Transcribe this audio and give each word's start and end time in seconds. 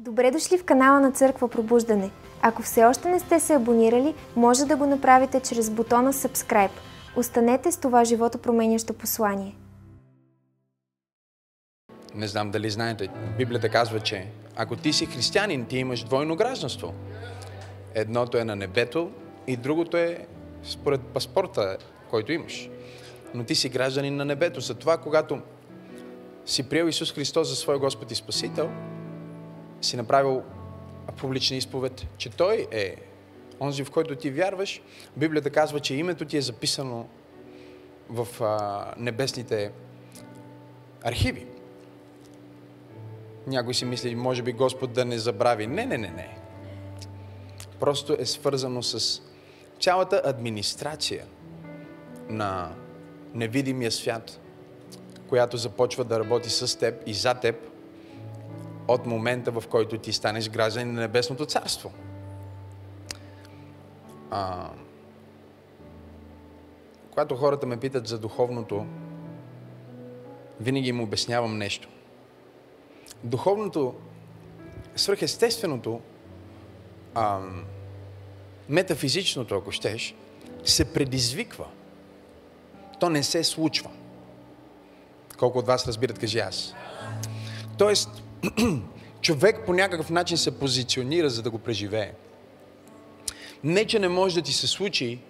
Добре 0.00 0.30
дошли 0.30 0.58
в 0.58 0.64
канала 0.64 1.00
на 1.00 1.12
Църква 1.12 1.48
Пробуждане. 1.48 2.10
Ако 2.42 2.62
все 2.62 2.84
още 2.84 3.08
не 3.08 3.20
сте 3.20 3.40
се 3.40 3.54
абонирали, 3.54 4.14
може 4.36 4.64
да 4.64 4.76
го 4.76 4.86
направите 4.86 5.40
чрез 5.40 5.70
бутона 5.70 6.12
Subscribe. 6.12 6.70
Останете 7.16 7.72
с 7.72 7.76
това 7.76 8.04
живото 8.04 8.38
променящо 8.38 8.94
послание. 8.94 9.56
Не 12.14 12.26
знам 12.26 12.50
дали 12.50 12.70
знаете, 12.70 13.08
Библията 13.38 13.68
казва, 13.68 14.00
че 14.00 14.26
ако 14.56 14.76
ти 14.76 14.92
си 14.92 15.06
християнин, 15.06 15.66
ти 15.66 15.78
имаш 15.78 16.04
двойно 16.04 16.36
гражданство. 16.36 16.94
Едното 17.94 18.38
е 18.38 18.44
на 18.44 18.56
небето 18.56 19.10
и 19.46 19.56
другото 19.56 19.96
е 19.96 20.26
според 20.62 21.00
паспорта, 21.00 21.76
който 22.10 22.32
имаш. 22.32 22.70
Но 23.34 23.44
ти 23.44 23.54
си 23.54 23.68
гражданин 23.68 24.16
на 24.16 24.24
небето. 24.24 24.60
Затова, 24.60 24.96
когато 24.96 25.40
си 26.46 26.68
приел 26.68 26.84
Исус 26.84 27.12
Христос 27.12 27.48
за 27.48 27.56
свой 27.56 27.78
Господ 27.78 28.10
и 28.10 28.14
Спасител, 28.14 28.70
си 29.80 29.96
направил 29.96 30.42
публична 31.16 31.56
изповед, 31.56 32.06
че 32.16 32.30
Той 32.30 32.66
е 32.70 32.96
онзи, 33.60 33.84
в 33.84 33.90
който 33.90 34.16
ти 34.16 34.30
вярваш. 34.30 34.82
Библията 35.16 35.50
казва, 35.50 35.80
че 35.80 35.94
името 35.94 36.24
ти 36.24 36.36
е 36.36 36.42
записано 36.42 37.06
в 38.08 38.28
а, 38.40 38.94
небесните 38.96 39.72
архиви. 41.02 41.46
Някой 43.46 43.74
си 43.74 43.84
мисли, 43.84 44.14
може 44.14 44.42
би 44.42 44.52
Господ 44.52 44.92
да 44.92 45.04
не 45.04 45.18
забрави. 45.18 45.66
Не, 45.66 45.86
не, 45.86 45.98
не, 45.98 46.10
не. 46.10 46.38
Просто 47.80 48.16
е 48.18 48.26
свързано 48.26 48.82
с 48.82 49.22
цялата 49.80 50.22
администрация 50.24 51.26
на 52.28 52.74
невидимия 53.34 53.90
свят, 53.90 54.40
която 55.28 55.56
започва 55.56 56.04
да 56.04 56.20
работи 56.20 56.50
с 56.50 56.78
теб 56.78 57.02
и 57.06 57.14
за 57.14 57.34
теб 57.34 57.67
от 58.88 59.06
момента, 59.06 59.50
в 59.50 59.64
който 59.70 59.98
ти 59.98 60.12
станеш 60.12 60.50
гражданин 60.50 60.94
на 60.94 61.00
Небесното 61.00 61.46
царство. 61.46 61.92
А, 64.30 64.70
когато 67.10 67.36
хората 67.36 67.66
ме 67.66 67.76
питат 67.76 68.06
за 68.06 68.18
духовното, 68.18 68.86
винаги 70.60 70.88
им 70.88 71.00
обяснявам 71.00 71.58
нещо. 71.58 71.88
Духовното, 73.24 73.94
свръхестественото, 74.96 76.00
а, 77.14 77.40
метафизичното, 78.68 79.54
ако 79.54 79.72
щеш, 79.72 80.14
се 80.64 80.92
предизвиква. 80.92 81.66
То 83.00 83.10
не 83.10 83.22
се 83.22 83.44
случва. 83.44 83.90
Колко 85.38 85.58
от 85.58 85.66
вас 85.66 85.86
разбират, 85.86 86.18
кажи 86.18 86.38
аз. 86.38 86.74
Тоест, 87.78 88.22
човек 89.20 89.66
по 89.66 89.72
някакъв 89.72 90.10
начин 90.10 90.38
се 90.38 90.58
позиционира, 90.58 91.30
за 91.30 91.42
да 91.42 91.50
го 91.50 91.58
преживее. 91.58 92.12
Не, 93.64 93.84
че 93.84 93.98
не 93.98 94.08
може 94.08 94.34
да 94.34 94.42
ти 94.42 94.52
се 94.52 94.66
случи 94.66 95.20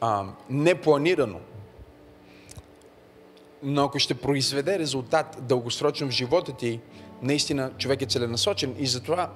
а, 0.00 0.24
непланирано, 0.50 1.40
но 3.62 3.84
ако 3.84 3.98
ще 3.98 4.14
произведе 4.14 4.78
резултат 4.78 5.38
дългосрочно 5.40 6.08
в 6.08 6.10
живота 6.10 6.52
ти, 6.52 6.80
наистина 7.22 7.70
човек 7.78 8.02
е 8.02 8.06
целенасочен 8.06 8.74
и 8.78 8.86
затова 8.86 9.32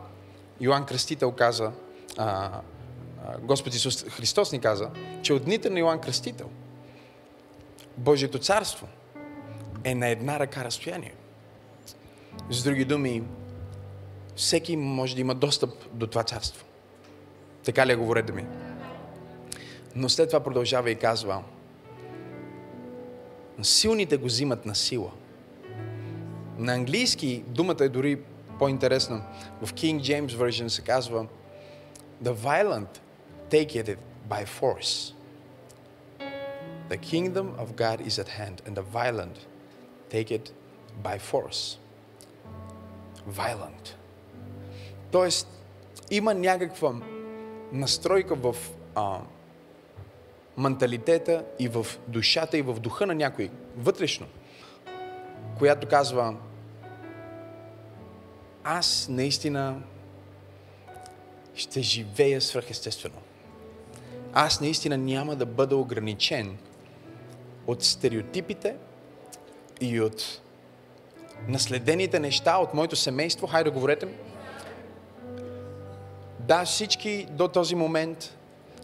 Йоанн 0.60 0.86
Кръстител 0.86 1.32
каза, 1.32 1.72
а, 2.16 2.50
а, 3.26 3.38
Господ 3.38 3.74
Исус 3.74 4.04
Христос 4.04 4.52
ни 4.52 4.60
каза, 4.60 4.90
че 5.22 5.32
от 5.32 5.44
дните 5.44 5.70
на 5.70 5.78
Йоанн 5.78 6.00
Кръстител 6.00 6.50
Божието 7.96 8.38
царство 8.38 8.88
е 9.84 9.94
на 9.94 10.08
една 10.08 10.38
ръка 10.38 10.64
разстояние. 10.64 11.14
С 12.50 12.62
други 12.62 12.84
думи, 12.84 13.22
всеки 14.36 14.76
може 14.76 15.14
да 15.14 15.20
има 15.20 15.34
достъп 15.34 15.70
до 15.92 16.06
това 16.06 16.22
царство. 16.22 16.64
Така 17.64 17.86
ли 17.86 17.92
е 17.92 17.96
говорете 17.96 18.32
ми? 18.32 18.46
Но 19.94 20.08
след 20.08 20.28
това 20.28 20.40
продължава 20.40 20.90
и 20.90 20.96
казва, 20.96 21.42
силните 23.62 24.16
го 24.16 24.26
взимат 24.26 24.66
на 24.66 24.74
сила. 24.74 25.10
На 26.58 26.74
английски 26.74 27.44
думата 27.46 27.76
е 27.80 27.88
дори 27.88 28.20
по-интересна. 28.58 29.22
В 29.62 29.72
King 29.72 30.00
James 30.00 30.28
Version 30.28 30.68
се 30.68 30.82
казва 30.82 31.26
The 32.22 32.34
violent 32.34 33.00
take 33.50 33.72
it 33.76 33.96
by 34.28 34.44
force. 34.60 35.14
The 36.88 36.98
kingdom 36.98 37.46
of 37.62 37.76
God 37.76 38.00
is 38.00 38.18
at 38.18 38.28
hand 38.28 38.56
and 38.66 38.74
the 38.74 38.82
violent 38.82 39.36
take 40.10 40.30
it 40.30 40.52
by 41.04 41.18
force. 41.18 41.78
Violent. 43.28 43.94
Тоест, 45.10 45.48
има 46.10 46.34
някаква 46.34 46.94
настройка 47.72 48.34
в 48.34 48.56
а, 48.94 49.20
менталитета 50.56 51.44
и 51.58 51.68
в 51.68 51.86
душата 52.06 52.58
и 52.58 52.62
в 52.62 52.80
духа 52.80 53.06
на 53.06 53.14
някой, 53.14 53.50
вътрешно, 53.76 54.26
която 55.58 55.88
казва 55.88 56.36
аз 58.64 59.08
наистина 59.10 59.82
ще 61.54 61.82
живея 61.82 62.40
свръхестествено. 62.40 63.16
Аз 64.32 64.60
наистина 64.60 64.96
няма 64.98 65.36
да 65.36 65.46
бъда 65.46 65.76
ограничен 65.76 66.58
от 67.66 67.84
стереотипите 67.84 68.76
и 69.80 70.00
от 70.00 70.40
наследените 71.48 72.20
неща 72.20 72.56
от 72.56 72.74
моето 72.74 72.96
семейство. 72.96 73.46
Хайде, 73.46 73.70
говорете 73.70 74.06
ми. 74.06 74.12
Да, 76.40 76.64
всички 76.64 77.26
до 77.30 77.48
този 77.48 77.74
момент 77.74 78.36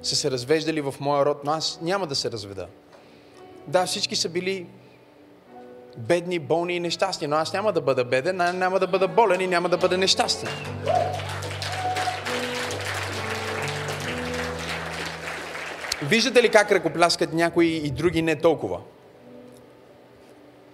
са 0.03 0.16
се 0.16 0.31
развеждали 0.31 0.81
в 0.81 0.94
моя 1.00 1.25
род, 1.25 1.44
но 1.44 1.53
аз 1.53 1.78
няма 1.82 2.06
да 2.06 2.14
се 2.14 2.31
разведа. 2.31 2.66
Да, 3.66 3.87
всички 3.87 4.16
са 4.16 4.28
били 4.28 4.66
бедни, 5.97 6.38
болни 6.38 6.76
и 6.76 6.81
нещастни, 6.81 7.26
но 7.26 7.37
аз 7.37 7.53
няма 7.53 7.72
да 7.72 7.81
бъда 7.81 8.04
беден, 8.04 8.37
няма 8.37 8.81
да 8.81 8.87
бъда 8.87 9.09
болен 9.09 9.41
и 9.41 9.47
няма 9.47 9.69
да 9.69 9.78
бъда 9.78 9.98
нещастен. 9.98 10.48
Виждате 16.03 16.43
ли 16.43 16.48
как 16.48 16.72
ръкопляскат 16.72 17.32
някои 17.32 17.66
и 17.66 17.91
други 17.91 18.22
не 18.22 18.37
толкова? 18.37 18.81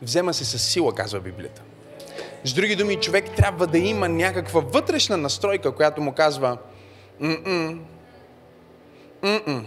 Взема 0.03 0.35
се 0.35 0.45
с 0.45 0.59
сила, 0.59 0.95
казва 0.95 1.21
Библията. 1.21 1.63
С 2.45 2.53
други 2.53 2.77
думи, 2.77 2.97
човек 2.97 3.25
трябва 3.37 3.67
да 3.67 3.79
има 3.79 4.09
някаква 4.09 4.61
вътрешна 4.61 5.17
настройка, 5.17 5.73
която 5.73 6.01
му 6.01 6.13
казва 6.13 6.59
М-м. 7.21 7.79
М-м. 9.23 9.65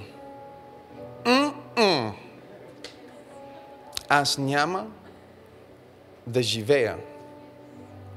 М-м. 1.25 2.13
Аз 4.09 4.37
няма 4.37 4.85
да 6.27 6.41
живея 6.41 6.95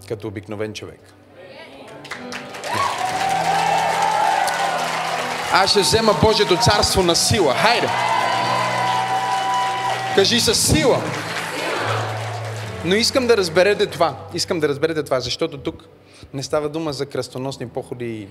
като 0.08 0.28
обикновен 0.28 0.74
човек. 0.74 1.00
Аз 5.52 5.70
ще 5.70 5.80
взема 5.80 6.14
Божието 6.22 6.56
царство 6.56 7.02
на 7.02 7.16
сила. 7.16 7.54
Хайде! 7.54 7.88
Кажи 10.14 10.40
със 10.40 10.66
сила. 10.66 11.02
Но 12.86 12.94
искам 12.94 13.26
да 13.26 13.36
разберете 13.36 13.86
това. 13.86 14.28
Искам 14.34 14.60
да 14.60 14.69
разберете 14.69 15.02
това, 15.02 15.20
защото 15.20 15.58
тук 15.58 15.88
не 16.34 16.42
става 16.42 16.69
дума 16.69 16.92
за 16.92 17.06
кръстоносни 17.06 17.69
походи 17.69 18.28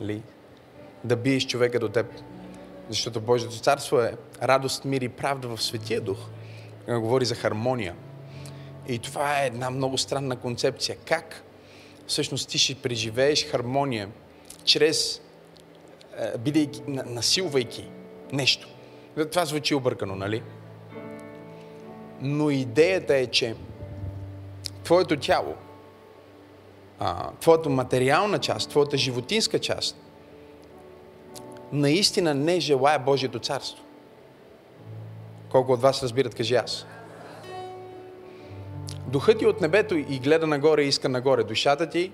ли, 0.00 0.22
да 1.04 1.16
биеш 1.16 1.46
човека 1.46 1.78
до 1.78 1.88
теб. 1.88 2.06
Защото 2.88 3.20
Божието 3.20 3.60
царство 3.60 4.00
е 4.00 4.16
радост, 4.42 4.84
мир 4.84 5.00
и 5.00 5.08
правда 5.08 5.48
в 5.48 5.62
Светия 5.62 6.00
Дух. 6.00 6.18
Говори 6.88 7.24
за 7.24 7.34
хармония. 7.34 7.94
И 8.88 8.98
това 8.98 9.42
е 9.42 9.46
една 9.46 9.70
много 9.70 9.98
странна 9.98 10.36
концепция. 10.36 10.96
Как 11.04 11.44
всъщност 12.06 12.48
ти 12.48 12.58
ще 12.58 12.74
преживееш 12.74 13.46
хармония 13.46 14.08
чрез 14.64 15.20
бидейки, 16.38 16.82
насилвайки 16.86 17.88
нещо. 18.32 18.68
Това 19.30 19.44
звучи 19.44 19.74
объркано, 19.74 20.16
нали? 20.16 20.42
Но 22.20 22.50
идеята 22.50 23.16
е, 23.16 23.26
че 23.26 23.54
твоето 24.84 25.16
тяло, 25.16 25.54
твоята 27.40 27.68
материална 27.68 28.38
част, 28.38 28.70
твоята 28.70 28.96
животинска 28.96 29.58
част, 29.58 29.96
наистина 31.72 32.34
не 32.34 32.60
желая 32.60 32.98
Божието 32.98 33.38
царство. 33.38 33.84
Колко 35.50 35.72
от 35.72 35.80
вас 35.80 36.02
разбират, 36.02 36.34
кажи 36.34 36.54
аз. 36.54 36.86
Духът 39.06 39.38
ти 39.38 39.46
от 39.46 39.60
небето 39.60 39.94
и 39.96 40.18
гледа 40.18 40.46
нагоре 40.46 40.82
и 40.82 40.88
иска 40.88 41.08
нагоре. 41.08 41.44
Душата 41.44 41.90
ти 41.90 42.12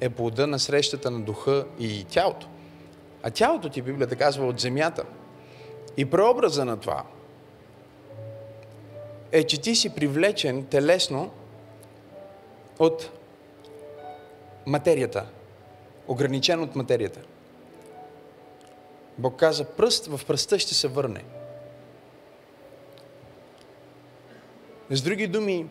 е 0.00 0.10
плода 0.10 0.46
на 0.46 0.58
срещата 0.58 1.10
на 1.10 1.20
духа 1.20 1.66
и 1.78 2.04
тялото. 2.04 2.46
А 3.22 3.30
тялото 3.30 3.68
ти, 3.68 3.82
Библията 3.82 4.16
казва, 4.16 4.46
от 4.46 4.60
земята. 4.60 5.04
И 5.96 6.04
преобраза 6.04 6.64
на 6.64 6.76
това 6.76 7.04
е, 9.32 9.44
че 9.44 9.60
ти 9.60 9.74
си 9.74 9.94
привлечен 9.94 10.64
телесно 10.64 11.30
от 12.78 13.10
материята. 14.66 15.26
Ограничен 16.08 16.62
от 16.62 16.76
материята. 16.76 17.20
Бог 19.18 19.36
каза, 19.36 19.64
пръст 19.64 20.06
в 20.06 20.20
пръста 20.26 20.58
ще 20.58 20.74
се 20.74 20.88
върне. 20.88 21.24
С 24.90 25.02
други 25.02 25.26
думи, 25.26 25.66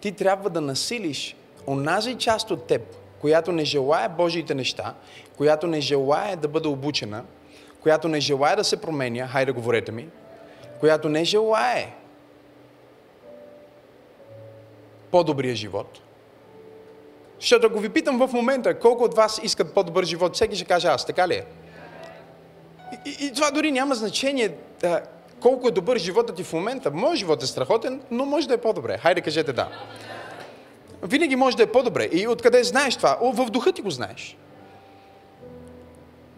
ти 0.00 0.12
трябва 0.12 0.50
да 0.50 0.60
насилиш 0.60 1.36
онази 1.66 2.14
част 2.14 2.50
от 2.50 2.66
теб, 2.66 2.82
която 3.20 3.52
не 3.52 3.64
желая 3.64 4.08
Божиите 4.08 4.54
неща, 4.54 4.94
която 5.36 5.66
не 5.66 5.80
желая 5.80 6.36
да 6.36 6.48
бъде 6.48 6.68
обучена, 6.68 7.24
която 7.80 8.08
не 8.08 8.20
желая 8.20 8.56
да 8.56 8.64
се 8.64 8.80
променя, 8.80 9.26
хайде 9.26 9.52
говорете 9.52 9.92
ми, 9.92 10.08
която 10.80 11.08
не 11.08 11.24
желае 11.24 11.94
по-добрия 15.10 15.54
живот. 15.54 16.00
Защото 17.40 17.66
ако 17.66 17.78
ви 17.78 17.88
питам 17.88 18.18
в 18.18 18.32
момента, 18.32 18.78
колко 18.78 19.04
от 19.04 19.14
вас 19.14 19.40
искат 19.42 19.74
по-добър 19.74 20.04
живот, 20.04 20.34
всеки 20.34 20.56
ще 20.56 20.64
каже 20.64 20.88
аз, 20.88 21.06
така 21.06 21.28
ли 21.28 21.34
е? 21.34 21.44
И, 23.06 23.26
и, 23.26 23.32
това 23.32 23.50
дори 23.50 23.72
няма 23.72 23.94
значение 23.94 24.54
да, 24.80 25.02
колко 25.40 25.68
е 25.68 25.70
добър 25.70 25.98
живота 25.98 26.34
ти 26.34 26.44
в 26.44 26.52
момента. 26.52 26.90
Моят 26.90 27.18
живот 27.18 27.42
е 27.42 27.46
страхотен, 27.46 28.00
но 28.10 28.24
може 28.24 28.48
да 28.48 28.54
е 28.54 28.58
по-добре. 28.58 28.98
Хайде 28.98 29.20
кажете 29.20 29.52
да. 29.52 29.68
Винаги 31.02 31.36
може 31.36 31.56
да 31.56 31.62
е 31.62 31.66
по-добре. 31.66 32.08
И 32.12 32.28
откъде 32.28 32.64
знаеш 32.64 32.96
това? 32.96 33.18
О, 33.20 33.32
в 33.32 33.50
духа 33.50 33.72
ти 33.72 33.82
го 33.82 33.90
знаеш. 33.90 34.36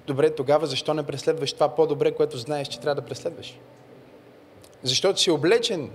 Добре, 0.06 0.34
тогава 0.34 0.66
защо 0.66 0.94
не 0.94 1.02
преследваш 1.02 1.52
това 1.52 1.68
по-добре, 1.68 2.12
което 2.12 2.38
знаеш, 2.38 2.68
че 2.68 2.80
трябва 2.80 3.00
да 3.00 3.06
преследваш? 3.06 3.58
Защото 4.82 5.20
си 5.20 5.30
облечен 5.30 5.90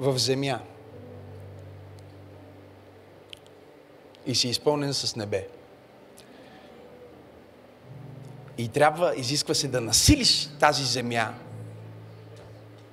в 0.00 0.18
земя 0.18 0.60
и 4.26 4.34
си 4.34 4.48
изпълнен 4.48 4.94
с 4.94 5.16
небе. 5.16 5.48
И 8.58 8.68
трябва, 8.68 9.14
изисква 9.16 9.54
се 9.54 9.68
да 9.68 9.80
насилиш 9.80 10.48
тази 10.60 10.84
земя, 10.84 11.34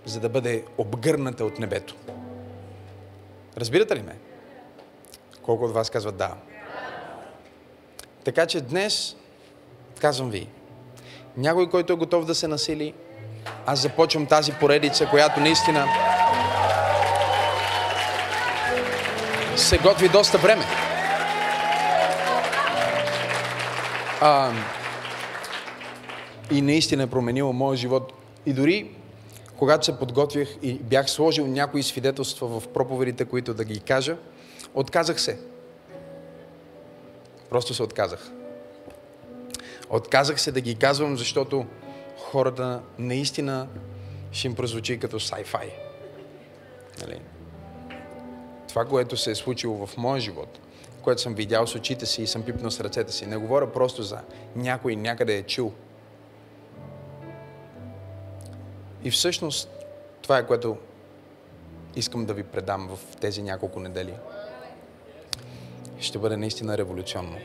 за 0.06 0.20
да 0.20 0.30
бъде 0.30 0.66
обгърната 0.78 1.46
от 1.46 1.60
небето. 1.60 1.96
Разбирате 3.58 3.96
ли 3.96 4.02
ме? 4.02 4.16
Колко 5.42 5.66
от 5.66 5.74
вас 5.74 5.90
казват 5.90 6.18
да? 6.18 6.36
Така 8.24 8.46
че 8.46 8.62
днес, 8.62 9.16
казвам 10.00 10.30
ви, 10.30 10.50
някой, 11.38 11.70
който 11.70 11.94
е 11.94 11.96
готов 11.96 12.26
да 12.26 12.36
се 12.36 12.48
насили, 12.48 12.94
аз 13.66 13.82
започвам 13.82 14.26
тази 14.26 14.52
поредица, 14.52 15.10
която 15.10 15.40
наистина 15.40 15.86
се 19.58 19.78
готви 19.78 20.10
доста 20.10 20.38
време. 20.38 20.66
А, 24.22 24.52
и 26.52 26.62
наистина 26.62 27.04
е 27.04 27.08
променила 27.08 27.54
моят 27.54 27.80
живот. 27.80 28.14
И 28.46 28.54
дори 28.54 28.92
когато 29.58 29.86
се 29.86 30.00
подготвях 30.00 30.48
и 30.62 30.74
бях 30.74 31.10
сложил 31.10 31.48
някои 31.48 31.84
свидетелства 31.84 32.60
в 32.60 32.68
проповедите, 32.68 33.26
които 33.26 33.54
да 33.54 33.64
ги 33.64 33.80
кажа, 33.80 34.18
отказах 34.74 35.22
се. 35.22 35.40
Просто 37.50 37.74
се 37.74 37.84
отказах. 37.84 38.32
Отказах 39.90 40.42
се 40.42 40.52
да 40.52 40.62
ги 40.62 40.76
казвам, 40.76 41.18
защото 41.18 41.66
хората 42.18 42.82
наистина 43.00 43.68
ще 44.32 44.48
им 44.48 44.56
прозвучи 44.56 45.00
като 45.00 45.20
sci-fi. 45.20 45.70
Нали? 47.02 47.20
Това, 48.78 48.90
което 48.90 49.18
се 49.18 49.32
е 49.32 49.36
случило 49.36 49.86
в 49.88 49.98
моя 49.98 50.22
живот, 50.22 50.60
което 51.02 51.22
съм 51.22 51.36
видял 51.36 51.68
с 51.68 51.76
очите 51.76 52.06
си 52.06 52.22
и 52.22 52.28
съм 52.28 52.44
пипнал 52.44 52.72
с 52.72 52.80
ръцете 52.80 53.12
си, 53.12 53.26
не 53.26 53.38
говоря 53.38 53.72
просто 53.74 54.04
за 54.04 54.20
някой 54.56 54.96
някъде 54.96 55.38
е 55.38 55.44
чул. 55.44 55.74
И 59.04 59.12
всъщност 59.12 59.70
това 60.22 60.38
е 60.38 60.48
което 60.48 60.78
искам 61.96 62.26
да 62.26 62.34
ви 62.34 62.44
предам 62.44 62.88
в 62.88 63.16
тези 63.16 63.42
няколко 63.42 63.80
недели. 63.80 64.14
Ще 66.00 66.18
бъде 66.18 66.38
наистина 66.38 66.78
революционно. 66.78 67.38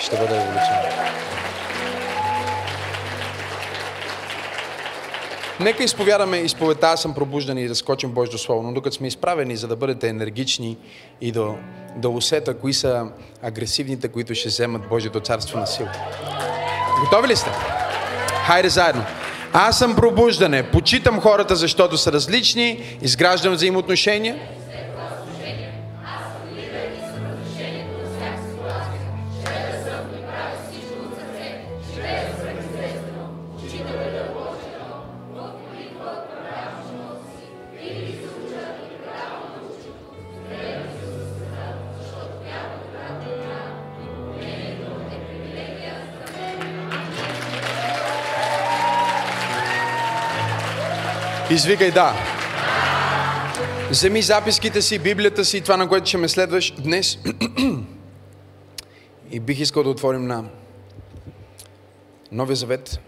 Ще 0.00 0.16
бъде 0.16 0.34
революционно. 0.34 1.37
Нека 5.60 5.84
изповядаме 5.84 6.36
изповедта, 6.36 6.86
аз 6.86 7.02
съм 7.02 7.14
пробуждан 7.14 7.58
и 7.58 7.68
да 7.68 7.74
скочим 7.74 8.10
Божието 8.10 8.38
Слово, 8.38 8.62
но 8.62 8.72
докато 8.72 8.96
сме 8.96 9.06
изправени, 9.06 9.56
за 9.56 9.68
да 9.68 9.76
бъдете 9.76 10.08
енергични 10.08 10.76
и 11.20 11.32
да, 11.32 11.54
да 11.96 12.08
усета 12.08 12.58
кои 12.58 12.74
са 12.74 13.06
агресивните, 13.42 14.08
които 14.08 14.34
ще 14.34 14.48
вземат 14.48 14.88
Божието 14.88 15.20
царство 15.20 15.58
на 15.58 15.66
сила. 15.66 15.92
Готови 17.00 17.28
ли 17.28 17.36
сте? 17.36 17.50
Хайде 18.46 18.68
заедно. 18.68 19.04
Аз 19.52 19.78
съм 19.78 19.96
пробуждане. 19.96 20.70
Почитам 20.70 21.20
хората, 21.20 21.56
защото 21.56 21.98
са 21.98 22.12
различни, 22.12 22.98
изграждам 23.02 23.52
взаимоотношения. 23.52 24.36
Извикай 51.58 51.90
да. 51.90 52.14
Вземи 53.90 54.22
записките 54.22 54.82
си, 54.82 54.98
Библията 54.98 55.44
си, 55.44 55.60
това 55.60 55.76
на 55.76 55.88
което 55.88 56.06
ще 56.06 56.18
ме 56.18 56.28
следваш 56.28 56.70
днес. 56.70 57.18
И 59.30 59.40
бих 59.40 59.60
искал 59.60 59.82
да 59.82 59.90
отворим 59.90 60.26
на 60.26 60.44
Новия 62.32 62.56
Завет. 62.56 63.00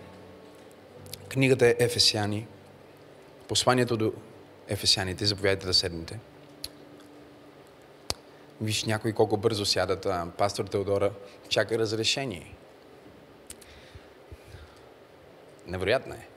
Книгата 1.29 1.67
е 1.67 1.76
Ефесяни. 1.79 2.47
Посланието 3.49 3.97
до 3.97 4.12
Ефесяните. 4.69 5.26
Заповядайте 5.26 5.67
да 5.67 5.75
седнете. 5.75 6.19
Виж 8.61 8.85
някой 8.85 9.12
колко 9.12 9.36
бързо 9.36 9.67
сядат. 9.67 10.06
Пастор 10.39 10.65
Теодора 10.65 11.10
чака 11.48 11.79
разрешение. 11.79 12.55
Невероятно 15.67 16.15
е. 16.15 16.30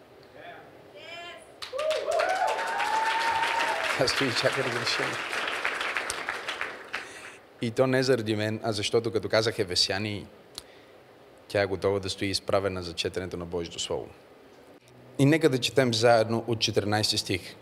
Аз 4.00 4.12
стои 4.12 4.27
и 4.27 4.31
чака 4.31 4.63
разрешение. 4.63 5.15
И 7.62 7.71
то 7.71 7.88
не 7.88 8.03
заради 8.03 8.35
мен, 8.35 8.59
а 8.63 8.71
защото 8.71 9.12
като 9.12 9.29
казах 9.29 9.59
Евесяни, 9.59 10.27
тя 11.47 11.62
е 11.62 11.65
готова 11.65 12.00
да 12.00 12.09
стои 12.09 12.27
изправена 12.27 12.83
за 12.83 12.93
четенето 12.93 13.38
на 13.38 13.45
Божието 13.45 13.79
Слово. 13.79 14.07
И 15.19 15.25
нека 15.25 15.50
да 15.50 15.57
четем 15.57 15.93
заедно 15.93 16.43
от 16.47 16.57
14 16.57 17.15
стих. 17.15 17.55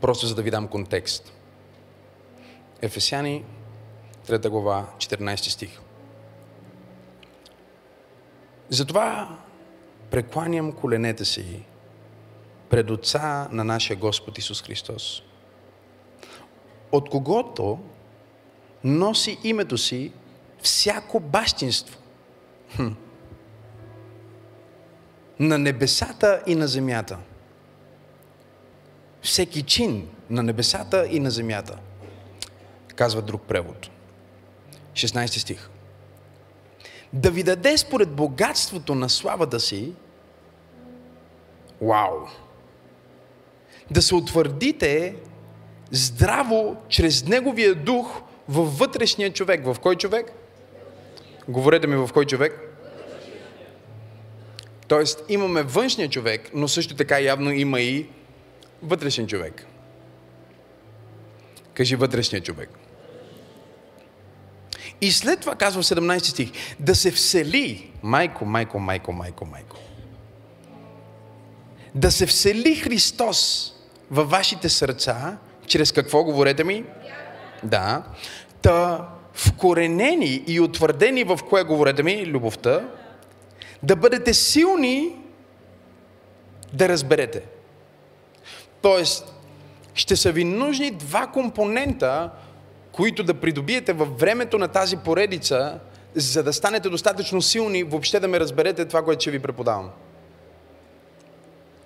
Просто 0.00 0.26
за 0.26 0.34
да 0.34 0.42
ви 0.42 0.50
дам 0.50 0.68
контекст. 0.68 1.32
Ефесяни, 2.82 3.44
3 4.26 4.48
глава, 4.48 4.86
14 4.96 5.36
стих. 5.36 5.80
Затова 8.68 9.38
прекланям 10.10 10.72
коленете 10.72 11.24
си 11.24 11.62
пред 12.70 12.90
Отца 12.90 13.48
на 13.52 13.64
нашия 13.64 13.96
Господ 13.96 14.38
Исус 14.38 14.62
Христос, 14.62 15.22
от 16.92 17.10
когото 17.10 17.78
носи 18.84 19.38
името 19.44 19.78
си 19.78 20.12
всяко 20.62 21.20
бащинство. 21.20 21.98
Хм. 22.76 22.88
На 25.40 25.58
небесата 25.58 26.42
и 26.46 26.54
на 26.54 26.66
земята. 26.66 27.18
Всеки 29.22 29.62
чин 29.62 30.08
на 30.30 30.42
небесата 30.42 31.06
и 31.10 31.20
на 31.20 31.30
земята. 31.30 31.78
Казва 32.94 33.22
друг 33.22 33.42
превод. 33.42 33.90
16 34.92 35.26
стих. 35.26 35.68
Да 37.12 37.30
ви 37.30 37.42
даде 37.42 37.78
според 37.78 38.10
богатството 38.10 38.94
на 38.94 39.08
славата 39.08 39.60
си, 39.60 39.92
вау, 41.80 42.26
да 43.90 44.02
се 44.02 44.14
утвърдите 44.14 45.14
здраво 45.90 46.76
чрез 46.88 47.26
Неговия 47.26 47.74
дух 47.74 48.20
във 48.48 48.78
вътрешния 48.78 49.32
човек. 49.32 49.64
В 49.64 49.76
кой 49.82 49.96
човек? 49.96 50.32
Говорете 51.48 51.86
ми 51.86 51.96
в 51.96 52.10
кой 52.12 52.24
човек? 52.24 52.60
Тоест 54.88 55.24
имаме 55.28 55.62
външния 55.62 56.08
човек, 56.08 56.50
но 56.54 56.68
също 56.68 56.94
така 56.94 57.20
явно 57.20 57.50
има 57.52 57.80
и 57.80 58.06
вътрешен 58.82 59.26
човек. 59.26 59.66
Кажи 61.74 61.96
вътрешния 61.96 62.42
човек. 62.42 62.70
И 65.00 65.12
след 65.12 65.40
това 65.40 65.54
казва 65.54 65.82
в 65.82 65.86
17 65.86 66.18
стих, 66.18 66.50
да 66.80 66.94
се 66.94 67.10
всели, 67.10 67.90
майко, 68.02 68.44
майко, 68.44 68.78
майко, 68.78 69.12
майко, 69.12 69.44
майко, 69.44 69.76
да 71.94 72.12
се 72.12 72.26
всели 72.26 72.76
Христос 72.76 73.72
във 74.10 74.30
вашите 74.30 74.68
сърца, 74.68 75.38
чрез 75.66 75.92
какво 75.92 76.24
говорете 76.24 76.64
ми? 76.64 76.84
Да. 77.62 78.02
Та 78.62 79.08
вкоренени 79.32 80.42
и 80.46 80.60
утвърдени 80.60 81.24
в 81.24 81.38
кое 81.48 81.64
говорете 81.64 82.02
ми? 82.02 82.26
Любовта. 82.26 82.88
Да 83.82 83.96
бъдете 83.96 84.34
силни 84.34 85.16
да 86.72 86.88
разберете. 86.88 87.42
Тоест, 88.82 89.34
ще 89.94 90.16
са 90.16 90.32
ви 90.32 90.44
нужни 90.44 90.90
два 90.90 91.26
компонента, 91.26 92.30
които 92.92 93.22
да 93.22 93.34
придобиете 93.34 93.92
във 93.92 94.20
времето 94.20 94.58
на 94.58 94.68
тази 94.68 94.96
поредица, 94.96 95.78
за 96.14 96.42
да 96.42 96.52
станете 96.52 96.88
достатъчно 96.88 97.42
силни, 97.42 97.82
въобще 97.82 98.20
да 98.20 98.28
ме 98.28 98.40
разберете 98.40 98.84
това, 98.84 99.04
което 99.04 99.20
ще 99.20 99.30
ви 99.30 99.38
преподавам. 99.38 99.90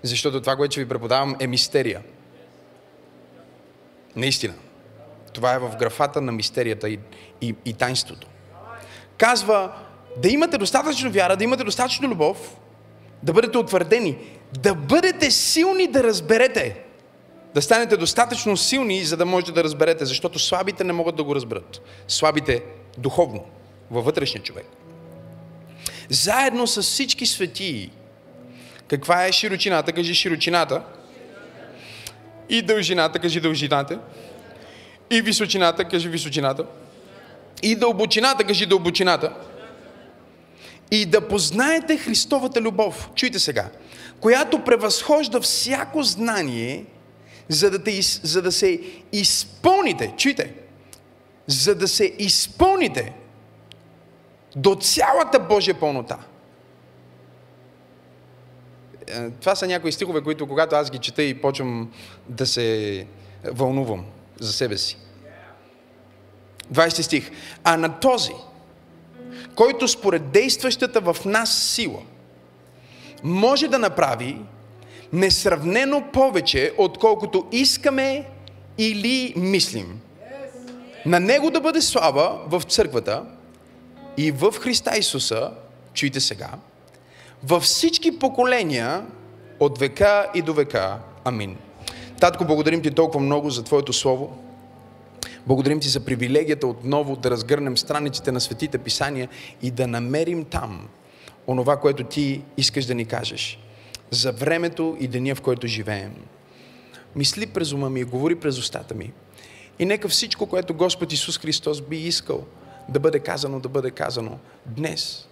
Защото 0.02 0.40
това, 0.40 0.56
което 0.56 0.72
ще 0.72 0.80
ви 0.80 0.88
преподавам, 0.88 1.36
е 1.40 1.46
мистерия. 1.46 2.02
Наистина. 4.16 4.54
Това 5.32 5.54
е 5.54 5.58
в 5.58 5.76
графата 5.78 6.20
на 6.20 6.32
мистерията 6.32 6.88
и, 6.88 6.98
и, 7.40 7.54
и 7.64 7.72
тайнството. 7.72 8.26
Казва 9.18 9.72
да 10.16 10.28
имате 10.28 10.58
достатъчно 10.58 11.10
вяра, 11.10 11.36
да 11.36 11.44
имате 11.44 11.64
достатъчно 11.64 12.08
любов, 12.08 12.56
да 13.22 13.32
бъдете 13.32 13.58
утвърдени, 13.58 14.18
да 14.58 14.74
бъдете 14.74 15.30
силни 15.30 15.86
да 15.86 16.02
разберете. 16.02 16.80
Да 17.54 17.62
станете 17.62 17.96
достатъчно 17.96 18.56
силни, 18.56 19.04
за 19.04 19.16
да 19.16 19.26
можете 19.26 19.52
да 19.52 19.64
разберете, 19.64 20.04
защото 20.04 20.38
слабите 20.38 20.84
не 20.84 20.92
могат 20.92 21.16
да 21.16 21.24
го 21.24 21.34
разберат. 21.34 21.80
Слабите 22.08 22.62
духовно, 22.98 23.44
във 23.90 24.04
вътрешния 24.04 24.42
човек. 24.42 24.66
Заедно 26.08 26.66
с 26.66 26.82
всички 26.82 27.26
светии, 27.26 27.90
каква 28.92 29.26
е 29.26 29.32
широчината? 29.32 29.92
Кажи 29.92 30.14
широчината. 30.14 30.82
И 32.48 32.62
дължината, 32.62 33.18
кажи 33.18 33.40
дължината. 33.40 34.00
И 35.10 35.22
височината, 35.22 35.84
кажи 35.84 36.08
височината. 36.08 36.66
И 37.62 37.76
дълбочината, 37.76 38.44
кажи 38.44 38.66
дълбочината. 38.66 39.32
И 40.90 41.06
да 41.06 41.28
познаете 41.28 41.96
Христовата 41.96 42.60
любов. 42.60 43.10
Чуйте 43.14 43.38
сега. 43.38 43.70
Която 44.20 44.64
превъзхожда 44.64 45.40
всяко 45.40 46.02
знание, 46.02 46.84
за 47.48 47.70
да, 47.70 47.82
те, 47.82 48.00
за 48.02 48.42
да 48.42 48.52
се 48.52 48.80
изпълните. 49.12 50.12
Чуйте. 50.16 50.54
За 51.46 51.74
да 51.74 51.88
се 51.88 52.12
изпълните 52.18 53.12
до 54.56 54.74
цялата 54.74 55.40
Божия 55.40 55.80
пълнота. 55.80 56.18
Е, 59.08 59.30
това 59.30 59.54
са 59.54 59.66
някои 59.66 59.92
стихове, 59.92 60.20
които 60.20 60.48
когато 60.48 60.76
аз 60.76 60.90
ги 60.90 60.98
чета 60.98 61.22
и 61.22 61.40
почвам 61.40 61.92
да 62.28 62.46
се 62.46 63.06
вълнувам 63.44 64.04
за 64.40 64.52
себе 64.52 64.78
си. 64.78 64.96
20 66.74 67.00
стих. 67.00 67.30
А 67.64 67.76
на 67.76 68.00
този, 68.00 68.32
който 69.54 69.88
според 69.88 70.30
действащата 70.30 71.00
в 71.00 71.16
нас 71.24 71.58
сила 71.58 72.00
може 73.22 73.68
да 73.68 73.78
направи 73.78 74.38
несравнено 75.12 76.04
повече, 76.12 76.72
отколкото 76.78 77.46
искаме 77.52 78.28
или 78.78 79.34
мислим. 79.36 80.00
На 81.06 81.20
Него 81.20 81.50
да 81.50 81.60
бъде 81.60 81.80
слава 81.80 82.40
в 82.46 82.62
църквата 82.68 83.24
и 84.16 84.30
в 84.30 84.54
Христа 84.60 84.98
Исуса, 84.98 85.50
чуйте 85.94 86.20
сега, 86.20 86.50
във 87.44 87.62
всички 87.62 88.18
поколения 88.18 89.06
от 89.60 89.78
века 89.78 90.30
и 90.34 90.42
до 90.42 90.54
века. 90.54 90.98
Амин. 91.24 91.56
Татко, 92.20 92.44
благодарим 92.44 92.82
ти 92.82 92.90
толкова 92.90 93.20
много 93.20 93.50
за 93.50 93.62
Твоето 93.62 93.92
Слово. 93.92 94.38
Благодарим 95.46 95.80
ти 95.80 95.88
за 95.88 96.00
привилегията 96.00 96.66
отново 96.66 97.16
да 97.16 97.30
разгърнем 97.30 97.76
страниците 97.76 98.32
на 98.32 98.40
Светите 98.40 98.78
Писания 98.78 99.28
и 99.62 99.70
да 99.70 99.86
намерим 99.86 100.44
там 100.44 100.88
онова, 101.46 101.76
което 101.76 102.04
ти 102.04 102.42
искаш 102.56 102.86
да 102.86 102.94
ни 102.94 103.04
кажеш 103.04 103.58
за 104.10 104.32
времето 104.32 104.96
и 105.00 105.08
деня, 105.08 105.34
в 105.34 105.40
който 105.40 105.66
живеем. 105.66 106.14
Мисли 107.16 107.46
през 107.46 107.72
ума 107.72 107.90
ми, 107.90 108.04
говори 108.04 108.34
през 108.34 108.58
устата 108.58 108.94
ми. 108.94 109.12
И 109.78 109.84
нека 109.84 110.08
всичко, 110.08 110.46
което 110.46 110.74
Господ 110.74 111.12
Исус 111.12 111.38
Христос 111.38 111.80
би 111.80 111.96
искал 111.96 112.44
да 112.88 113.00
бъде 113.00 113.18
казано, 113.18 113.60
да 113.60 113.68
бъде 113.68 113.90
казано 113.90 114.38
днес. 114.66 115.28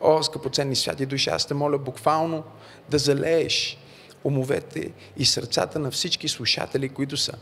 О, 0.00 0.22
скъпоценни 0.22 0.76
святи 0.76 1.06
души, 1.06 1.30
аз 1.30 1.46
те 1.46 1.54
моля 1.54 1.78
буквално 1.78 2.42
да 2.90 2.98
залееш 2.98 3.78
умовете 4.24 4.90
и 5.16 5.24
сърцата 5.24 5.78
на 5.78 5.90
всички 5.90 6.28
слушатели, 6.28 6.88
които 6.88 7.16
са 7.16 7.32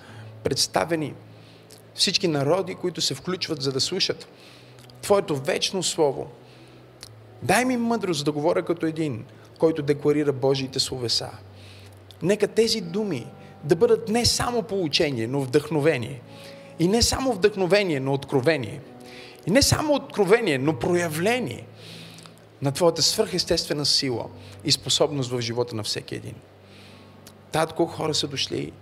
представени, 0.45 1.15
всички 1.95 2.29
народи, 2.29 2.75
които 2.75 3.01
се 3.01 3.15
включват 3.15 3.63
за 3.63 3.73
да 3.73 3.81
слушат 3.81 4.29
Твоето 5.03 5.37
вечно 5.37 5.83
Слово. 5.83 6.31
Дай 7.43 7.65
ми 7.65 7.77
мъдрост 7.77 8.25
да 8.25 8.33
говоря 8.33 8.63
като 8.63 8.87
един, 8.87 9.25
който 9.59 9.83
декларира 9.83 10.33
Божиите 10.33 10.81
словеса. 10.81 11.31
Нека 12.23 12.49
тези 12.49 12.81
думи 12.81 13.27
да 13.65 13.77
бъдат 13.77 14.09
не 14.09 14.25
само 14.25 14.63
получение, 14.63 15.27
но 15.27 15.41
вдъхновение. 15.41 16.21
И 16.79 16.89
не 16.89 17.03
само 17.03 17.33
вдъхновение, 17.33 18.01
но 18.01 18.13
откровение. 18.13 18.81
И 19.47 19.51
не 19.51 19.63
само 19.63 19.95
откровение, 19.95 20.59
но 20.59 20.79
проявление 20.79 21.67
на 22.63 22.73
Твоята 22.73 23.03
свърхестествена 23.03 23.87
сила 23.87 24.27
и 24.65 24.73
способност 24.73 25.31
в 25.31 25.41
живота 25.41 25.77
на 25.77 25.83
всеки 25.83 26.15
един. 26.15 26.35
Татко, 27.53 27.87
хора 27.87 28.15
са 28.15 28.29
дошли 28.29 28.73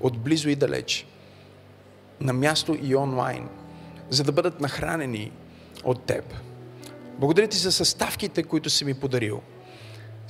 от 0.00 0.18
близо 0.18 0.48
и 0.48 0.54
далеч, 0.56 1.06
на 2.20 2.32
място 2.32 2.78
и 2.82 2.96
онлайн, 2.96 3.48
за 4.10 4.24
да 4.24 4.32
бъдат 4.32 4.60
нахранени 4.60 5.32
от 5.84 6.04
Теб. 6.04 6.34
Благодаря 7.18 7.48
Ти 7.48 7.56
за 7.56 7.72
съставките, 7.72 8.42
които 8.42 8.70
си 8.70 8.84
ми 8.84 8.94
подарил– 8.94 9.40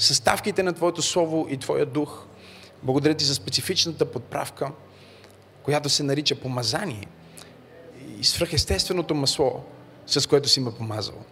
съставките 0.00 0.62
на 0.62 0.72
Твоето 0.72 1.02
Слово 1.02 1.46
и 1.50 1.56
Твоя 1.56 1.86
Дух. 1.86 2.24
Благодаря 2.82 3.14
Ти 3.14 3.24
за 3.24 3.34
специфичната 3.34 4.04
подправка, 4.04 4.70
която 5.62 5.88
се 5.88 6.02
нарича 6.02 6.34
помазание 6.34 7.06
и 8.18 8.24
свръхестественото 8.24 9.14
масло, 9.14 9.64
с 10.06 10.26
което 10.26 10.48
си 10.48 10.60
ме 10.60 10.74
помазал. 10.74 11.24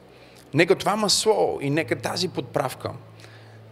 Нека 0.54 0.74
това 0.74 0.96
масло 0.96 1.58
и 1.60 1.70
нека 1.70 1.96
тази 1.96 2.28
подправка 2.28 2.90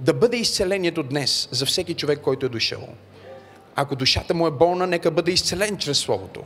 да 0.00 0.14
бъде 0.14 0.36
изцелението 0.36 1.02
днес 1.02 1.48
за 1.50 1.66
всеки 1.66 1.94
човек, 1.94 2.20
който 2.20 2.46
е 2.46 2.48
дошъл. 2.48 2.88
Ако 3.76 3.96
душата 3.96 4.34
му 4.34 4.46
е 4.46 4.50
болна, 4.50 4.86
нека 4.86 5.10
бъде 5.10 5.32
изцелен 5.32 5.76
чрез 5.76 5.98
Словото. 5.98 6.42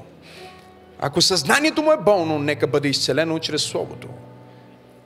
Ако 0.98 1.22
съзнанието 1.22 1.82
му 1.82 1.92
е 1.92 1.96
болно, 1.96 2.38
нека 2.38 2.66
бъде 2.66 2.88
изцелено 2.88 3.38
чрез 3.38 3.62
Словото. 3.62 4.08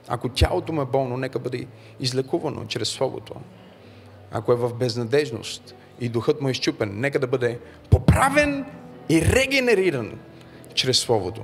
Ако 0.07 0.29
тялото 0.29 0.73
му 0.73 0.81
е 0.81 0.85
болно, 0.85 1.17
нека 1.17 1.39
бъде 1.39 1.67
излекувано 1.99 2.65
чрез 2.65 2.89
Словото. 2.89 3.33
Ако 4.31 4.51
е 4.51 4.55
в 4.55 4.73
безнадежност 4.73 5.75
и 5.99 6.09
духът 6.09 6.41
му 6.41 6.47
е 6.47 6.51
изчупен, 6.51 6.99
нека 6.99 7.19
да 7.19 7.27
бъде 7.27 7.59
поправен 7.89 8.65
и 9.09 9.21
регенериран 9.21 10.19
чрез 10.73 10.99
Словото. 10.99 11.41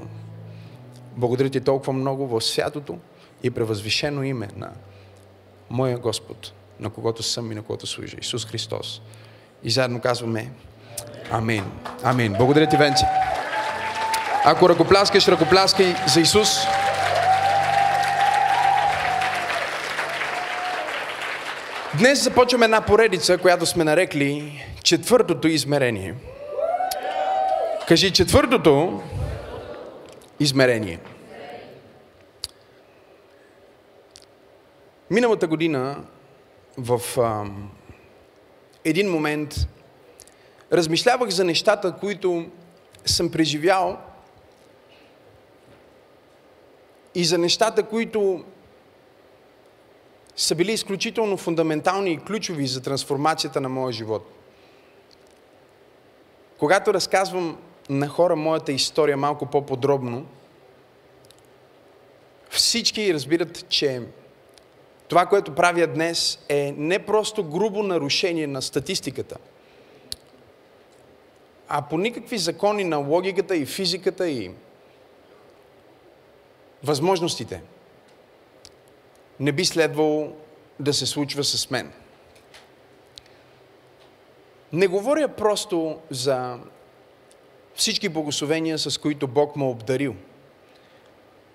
Благодаря 1.15 1.49
ти 1.49 1.61
толкова 1.61 1.93
много 1.93 2.27
в 2.27 2.41
святото 2.41 2.97
и 3.43 3.51
превъзвишено 3.51 4.23
име 4.23 4.47
на 4.55 4.69
моя 5.69 5.97
Господ, 5.97 6.51
на 6.79 6.89
когото 6.89 7.23
съм 7.23 7.51
и 7.51 7.55
на 7.55 7.61
когото 7.61 7.87
служа, 7.87 8.17
Исус 8.21 8.45
Христос. 8.45 9.01
И 9.63 9.71
заедно 9.71 10.01
казваме 10.01 10.51
Амин. 11.31 11.65
Амин. 12.03 12.33
Благодаря 12.37 12.67
ти, 12.67 12.77
Венци. 12.77 13.05
Ако 14.45 14.69
ръкопляскаш, 14.69 15.27
ръкопляскай 15.27 15.95
за 16.07 16.21
Исус. 16.21 16.49
Днес 21.99 22.23
започваме 22.23 22.65
една 22.65 22.81
поредица, 22.81 23.37
която 23.37 23.65
сме 23.65 23.83
нарекли 23.83 24.63
четвъртото 24.83 25.47
измерение. 25.47 26.15
Кажи 27.87 28.11
четвъртото 28.11 29.01
измерение. 30.39 30.99
Миналата 35.11 35.47
година 35.47 36.03
в 36.77 37.01
а, 37.17 37.45
един 38.85 39.11
момент 39.11 39.55
размишлявах 40.73 41.29
за 41.29 41.43
нещата, 41.43 41.95
които 41.99 42.45
съм 43.05 43.31
преживял 43.31 43.99
и 47.15 47.25
за 47.25 47.37
нещата, 47.37 47.83
които 47.83 48.43
са 50.35 50.55
били 50.55 50.71
изключително 50.71 51.37
фундаментални 51.37 52.11
и 52.11 52.19
ключови 52.19 52.67
за 52.67 52.81
трансформацията 52.81 53.61
на 53.61 53.69
моя 53.69 53.93
живот. 53.93 54.31
Когато 56.57 56.93
разказвам 56.93 57.57
на 57.89 58.07
хора 58.07 58.35
моята 58.35 58.71
история 58.71 59.17
малко 59.17 59.45
по-подробно, 59.45 60.25
всички 62.49 63.13
разбират, 63.13 63.69
че 63.69 64.01
това, 65.11 65.25
което 65.25 65.55
правя 65.55 65.87
днес 65.87 66.39
е 66.49 66.73
не 66.77 67.05
просто 67.05 67.43
грубо 67.43 67.83
нарушение 67.83 68.47
на 68.47 68.61
статистиката, 68.61 69.37
а 71.67 71.81
по 71.81 71.97
никакви 71.97 72.37
закони 72.37 72.83
на 72.83 72.97
логиката 72.97 73.55
и 73.55 73.65
физиката 73.65 74.29
и 74.29 74.51
възможностите 76.83 77.61
не 79.39 79.51
би 79.51 79.65
следвало 79.65 80.35
да 80.79 80.93
се 80.93 81.05
случва 81.05 81.43
с 81.43 81.71
мен. 81.71 81.91
Не 84.73 84.87
говоря 84.87 85.27
просто 85.27 85.99
за 86.09 86.59
всички 87.75 88.09
благословения, 88.09 88.79
с 88.79 88.97
които 88.97 89.27
Бог 89.27 89.55
ме 89.55 89.65
обдарил. 89.65 90.15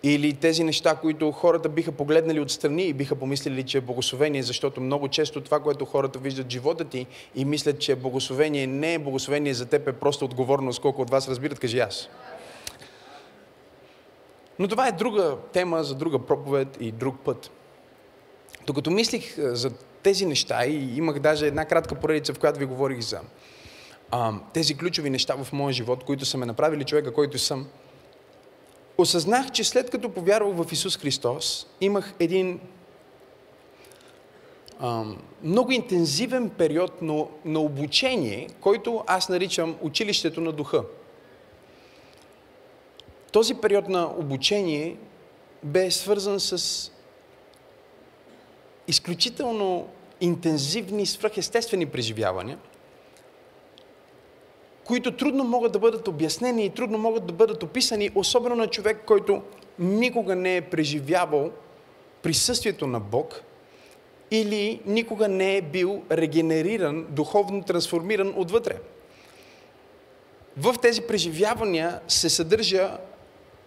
Или 0.03 0.33
тези 0.33 0.65
неща, 0.65 0.97
които 0.97 1.33
хората 1.33 1.69
биха 1.69 1.93
погледнали 1.93 2.41
отстрани 2.41 2.83
и 2.83 2.93
биха 2.93 3.17
помислили, 3.17 3.63
че 3.63 3.79
е 3.79 3.81
благословение, 3.81 4.43
защото 4.43 4.81
много 4.81 5.09
често 5.09 5.41
това, 5.41 5.61
което 5.61 5.85
хората 5.85 6.19
виждат 6.19 6.47
в 6.47 6.51
живота 6.51 6.85
ти 6.85 7.07
и 7.35 7.45
мислят, 7.45 7.79
че 7.79 7.93
е 7.93 7.97
благословение, 7.97 8.67
не 8.67 8.95
е 8.95 8.99
благословение 8.99 9.55
за 9.55 9.67
теб, 9.67 9.89
е 9.89 9.93
просто 9.93 10.25
отговорност, 10.25 10.81
колко 10.81 11.03
от 11.03 11.11
вас 11.11 11.29
разбират, 11.29 11.59
кажи 11.59 11.79
аз. 11.79 12.09
Но 14.59 14.69
това 14.69 14.89
е 14.89 14.93
друга 14.93 15.37
тема 15.53 15.85
за 15.85 15.95
друга 15.95 16.19
проповед 16.19 16.77
и 16.81 16.93
друг 16.93 17.17
път. 17.25 17.51
Докато 18.67 18.91
мислих 18.91 19.35
за 19.39 19.71
тези 20.03 20.27
неща 20.27 20.67
и 20.67 20.97
имах 20.97 21.19
даже 21.19 21.47
една 21.47 21.65
кратка 21.65 21.95
поредица, 21.95 22.35
в 22.35 22.39
която 22.39 22.59
ви 22.59 22.65
говорих 22.65 23.01
за 23.01 23.21
а, 24.11 24.33
тези 24.53 24.77
ключови 24.77 25.11
неща 25.11 25.35
в 25.45 25.53
моя 25.53 25.73
живот, 25.73 26.05
които 26.05 26.25
са 26.25 26.39
ме 26.39 26.47
направили 26.47 26.85
човека, 26.85 27.13
който 27.13 27.39
съм, 27.39 27.67
осъзнах, 28.99 29.53
че 29.53 29.65
след 29.65 29.91
като 29.91 30.09
повярвах 30.09 30.57
в 30.57 30.73
Исус 30.73 30.99
Христос, 30.99 31.67
имах 31.81 32.15
един 32.21 32.61
а, 34.81 35.05
много 35.43 35.73
интензивен 35.73 36.51
период 36.51 37.03
на, 37.03 37.25
на 37.45 37.61
обучение, 37.61 38.49
който 38.61 39.05
аз 39.07 39.29
наричам 39.29 39.77
училището 39.83 40.41
на 40.41 40.53
духа. 40.53 40.83
Този 43.33 43.55
период 43.55 43.89
на 43.89 44.07
обучение 44.19 44.97
бе 45.63 45.91
свързан 45.91 46.41
с 46.41 46.91
изключително 48.89 49.89
интензивни, 50.21 51.07
свръхестествени 51.07 51.87
преживявания, 51.87 52.59
които 54.87 55.17
трудно 55.17 55.45
могат 55.45 55.73
да 55.73 55.79
бъдат 55.79 56.09
обяснени 56.09 56.65
и 56.65 56.71
трудно 56.71 56.99
могат 56.99 57.27
да 57.27 57.33
бъдат 57.33 57.63
описани, 57.63 58.11
особено 58.15 58.55
на 58.55 58.67
човек, 58.67 59.03
който 59.07 59.43
никога 59.79 60.37
не 60.37 60.57
е 60.57 60.61
преживявал 60.61 61.51
присъствието 62.23 62.87
на 62.87 63.01
Бог 63.01 63.43
или 64.31 64.81
никога 64.87 65.29
не 65.29 65.57
е 65.57 65.63
бил 65.63 66.03
регенериран, 66.11 67.07
духовно 67.11 67.63
трансформиран 67.63 68.35
отвътре. 68.37 68.79
В 70.57 70.75
тези 70.83 71.03
преживявания 71.03 72.01
се 72.09 72.31
съдържа 72.31 72.99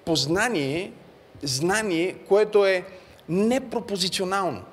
познание, 0.06 0.92
знание, 1.44 2.16
което 2.28 2.66
е 2.66 2.86
непропозиционално. 3.30 4.64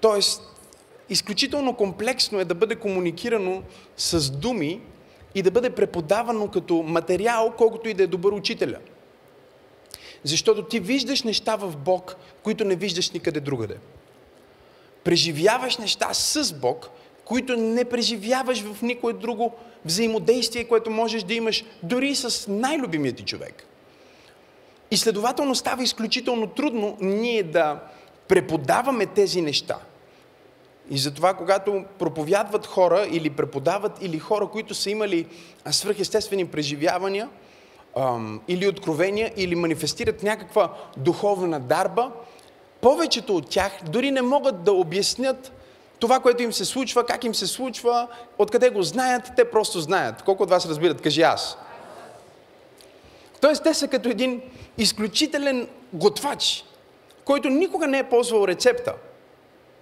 Тоест, 0.00 0.42
изключително 1.08 1.76
комплексно 1.76 2.40
е 2.40 2.44
да 2.44 2.54
бъде 2.54 2.76
комуникирано 2.76 3.62
с 3.96 4.30
думи 4.30 4.80
и 5.34 5.42
да 5.42 5.50
бъде 5.50 5.70
преподавано 5.70 6.48
като 6.48 6.82
материал, 6.82 7.54
колкото 7.58 7.88
и 7.88 7.94
да 7.94 8.02
е 8.02 8.06
добър 8.06 8.32
учителя. 8.32 8.78
Защото 10.24 10.62
ти 10.62 10.80
виждаш 10.80 11.22
неща 11.22 11.56
в 11.56 11.76
Бог, 11.76 12.16
които 12.42 12.64
не 12.64 12.76
виждаш 12.76 13.10
никъде 13.10 13.40
другаде. 13.40 13.76
Преживяваш 15.04 15.76
неща 15.76 16.14
с 16.14 16.52
Бог, 16.52 16.90
които 17.24 17.56
не 17.56 17.84
преживяваш 17.84 18.62
в 18.62 18.82
никое 18.82 19.12
друго 19.12 19.54
взаимодействие, 19.84 20.64
което 20.64 20.90
можеш 20.90 21.22
да 21.22 21.34
имаш 21.34 21.64
дори 21.82 22.14
с 22.14 22.50
най-любимият 22.50 23.16
ти 23.16 23.24
човек. 23.24 23.64
И 24.90 24.96
следователно 24.96 25.54
става 25.54 25.82
изключително 25.82 26.46
трудно 26.46 26.96
ние 27.00 27.42
да 27.42 27.80
преподаваме 28.28 29.06
тези 29.06 29.42
неща. 29.42 29.78
И 30.90 30.98
затова, 30.98 31.34
когато 31.34 31.84
проповядват 31.98 32.66
хора 32.66 33.06
или 33.10 33.30
преподават 33.30 33.92
или 34.00 34.18
хора, 34.18 34.46
които 34.46 34.74
са 34.74 34.90
имали 34.90 35.26
свръхестествени 35.70 36.46
преживявания, 36.46 37.28
или 38.48 38.68
откровения, 38.68 39.32
или 39.36 39.54
манифестират 39.54 40.22
някаква 40.22 40.72
духовна 40.96 41.60
дарба, 41.60 42.10
повечето 42.80 43.36
от 43.36 43.50
тях 43.50 43.72
дори 43.84 44.10
не 44.10 44.22
могат 44.22 44.64
да 44.64 44.72
обяснят 44.72 45.52
това, 45.98 46.20
което 46.20 46.42
им 46.42 46.52
се 46.52 46.64
случва, 46.64 47.06
как 47.06 47.24
им 47.24 47.34
се 47.34 47.46
случва, 47.46 48.08
откъде 48.38 48.70
го 48.70 48.82
знаят, 48.82 49.32
те 49.36 49.50
просто 49.50 49.80
знаят. 49.80 50.22
Колко 50.22 50.42
от 50.42 50.50
вас 50.50 50.66
разбират? 50.66 51.02
Кажи 51.02 51.22
аз. 51.22 51.58
Тоест, 53.40 53.62
те 53.62 53.74
са 53.74 53.88
като 53.88 54.08
един 54.08 54.42
изключителен 54.78 55.68
готвач, 55.92 56.64
който 57.24 57.48
никога 57.48 57.86
не 57.86 57.98
е 57.98 58.08
ползвал 58.08 58.48
рецепта. 58.48 58.94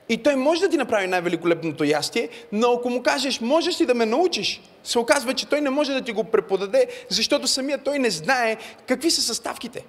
И 0.08 0.22
той 0.22 0.36
може 0.36 0.60
да 0.60 0.68
ти 0.68 0.76
направи 0.76 1.06
най-великолепното 1.06 1.84
ястие, 1.84 2.28
но 2.52 2.72
ако 2.72 2.90
му 2.90 3.02
кажеш, 3.02 3.40
можеш 3.40 3.80
ли 3.80 3.86
да 3.86 3.94
ме 3.94 4.06
научиш, 4.06 4.60
се 4.84 4.98
оказва, 4.98 5.34
че 5.34 5.48
той 5.48 5.60
не 5.60 5.70
може 5.70 5.92
да 5.92 6.02
ти 6.02 6.12
го 6.12 6.24
преподаде, 6.24 6.86
защото 7.08 7.46
самия 7.46 7.78
той 7.78 7.98
не 7.98 8.10
знае 8.10 8.56
какви 8.86 9.10
са 9.10 9.22
съставките. 9.22 9.84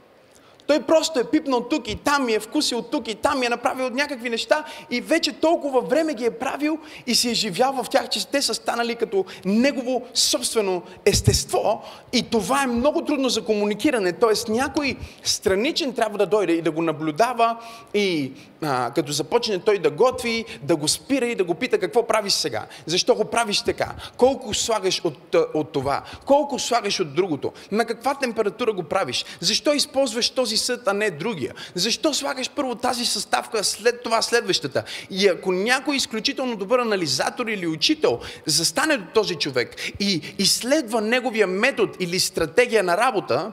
Той 0.67 0.81
просто 0.81 1.19
е 1.19 1.23
пипнал 1.23 1.61
тук 1.61 1.87
и 1.87 1.95
там 1.95 2.25
ми 2.25 2.33
е 2.33 2.39
вкусил 2.39 2.81
тук 2.81 3.07
и 3.07 3.15
там 3.15 3.39
ми 3.39 3.45
е 3.45 3.49
направил 3.49 3.89
някакви 3.89 4.29
неща 4.29 4.63
и 4.91 5.01
вече 5.01 5.31
толкова 5.31 5.81
време 5.81 6.13
ги 6.13 6.25
е 6.25 6.31
правил 6.31 6.79
и 7.07 7.15
си 7.15 7.29
е 7.29 7.33
живял 7.33 7.73
в 7.73 7.89
тях, 7.89 8.09
че 8.09 8.27
те 8.27 8.41
са 8.41 8.53
станали 8.53 8.95
като 8.95 9.25
негово 9.45 10.05
собствено 10.13 10.81
естество 11.05 11.83
и 12.13 12.29
това 12.29 12.63
е 12.63 12.67
много 12.67 13.05
трудно 13.05 13.29
за 13.29 13.45
комуникиране. 13.45 14.13
Тоест 14.13 14.49
някой 14.49 14.95
страничен 15.23 15.93
трябва 15.93 16.17
да 16.17 16.25
дойде 16.25 16.53
и 16.53 16.61
да 16.61 16.71
го 16.71 16.81
наблюдава 16.81 17.57
и 17.93 18.31
а, 18.61 18.91
като 18.95 19.11
започне 19.11 19.59
той 19.59 19.79
да 19.79 19.91
готви, 19.91 20.45
да 20.63 20.75
го 20.75 20.87
спира 20.87 21.25
и 21.25 21.35
да 21.35 21.43
го 21.43 21.53
пита 21.53 21.79
какво 21.79 22.07
правиш 22.07 22.33
сега, 22.33 22.65
защо 22.85 23.15
го 23.15 23.25
правиш 23.25 23.61
така, 23.61 23.95
колко 24.17 24.53
слагаш 24.53 25.01
от, 25.03 25.35
от 25.53 25.71
това, 25.71 26.01
колко 26.25 26.59
слагаш 26.59 26.99
от 26.99 27.15
другото, 27.15 27.51
на 27.71 27.85
каква 27.85 28.15
температура 28.15 28.73
го 28.73 28.83
правиш, 28.83 29.25
защо 29.39 29.73
използваш 29.73 30.29
този 30.29 30.56
съд, 30.57 30.87
а 30.87 30.93
не 30.93 31.11
другия? 31.11 31.53
Защо 31.75 32.13
слагаш 32.13 32.49
първо 32.49 32.75
тази 32.75 33.05
съставка, 33.05 33.63
след 33.63 34.03
това 34.03 34.21
следващата? 34.21 34.83
И 35.09 35.27
ако 35.27 35.51
някой 35.51 35.95
изключително 35.95 36.55
добър 36.55 36.79
анализатор 36.79 37.47
или 37.47 37.67
учител 37.67 38.19
застане 38.45 38.97
до 38.97 39.05
този 39.13 39.35
човек 39.35 39.75
и 39.99 40.21
изследва 40.37 41.01
неговия 41.01 41.47
метод 41.47 41.93
или 41.99 42.19
стратегия 42.19 42.83
на 42.83 42.97
работа, 42.97 43.51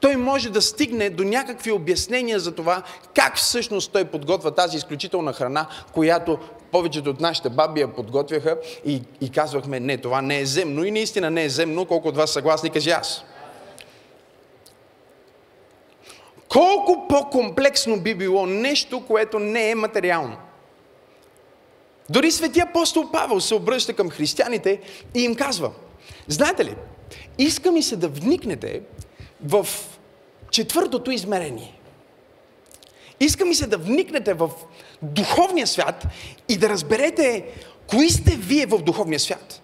той 0.00 0.16
може 0.16 0.50
да 0.50 0.62
стигне 0.62 1.10
до 1.10 1.24
някакви 1.24 1.72
обяснения 1.72 2.40
за 2.40 2.52
това 2.52 2.82
как 3.14 3.36
всъщност 3.36 3.92
той 3.92 4.04
подготвя 4.04 4.50
тази 4.50 4.76
изключителна 4.76 5.32
храна, 5.32 5.66
която 5.92 6.38
повечето 6.72 7.10
от 7.10 7.20
нашите 7.20 7.48
баби 7.48 7.80
я 7.80 7.94
подготвяха 7.94 8.56
и, 8.86 9.02
и 9.20 9.30
казвахме, 9.30 9.80
не, 9.80 9.98
това 9.98 10.22
не 10.22 10.40
е 10.40 10.46
земно 10.46 10.84
и 10.84 10.90
наистина 10.90 11.30
не 11.30 11.44
е 11.44 11.48
земно, 11.48 11.84
колко 11.84 12.08
от 12.08 12.16
вас 12.16 12.30
съгласни, 12.30 12.70
кажи 12.70 12.90
аз. 12.90 13.24
Колко 16.54 17.08
по-комплексно 17.08 18.00
би 18.00 18.14
било 18.14 18.46
нещо, 18.46 19.06
което 19.06 19.38
не 19.38 19.70
е 19.70 19.74
материално. 19.74 20.36
Дори 22.10 22.30
свети 22.30 22.60
апостол 22.60 23.10
Павел 23.12 23.40
се 23.40 23.54
обръща 23.54 23.92
към 23.92 24.10
християните 24.10 24.80
и 25.14 25.22
им 25.22 25.34
казва, 25.34 25.70
знаете 26.28 26.64
ли, 26.64 26.74
иска 27.38 27.72
ми 27.72 27.82
се 27.82 27.96
да 27.96 28.08
вникнете 28.08 28.82
в 29.44 29.66
четвъртото 30.50 31.10
измерение. 31.10 31.78
Иска 33.20 33.44
ми 33.44 33.54
се 33.54 33.66
да 33.66 33.78
вникнете 33.78 34.34
в 34.34 34.50
духовния 35.02 35.66
свят 35.66 36.06
и 36.48 36.56
да 36.56 36.68
разберете 36.68 37.44
кои 37.86 38.10
сте 38.10 38.36
вие 38.36 38.66
в 38.66 38.78
духовния 38.78 39.20
свят. 39.20 39.63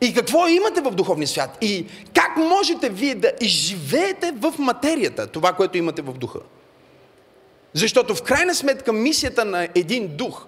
И 0.00 0.14
какво 0.14 0.48
имате 0.48 0.80
в 0.80 0.90
духовния 0.90 1.28
свят? 1.28 1.58
И 1.60 1.86
как 2.14 2.36
можете 2.36 2.88
вие 2.88 3.14
да 3.14 3.32
изживеете 3.40 4.32
в 4.36 4.54
материята 4.58 5.26
това, 5.26 5.52
което 5.52 5.78
имате 5.78 6.02
в 6.02 6.12
духа? 6.12 6.38
Защото 7.72 8.14
в 8.14 8.22
крайна 8.22 8.54
сметка 8.54 8.92
мисията 8.92 9.44
на 9.44 9.68
един 9.74 10.16
дух 10.16 10.46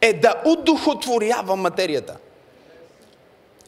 е 0.00 0.12
да 0.12 0.34
удухотворява 0.46 1.56
материята. 1.56 2.16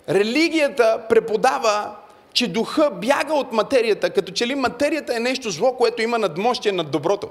Религията 0.09 1.01
преподава, 1.09 1.97
че 2.33 2.49
духа 2.49 2.91
бяга 2.91 3.35
от 3.35 3.53
материята, 3.53 4.11
като 4.11 4.33
че 4.33 4.47
ли 4.47 4.55
материята 4.55 5.17
е 5.17 5.21
нещо 5.21 5.51
зло, 5.51 5.77
което 5.77 6.03
има 6.03 6.19
надмощие 6.19 6.73
над 6.73 6.91
доброто. 6.91 7.29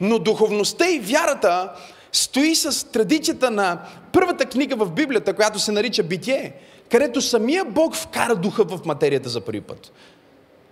Но 0.00 0.18
духовността 0.18 0.90
и 0.90 1.00
вярата 1.00 1.72
стои 2.12 2.54
с 2.54 2.90
традицията 2.90 3.50
на 3.50 3.78
първата 4.12 4.46
книга 4.46 4.76
в 4.76 4.90
Библията, 4.90 5.34
която 5.34 5.58
се 5.58 5.72
нарича 5.72 6.02
Битие, 6.02 6.52
където 6.92 7.20
самия 7.20 7.64
Бог 7.64 7.96
вкара 7.96 8.36
духа 8.36 8.64
в 8.64 8.80
материята 8.84 9.28
за 9.28 9.40
първи 9.40 9.60
път. 9.60 9.92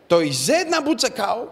Той 0.08 0.28
взе 0.28 0.54
една 0.54 0.80
буцакал 0.80 1.48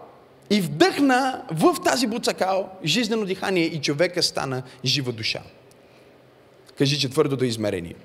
и 0.49 0.61
вдъхна 0.61 1.45
в 1.51 1.75
тази 1.83 2.07
буцакал 2.07 2.69
жизнено 2.85 3.25
дихание 3.25 3.63
и 3.63 3.81
човека 3.81 4.23
стана 4.23 4.63
жива 4.85 5.11
душа. 5.11 5.41
Кажи 6.77 6.99
четвъртото 6.99 7.45
измерение. 7.45 7.95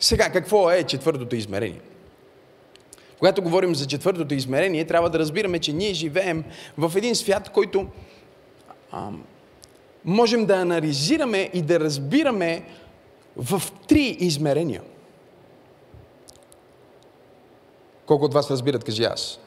Сега, 0.00 0.30
какво 0.30 0.70
е 0.70 0.82
четвъртото 0.82 1.36
измерение? 1.36 1.80
Когато 3.18 3.42
говорим 3.42 3.74
за 3.74 3.86
четвъртото 3.86 4.34
измерение, 4.34 4.84
трябва 4.84 5.10
да 5.10 5.18
разбираме, 5.18 5.58
че 5.58 5.72
ние 5.72 5.94
живеем 5.94 6.44
в 6.78 6.92
един 6.96 7.14
свят, 7.14 7.48
който 7.48 7.86
ам, 8.92 9.24
можем 10.04 10.46
да 10.46 10.54
анализираме 10.54 11.50
и 11.54 11.62
да 11.62 11.80
разбираме 11.80 12.62
в 13.40 13.62
три 13.88 14.16
измерения. 14.20 14.82
Колко 18.06 18.24
от 18.24 18.34
вас 18.34 18.50
разбират, 18.50 18.84
кажи 18.84 19.04
аз. 19.04 19.38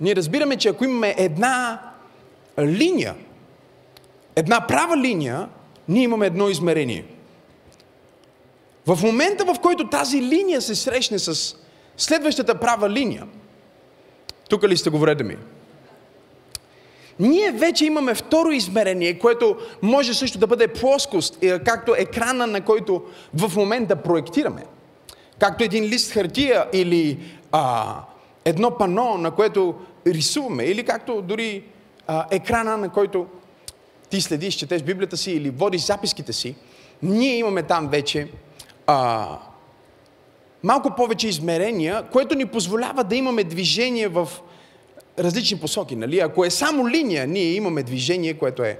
Ние 0.00 0.16
разбираме, 0.16 0.56
че 0.56 0.68
ако 0.68 0.84
имаме 0.84 1.14
една 1.18 1.82
линия, 2.58 3.16
една 4.36 4.66
права 4.66 4.96
линия, 4.96 5.48
ние 5.88 6.02
имаме 6.02 6.26
едно 6.26 6.48
измерение. 6.48 7.04
В 8.86 8.98
момента, 9.02 9.44
в 9.44 9.60
който 9.62 9.88
тази 9.88 10.22
линия 10.22 10.60
се 10.60 10.74
срещне 10.74 11.18
с 11.18 11.56
следващата 11.96 12.60
права 12.60 12.90
линия, 12.90 13.26
тук 14.48 14.64
ли 14.64 14.76
сте 14.76 14.90
го 14.90 14.98
вреда 14.98 15.24
ми? 15.24 15.36
Ние 17.20 17.50
вече 17.50 17.84
имаме 17.84 18.14
второ 18.14 18.50
измерение, 18.50 19.18
което 19.18 19.56
може 19.82 20.14
също 20.14 20.38
да 20.38 20.46
бъде 20.46 20.68
плоскост, 20.68 21.42
е, 21.42 21.58
както 21.58 21.94
екрана, 21.98 22.46
на 22.46 22.60
който 22.60 23.02
в 23.34 23.56
момента 23.56 23.96
проектираме. 23.96 24.62
Както 25.38 25.64
един 25.64 25.84
лист 25.84 26.12
хартия 26.12 26.66
или 26.72 27.18
а, 27.52 27.94
едно 28.44 28.70
пано, 28.70 29.16
на 29.18 29.30
което 29.30 29.74
рисуваме, 30.06 30.64
или 30.64 30.84
както 30.84 31.22
дори 31.22 31.64
а, 32.06 32.26
екрана, 32.30 32.76
на 32.76 32.88
който 32.88 33.26
ти 34.10 34.20
следиш, 34.20 34.54
четеш 34.54 34.82
Библията 34.82 35.16
си 35.16 35.32
или 35.32 35.50
водиш 35.50 35.82
записките 35.82 36.32
си, 36.32 36.54
ние 37.02 37.36
имаме 37.36 37.62
там 37.62 37.88
вече 37.88 38.28
а, 38.86 39.26
малко 40.62 40.94
повече 40.96 41.28
измерения, 41.28 42.02
което 42.12 42.34
ни 42.34 42.46
позволява 42.46 43.04
да 43.04 43.16
имаме 43.16 43.44
движение 43.44 44.08
в 44.08 44.28
различни 45.20 45.58
посоки. 45.58 45.96
Нали? 45.96 46.20
Ако 46.20 46.44
е 46.44 46.50
само 46.50 46.88
линия, 46.88 47.26
ние 47.26 47.52
имаме 47.52 47.82
движение, 47.82 48.34
което 48.34 48.62
е 48.62 48.78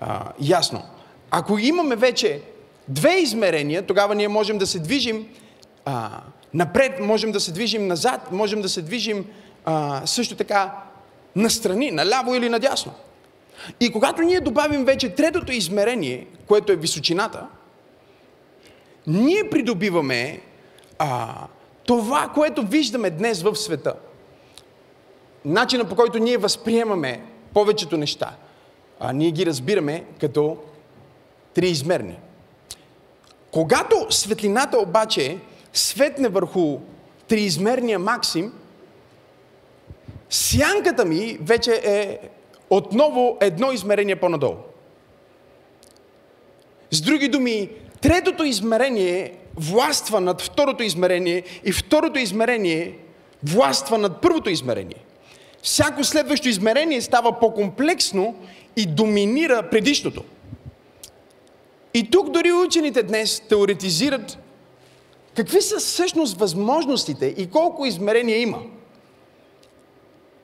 а, 0.00 0.32
ясно. 0.40 0.82
Ако 1.30 1.58
имаме 1.58 1.96
вече 1.96 2.40
две 2.88 3.14
измерения, 3.14 3.86
тогава 3.86 4.14
ние 4.14 4.28
можем 4.28 4.58
да 4.58 4.66
се 4.66 4.78
движим 4.78 5.28
а, 5.84 6.10
напред, 6.54 7.00
можем 7.00 7.32
да 7.32 7.40
се 7.40 7.52
движим 7.52 7.86
назад, 7.86 8.32
можем 8.32 8.62
да 8.62 8.68
се 8.68 8.82
движим 8.82 9.26
а, 9.64 10.02
също 10.06 10.36
така 10.36 10.74
настрани, 11.36 11.90
наляво 11.90 12.34
или 12.34 12.48
надясно. 12.48 12.92
И 13.80 13.92
когато 13.92 14.22
ние 14.22 14.40
добавим 14.40 14.84
вече 14.84 15.08
третото 15.08 15.52
измерение, 15.52 16.26
което 16.46 16.72
е 16.72 16.76
височината, 16.76 17.46
ние 19.06 19.50
придобиваме 19.50 20.40
а, 20.98 21.34
това, 21.84 22.30
което 22.34 22.66
виждаме 22.66 23.10
днес 23.10 23.42
в 23.42 23.56
света. 23.56 23.94
Начина 25.44 25.84
по 25.84 25.96
който 25.96 26.18
ние 26.18 26.38
възприемаме 26.38 27.22
повечето 27.54 27.96
неща, 27.96 28.36
а 29.00 29.12
ние 29.12 29.30
ги 29.30 29.46
разбираме 29.46 30.04
като 30.20 30.56
триизмерни. 31.54 32.18
Когато 33.50 34.06
светлината 34.10 34.78
обаче 34.78 35.38
светне 35.72 36.28
върху 36.28 36.78
триизмерния 37.28 37.98
максим, 37.98 38.52
сянката 40.30 41.04
ми 41.04 41.38
вече 41.40 41.80
е 41.84 42.18
отново 42.70 43.38
едно 43.40 43.72
измерение 43.72 44.16
по-надолу. 44.16 44.56
С 46.90 47.00
други 47.00 47.28
думи, 47.28 47.70
третото 48.00 48.44
измерение 48.44 49.34
властва 49.56 50.20
над 50.20 50.42
второто 50.42 50.82
измерение 50.82 51.42
и 51.64 51.72
второто 51.72 52.18
измерение 52.18 52.98
властва 53.44 53.98
над 53.98 54.20
първото 54.20 54.50
измерение. 54.50 55.04
Всяко 55.62 56.04
следващо 56.04 56.48
измерение 56.48 57.00
става 57.00 57.38
по-комплексно 57.38 58.34
и 58.76 58.86
доминира 58.86 59.68
предишното. 59.70 60.24
И 61.94 62.10
тук 62.10 62.30
дори 62.30 62.52
учените 62.52 63.02
днес 63.02 63.40
теоретизират 63.40 64.38
какви 65.36 65.62
са 65.62 65.78
всъщност 65.78 66.38
възможностите 66.38 67.26
и 67.26 67.50
колко 67.50 67.86
измерения 67.86 68.40
има. 68.40 68.58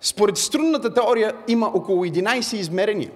Според 0.00 0.37
струнната 0.37 0.94
теория 0.94 1.35
има 1.48 1.66
около 1.74 2.05
11 2.05 2.57
измерения. 2.57 3.11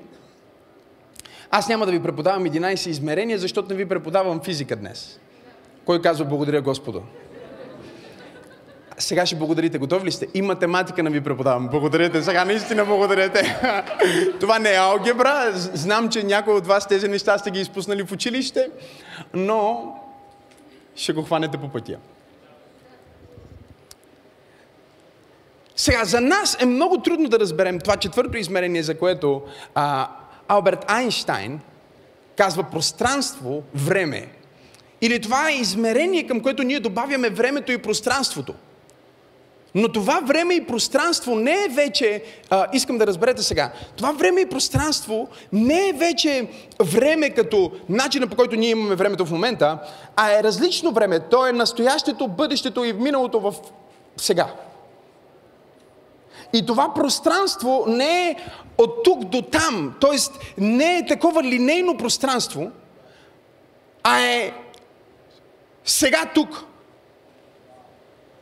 Аз 1.51 1.69
няма 1.69 1.87
да 1.87 1.93
ви 1.93 2.03
преподавам 2.03 2.45
11 2.45 2.89
измерения, 2.89 3.39
защото 3.39 3.69
не 3.69 3.75
ви 3.75 3.89
преподавам 3.89 4.41
физика 4.41 4.77
днес. 4.77 5.21
Кой 5.85 6.03
казва 6.03 6.25
благодаря 6.25 6.63
Господу? 6.63 7.03
Сега 9.01 9.27
ще 9.27 9.37
благодарите. 9.37 9.79
Готови 9.79 10.07
ли 10.07 10.13
сте? 10.13 10.27
И 10.35 10.43
математика 10.43 11.03
не 11.03 11.11
ви 11.11 11.21
преподавам. 11.21 11.69
Благодарете. 11.69 12.23
Сега 12.23 12.45
наистина 12.45 12.85
благодарете. 12.85 13.61
Това 14.41 14.59
не 14.59 14.73
е 14.73 14.77
алгебра. 14.77 15.53
Знам, 15.55 16.09
че 16.09 16.23
някои 16.23 16.55
от 16.55 16.67
вас 16.67 16.89
тези 16.89 17.09
неща 17.09 17.39
сте 17.39 17.51
ги 17.51 17.61
изпуснали 17.61 18.07
в 18.07 18.13
училище, 18.13 18.71
но 19.35 19.95
ще 20.97 21.13
го 21.13 21.23
хванете 21.23 21.59
по 21.59 21.69
пътя. 21.69 21.97
Сега, 25.77 26.05
за 26.05 26.21
нас 26.21 26.57
е 26.61 26.67
много 26.67 27.03
трудно 27.03 27.29
да 27.29 27.39
разберем 27.39 27.79
това 27.79 27.97
четвърто 27.97 28.37
измерение, 28.37 28.83
за 28.83 28.99
което 28.99 29.43
а, 29.75 30.09
Алберт 30.49 30.85
Айнштайн 30.89 31.61
казва 32.37 32.63
пространство, 32.63 33.63
време. 33.75 34.29
Или 35.01 35.21
това 35.21 35.51
е 35.51 35.55
измерение, 35.55 36.27
към 36.27 36.41
което 36.41 36.63
ние 36.63 36.81
добавяме 36.81 37.31
времето 37.31 37.73
и 37.73 37.79
пространството. 37.79 38.55
Но 39.75 39.89
това 39.89 40.21
време 40.21 40.55
и 40.55 40.67
пространство 40.67 41.35
не 41.35 41.65
е 41.65 41.69
вече, 41.69 42.23
а, 42.51 42.67
искам 42.73 42.99
да 42.99 43.07
разберете 43.07 43.43
сега, 43.43 43.73
това 43.97 44.13
време 44.13 44.41
и 44.41 44.49
пространство 44.49 45.29
не 45.53 45.89
е 45.89 45.93
вече 45.93 46.49
време 46.81 47.31
като 47.31 47.73
начина 47.89 48.27
по 48.27 48.37
който 48.37 48.57
ние 48.57 48.71
имаме 48.71 48.95
времето 48.95 49.27
в 49.27 49.31
момента, 49.31 49.79
а 50.17 50.33
е 50.33 50.43
различно 50.43 50.93
време. 50.93 51.21
То 51.21 51.47
е 51.47 51.53
настоящето, 51.53 52.29
бъдещето 52.29 52.85
и 52.85 52.93
миналото 52.93 53.41
в 53.41 53.55
сега. 54.17 54.47
И 56.53 56.67
това 56.67 56.95
пространство 56.95 57.85
не 57.89 58.29
е 58.29 58.37
от 58.79 59.05
тук 59.05 59.25
до 59.25 59.43
там, 59.43 59.95
т.е. 60.01 60.17
не 60.59 60.99
е 60.99 61.07
такова 61.07 61.43
линейно 61.43 61.97
пространство, 61.97 62.71
а 64.03 64.21
е 64.21 64.53
сега 65.85 66.31
тук. 66.35 66.65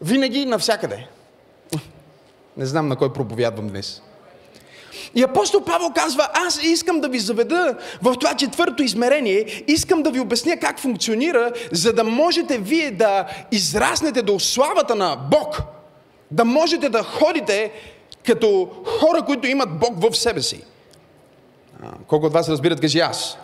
Винаги 0.00 0.46
навсякъде. 0.46 1.08
Не 2.58 2.66
знам 2.66 2.88
на 2.88 2.96
кой 2.96 3.12
проповядвам 3.12 3.68
днес. 3.68 4.02
И 5.14 5.22
апостол 5.22 5.60
Павел 5.60 5.92
казва, 5.94 6.28
аз 6.34 6.62
искам 6.62 7.00
да 7.00 7.08
ви 7.08 7.18
заведа 7.18 7.76
в 8.02 8.14
това 8.14 8.34
четвърто 8.34 8.82
измерение, 8.82 9.64
искам 9.66 10.02
да 10.02 10.10
ви 10.10 10.20
обясня 10.20 10.56
как 10.56 10.80
функционира, 10.80 11.52
за 11.72 11.92
да 11.92 12.04
можете 12.04 12.58
вие 12.58 12.90
да 12.90 13.26
израснете 13.52 14.22
до 14.22 14.40
славата 14.40 14.94
на 14.94 15.16
Бог. 15.30 15.62
Да 16.30 16.44
можете 16.44 16.88
да 16.88 17.02
ходите 17.02 17.72
като 18.26 18.68
хора, 18.84 19.22
които 19.22 19.46
имат 19.46 19.78
Бог 19.78 19.94
в 20.02 20.16
себе 20.16 20.42
си. 20.42 20.62
Колко 22.06 22.26
от 22.26 22.32
вас 22.32 22.48
разбират, 22.48 22.80
кажи 22.80 23.00
аз. 23.00 23.38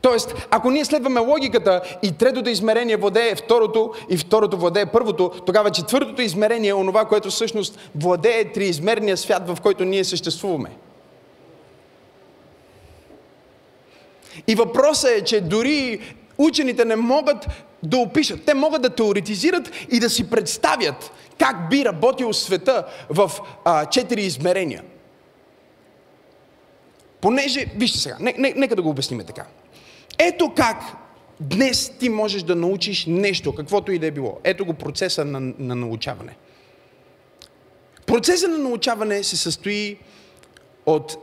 Тоест, 0.00 0.34
ако 0.50 0.70
ние 0.70 0.84
следваме 0.84 1.20
логиката 1.20 1.98
и 2.02 2.12
третото 2.12 2.50
измерение 2.50 2.96
владее 2.96 3.34
второто 3.34 3.92
и 4.10 4.16
второто 4.16 4.56
владее 4.56 4.86
първото, 4.86 5.30
тогава 5.46 5.70
четвъртото 5.70 6.22
измерение 6.22 6.70
е 6.70 6.74
онова, 6.74 7.04
което 7.04 7.30
всъщност 7.30 7.78
владее 7.94 8.52
триизмерния 8.52 9.16
свят, 9.16 9.48
в 9.48 9.60
който 9.62 9.84
ние 9.84 10.04
съществуваме. 10.04 10.70
И 14.46 14.54
въпросът 14.54 15.10
е, 15.10 15.24
че 15.24 15.40
дори 15.40 16.00
учените 16.38 16.84
не 16.84 16.96
могат 16.96 17.46
да 17.82 17.96
опишат. 17.96 18.44
Те 18.44 18.54
могат 18.54 18.82
да 18.82 18.90
теоретизират 18.90 19.70
и 19.90 20.00
да 20.00 20.10
си 20.10 20.30
представят 20.30 21.12
как 21.38 21.68
би 21.70 21.84
работил 21.84 22.32
света 22.32 22.86
в 23.10 23.30
а, 23.64 23.86
четири 23.86 24.22
измерения. 24.22 24.82
Понеже, 27.20 27.66
вижте 27.76 27.98
сега, 27.98 28.16
не, 28.20 28.34
не, 28.38 28.54
нека 28.56 28.76
да 28.76 28.82
го 28.82 28.88
обясним 28.88 29.24
така. 29.26 29.44
Ето 30.18 30.52
как 30.56 30.82
днес 31.40 31.92
ти 31.98 32.08
можеш 32.08 32.42
да 32.42 32.56
научиш 32.56 33.06
нещо, 33.06 33.54
каквото 33.54 33.92
и 33.92 33.98
да 33.98 34.06
е 34.06 34.10
било. 34.10 34.38
Ето 34.44 34.64
го 34.64 34.74
процеса 34.74 35.24
на, 35.24 35.40
на 35.58 35.74
научаване. 35.74 36.36
Процесът 38.06 38.50
на 38.50 38.58
научаване 38.58 39.22
се 39.22 39.36
състои 39.36 39.98
от 40.86 41.16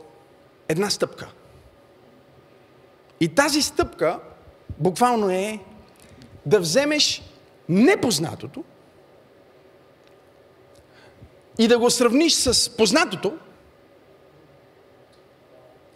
една 0.68 0.90
стъпка. 0.90 1.32
И 3.20 3.28
тази 3.28 3.62
стъпка 3.62 4.20
буквално 4.78 5.30
е 5.30 5.58
да 6.46 6.60
вземеш 6.60 7.22
непознатото 7.68 8.64
и 11.58 11.68
да 11.68 11.78
го 11.78 11.90
сравниш 11.90 12.32
с 12.34 12.76
познатото 12.76 13.32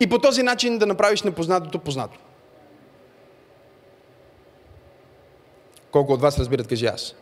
и 0.01 0.07
по 0.07 0.19
този 0.19 0.43
начин 0.43 0.79
да 0.79 0.87
направиш 0.87 1.23
непознатото 1.23 1.79
познато. 1.79 2.19
Колко 5.93 6.13
от 6.13 6.21
вас 6.21 6.39
разбират, 6.39 6.69
кажи 6.69 6.87
аз. 6.87 7.15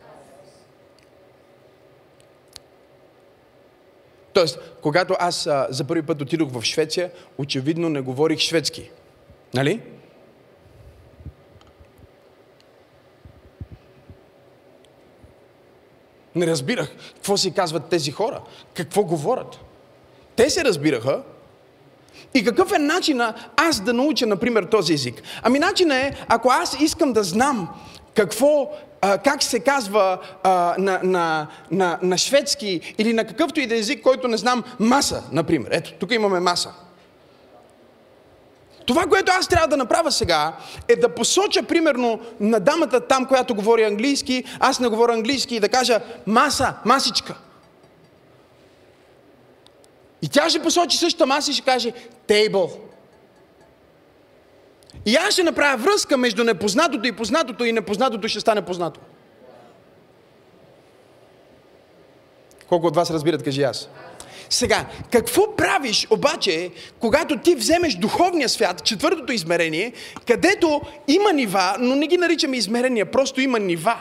Тоест, 4.33 4.59
когато 4.81 5.15
аз 5.19 5.47
а, 5.47 5.67
за 5.69 5.83
първи 5.83 6.01
път 6.01 6.21
отидох 6.21 6.51
в 6.51 6.63
Швеция, 6.63 7.11
очевидно 7.37 7.89
не 7.89 8.01
говорих 8.01 8.39
шведски. 8.39 8.91
Нали? 9.53 9.81
Не 16.35 16.47
разбирах 16.47 16.91
какво 17.15 17.37
си 17.37 17.53
казват 17.53 17.89
тези 17.89 18.11
хора, 18.11 18.41
какво 18.73 19.03
говорят. 19.03 19.59
Те 20.35 20.49
се 20.49 20.63
разбираха, 20.63 21.23
и 22.33 22.45
какъв 22.45 22.71
е 22.71 22.79
начина 22.79 23.33
аз 23.57 23.79
да 23.79 23.93
науча, 23.93 24.25
например, 24.25 24.63
този 24.63 24.93
език? 24.93 25.21
Ами 25.43 25.59
начинът 25.59 25.97
е, 25.97 26.25
ако 26.27 26.49
аз 26.49 26.81
искам 26.81 27.13
да 27.13 27.23
знам 27.23 27.69
какво, 28.15 28.71
а, 29.01 29.17
как 29.17 29.43
се 29.43 29.59
казва 29.59 30.17
а, 30.43 30.75
на, 30.77 30.99
на, 31.03 31.47
на, 31.71 31.99
на 32.01 32.17
шведски 32.17 32.95
или 32.97 33.13
на 33.13 33.27
какъвто 33.27 33.59
и 33.59 33.67
да 33.67 33.75
е 33.75 33.79
език, 33.79 34.03
който 34.03 34.27
не 34.27 34.37
знам, 34.37 34.63
маса, 34.79 35.23
например. 35.31 35.69
Ето, 35.71 35.93
тук 35.99 36.11
имаме 36.11 36.39
маса. 36.39 36.73
Това, 38.85 39.05
което 39.05 39.31
аз 39.39 39.47
трябва 39.47 39.67
да 39.67 39.77
направя 39.77 40.11
сега, 40.11 40.53
е 40.87 40.95
да 40.95 41.15
посоча, 41.15 41.63
примерно, 41.63 42.19
на 42.39 42.59
дамата 42.59 43.07
там, 43.07 43.25
която 43.25 43.55
говори 43.55 43.83
английски, 43.83 44.43
аз 44.59 44.79
не 44.79 44.87
говоря 44.87 45.13
английски 45.13 45.55
и 45.55 45.59
да 45.59 45.69
кажа 45.69 45.99
маса, 46.27 46.73
масичка. 46.85 47.35
И 50.21 50.29
тя 50.29 50.49
ще 50.49 50.61
посочи 50.61 50.97
същата 50.97 51.25
маса 51.25 51.51
и 51.51 51.53
ще 51.53 51.65
каже 51.65 51.93
table. 52.27 52.88
И 55.09 55.15
аз 55.15 55.33
ще 55.33 55.43
направя 55.43 55.77
връзка 55.77 56.17
между 56.17 56.43
непознатото 56.43 57.07
и 57.07 57.11
познатото 57.11 57.65
и 57.65 57.71
непознатото 57.71 58.27
ще 58.27 58.39
стане 58.39 58.61
познато. 58.61 58.99
Колко 62.67 62.87
от 62.87 62.95
вас 62.95 63.11
разбират, 63.11 63.43
кажи 63.43 63.63
аз. 63.63 63.89
Сега, 64.49 64.85
какво 65.11 65.55
правиш 65.55 66.07
обаче, 66.09 66.71
когато 66.99 67.37
ти 67.37 67.55
вземеш 67.55 67.95
духовния 67.95 68.49
свят, 68.49 68.83
четвъртото 68.83 69.33
измерение, 69.33 69.93
където 70.27 70.81
има 71.07 71.33
нива, 71.33 71.75
но 71.79 71.95
не 71.95 72.07
ги 72.07 72.17
наричаме 72.17 72.57
измерения, 72.57 73.11
просто 73.11 73.41
има 73.41 73.59
нива. 73.59 73.97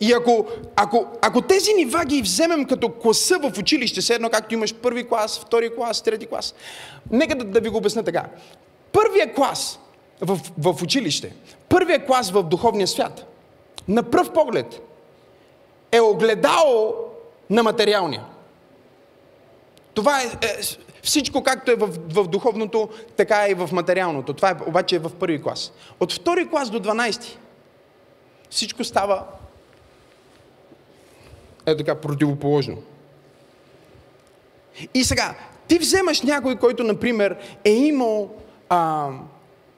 И 0.00 0.12
ако, 0.12 0.46
ако, 0.76 1.06
ако 1.22 1.40
тези 1.40 1.74
нива 1.74 2.04
ги 2.04 2.22
вземем 2.22 2.64
като 2.64 2.88
класа 2.88 3.38
в 3.38 3.58
училище, 3.58 4.00
все 4.00 4.14
едно 4.14 4.30
както 4.30 4.54
имаш 4.54 4.74
първи 4.74 5.08
клас, 5.08 5.38
втори 5.38 5.74
клас, 5.76 6.02
трети 6.02 6.26
клас, 6.26 6.54
нека 7.10 7.34
да, 7.34 7.44
да 7.44 7.60
ви 7.60 7.68
го 7.68 7.76
обясня 7.76 8.02
така. 8.02 8.24
Първия 8.92 9.34
клас 9.34 9.80
в, 10.20 10.40
в 10.58 10.82
училище, 10.82 11.34
първия 11.68 12.06
клас 12.06 12.30
в 12.30 12.42
духовния 12.42 12.86
свят, 12.86 13.26
на 13.88 14.02
пръв 14.02 14.32
поглед, 14.32 14.80
е 15.92 16.00
огледало 16.00 16.94
на 17.50 17.62
материалния. 17.62 18.24
Това 19.94 20.22
е, 20.22 20.24
е 20.24 20.60
всичко 21.02 21.42
както 21.42 21.70
е 21.70 21.74
в, 21.74 21.88
в 22.08 22.28
духовното, 22.28 22.88
така 23.16 23.46
е 23.46 23.50
и 23.50 23.54
в 23.54 23.68
материалното. 23.72 24.32
Това 24.32 24.50
е, 24.50 24.56
обаче 24.66 24.96
е 24.96 24.98
в 24.98 25.10
първи 25.20 25.42
клас. 25.42 25.72
От 26.00 26.12
втори 26.12 26.48
клас 26.48 26.70
до 26.70 26.80
12 26.80 27.22
всичко 28.50 28.84
става 28.84 29.24
е 31.66 31.76
така 31.76 31.94
противоположно. 31.94 32.76
И 34.94 35.04
сега, 35.04 35.34
ти 35.68 35.78
вземаш 35.78 36.22
някой, 36.22 36.56
който, 36.56 36.84
например, 36.84 37.36
е 37.64 37.70
имал 37.70 38.30
а, 38.68 39.08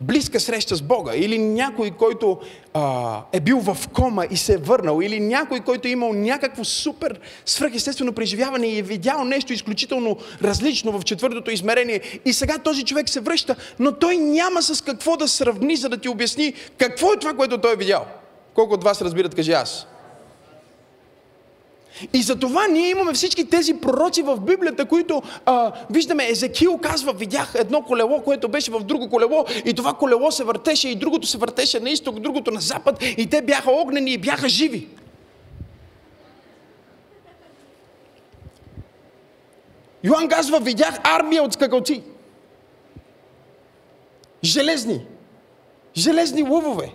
близка 0.01 0.41
среща 0.41 0.77
с 0.77 0.83
Бога, 0.83 1.13
или 1.15 1.39
някой, 1.39 1.91
който 1.91 2.41
а, 2.75 3.23
е 3.33 3.41
бил 3.41 3.61
в 3.61 3.89
кома 3.89 4.25
и 4.31 4.37
се 4.37 4.55
е 4.55 4.57
върнал, 4.57 5.01
или 5.03 5.21
някой, 5.21 5.61
който 5.61 5.89
е 5.89 5.91
имал 5.91 6.13
някакво 6.13 6.65
супер 6.65 7.21
свръхестествено 7.47 8.13
преживяване 8.13 8.67
и 8.67 8.79
е 8.79 8.83
видял 8.83 9.25
нещо 9.25 9.53
изключително 9.53 10.17
различно 10.43 10.99
в 10.99 11.05
четвъртото 11.05 11.51
измерение. 11.51 12.01
И 12.25 12.33
сега 12.33 12.59
този 12.59 12.85
човек 12.85 13.09
се 13.09 13.21
връща, 13.21 13.57
но 13.79 13.93
той 13.93 14.17
няма 14.17 14.63
с 14.63 14.85
какво 14.85 15.17
да 15.17 15.29
сравни, 15.29 15.77
за 15.77 15.89
да 15.89 15.97
ти 15.97 16.09
обясни 16.09 16.55
какво 16.79 17.13
е 17.13 17.19
това, 17.19 17.35
което 17.35 17.59
той 17.59 17.73
е 17.73 17.77
видял. 17.77 18.07
Колко 18.55 18.75
от 18.75 18.85
вас 18.85 19.03
разбират, 19.03 19.35
кажи 19.35 19.53
аз. 19.53 19.87
И 22.13 22.23
за 22.23 22.37
това 22.37 22.67
ние 22.67 22.91
имаме 22.91 23.13
всички 23.13 23.49
тези 23.49 23.75
пророци 23.75 24.23
в 24.23 24.41
Библията, 24.41 24.85
които 24.85 25.23
а, 25.47 25.73
виждаме, 25.91 26.29
Езекил 26.29 26.79
казва, 26.79 27.13
видях 27.13 27.55
едно 27.55 27.83
колело, 27.83 28.23
което 28.23 28.49
беше 28.49 28.71
в 28.71 28.81
друго 28.81 29.09
колело 29.09 29.45
и 29.65 29.75
това 29.75 29.93
колело 29.93 30.31
се 30.31 30.45
въртеше 30.45 30.89
и 30.89 30.95
другото 30.95 31.27
се 31.27 31.39
въртеше 31.39 31.81
на 31.81 31.91
изток, 31.91 32.21
другото 32.21 32.51
на 32.51 32.61
запад 32.61 33.03
и 33.17 33.27
те 33.27 33.43
бяха 33.43 33.71
огнени 33.71 34.13
и 34.13 34.19
бяха 34.19 34.49
живи. 34.49 34.89
Йоан 40.05 40.29
казва, 40.29 40.61
видях 40.61 40.99
армия 41.03 41.43
от 41.43 41.53
скакалци. 41.53 42.03
Железни. 44.45 45.07
Железни 45.97 46.43
лъвове. 46.43 46.93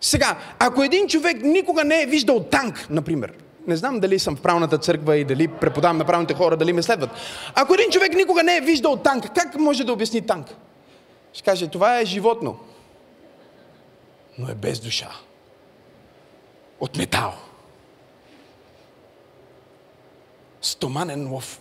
Сега, 0.00 0.38
ако 0.58 0.82
един 0.82 1.08
човек 1.08 1.42
никога 1.42 1.84
не 1.84 2.02
е 2.02 2.06
виждал 2.06 2.44
танк, 2.44 2.86
например, 2.90 3.32
не 3.66 3.76
знам 3.76 4.00
дали 4.00 4.18
съм 4.18 4.36
в 4.36 4.40
правната 4.40 4.78
църква 4.78 5.16
и 5.16 5.24
дали 5.24 5.48
преподавам 5.48 5.96
на 5.96 6.04
правните 6.04 6.34
хора, 6.34 6.56
дали 6.56 6.72
ме 6.72 6.82
следват. 6.82 7.10
Ако 7.54 7.74
един 7.74 7.90
човек 7.90 8.14
никога 8.14 8.42
не 8.42 8.56
е 8.56 8.60
виждал 8.60 8.96
танк, 8.96 9.24
как 9.34 9.54
може 9.54 9.84
да 9.84 9.92
обясни 9.92 10.26
танк? 10.26 10.46
Ще 11.32 11.42
каже, 11.42 11.68
това 11.68 12.00
е 12.00 12.04
животно, 12.04 12.58
но 14.38 14.48
е 14.48 14.54
без 14.54 14.80
душа. 14.80 15.10
От 16.80 16.96
метал. 16.96 17.34
Стоманен 20.62 21.32
лов. 21.32 21.60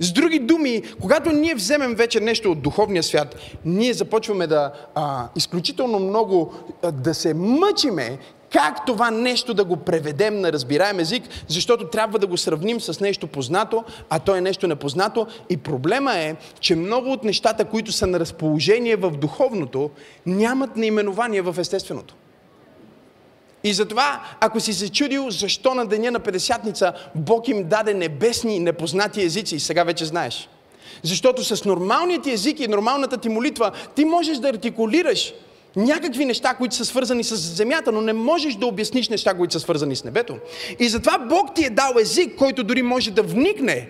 С 0.00 0.12
други 0.12 0.38
думи, 0.38 0.82
когато 1.00 1.30
ние 1.30 1.54
вземем 1.54 1.94
вече 1.94 2.20
нещо 2.20 2.52
от 2.52 2.62
духовния 2.62 3.02
свят, 3.02 3.36
ние 3.64 3.92
започваме 3.92 4.46
да 4.46 4.72
а, 4.94 5.28
изключително 5.36 5.98
много 5.98 6.54
а, 6.82 6.92
да 6.92 7.14
се 7.14 7.34
мъчиме 7.34 8.18
как 8.52 8.86
това 8.86 9.10
нещо 9.10 9.54
да 9.54 9.64
го 9.64 9.76
преведем 9.76 10.40
на 10.40 10.52
разбираем 10.52 11.00
език, 11.00 11.22
защото 11.48 11.88
трябва 11.88 12.18
да 12.18 12.26
го 12.26 12.36
сравним 12.36 12.80
с 12.80 13.00
нещо 13.00 13.26
познато, 13.26 13.84
а 14.10 14.18
то 14.18 14.36
е 14.36 14.40
нещо 14.40 14.66
непознато. 14.66 15.26
И 15.50 15.56
проблема 15.56 16.14
е, 16.14 16.36
че 16.60 16.76
много 16.76 17.12
от 17.12 17.24
нещата, 17.24 17.64
които 17.64 17.92
са 17.92 18.06
на 18.06 18.20
разположение 18.20 18.96
в 18.96 19.10
духовното, 19.10 19.90
нямат 20.26 20.76
наименование 20.76 21.42
в 21.42 21.56
естественото. 21.58 22.14
И 23.64 23.72
затова, 23.72 24.20
ако 24.40 24.60
си 24.60 24.72
се 24.72 24.88
чудил 24.88 25.30
защо 25.30 25.74
на 25.74 25.86
деня 25.86 26.10
на 26.10 26.20
Педесятница 26.20 26.92
Бог 27.14 27.48
им 27.48 27.68
даде 27.68 27.94
небесни 27.94 28.58
непознати 28.58 29.22
езици, 29.22 29.60
сега 29.60 29.84
вече 29.84 30.04
знаеш. 30.04 30.48
Защото 31.02 31.44
с 31.44 31.64
нормалният 31.64 32.22
ти 32.22 32.30
език 32.30 32.60
и 32.60 32.68
нормалната 32.68 33.18
ти 33.18 33.28
молитва 33.28 33.72
ти 33.96 34.04
можеш 34.04 34.38
да 34.38 34.48
артикулираш 34.48 35.34
някакви 35.76 36.24
неща, 36.24 36.54
които 36.54 36.74
са 36.74 36.84
свързани 36.84 37.24
с 37.24 37.36
земята, 37.36 37.92
но 37.92 38.00
не 38.00 38.12
можеш 38.12 38.54
да 38.54 38.66
обясниш 38.66 39.08
неща, 39.08 39.34
които 39.34 39.52
са 39.52 39.60
свързани 39.60 39.96
с 39.96 40.04
небето. 40.04 40.36
И 40.78 40.88
затова 40.88 41.18
Бог 41.18 41.54
ти 41.54 41.64
е 41.64 41.70
дал 41.70 41.94
език, 42.00 42.36
който 42.36 42.64
дори 42.64 42.82
може 42.82 43.10
да 43.10 43.22
вникне 43.22 43.88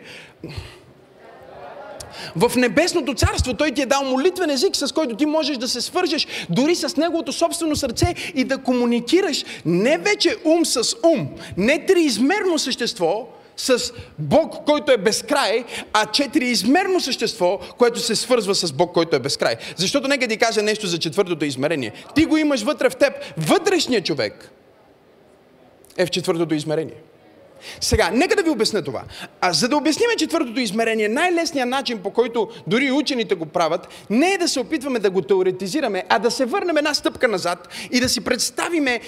в 2.37 2.53
небесното 2.57 3.15
царство. 3.15 3.55
Той 3.55 3.71
ти 3.71 3.83
е 3.83 3.87
дал 3.87 4.05
молитвен 4.05 4.51
език, 4.51 4.77
с 4.77 4.93
който 4.93 5.17
ти 5.17 5.27
можеш 5.27 5.57
да 5.57 5.69
се 5.69 5.81
свържеш 5.81 6.27
дори 6.51 6.75
с 6.75 6.97
неговото 6.97 7.33
собствено 7.33 7.77
сърце 7.77 8.15
и 8.35 8.45
да 8.45 8.59
комуникираш 8.59 9.45
не 9.65 9.99
вече 9.99 10.37
ум 10.45 10.67
с 10.67 10.97
ум, 11.05 11.29
не 11.57 11.87
триизмерно 11.87 12.59
същество, 12.59 13.29
с 13.59 13.93
Бог, 14.19 14.65
който 14.67 14.93
е 14.93 14.97
безкрай, 14.97 15.65
а 15.93 16.07
четириизмерно 16.07 17.01
същество, 17.01 17.59
което 17.79 18.01
се 18.01 18.17
свързва 18.17 18.55
с 18.55 18.73
Бог, 18.73 18.93
който 18.95 19.17
е 19.17 19.19
безкрай. 19.19 19.57
Защото 19.77 20.09
нека 20.09 20.29
ти 20.29 20.37
кажа 20.37 20.63
нещо 20.63 20.87
за 20.87 20.99
четвъртото 20.99 21.45
измерение. 21.45 21.93
Ти 22.15 22.25
го 22.25 22.37
имаш 22.37 22.63
вътре 22.63 22.91
в 22.91 22.97
теб. 22.97 23.13
Вътрешният 23.37 24.05
човек 24.05 24.51
е 25.97 26.07
в 26.07 26.11
четвъртото 26.11 26.55
измерение. 26.55 26.95
Сега, 27.81 28.11
нека 28.11 28.37
да 28.37 28.43
ви 28.43 28.51
обясня 28.51 28.83
това. 28.83 29.03
А 29.41 29.53
за 29.53 29.69
да 29.69 29.77
обясним 29.77 30.09
четвъртото 30.19 30.61
измерение, 30.61 31.09
най-лесният 31.09 31.69
начин, 31.69 31.99
по 31.99 32.11
който 32.11 32.49
дори 32.67 32.91
учените 32.91 33.35
го 33.35 33.47
правят, 33.47 33.89
не 34.11 34.33
е 34.33 34.39
да 34.39 34.49
се 34.49 34.61
опитваме 34.61 34.99
да 34.99 35.11
го 35.11 35.23
теоретизираме, 35.23 36.05
а 36.09 36.19
да 36.19 36.31
се 36.31 36.45
върнем 36.45 36.77
една 36.77 36.95
стъпка 36.95 37.29
назад 37.29 37.69
и 37.91 38.01
да 38.01 38.09
си 38.09 38.21
представиме 38.21 39.01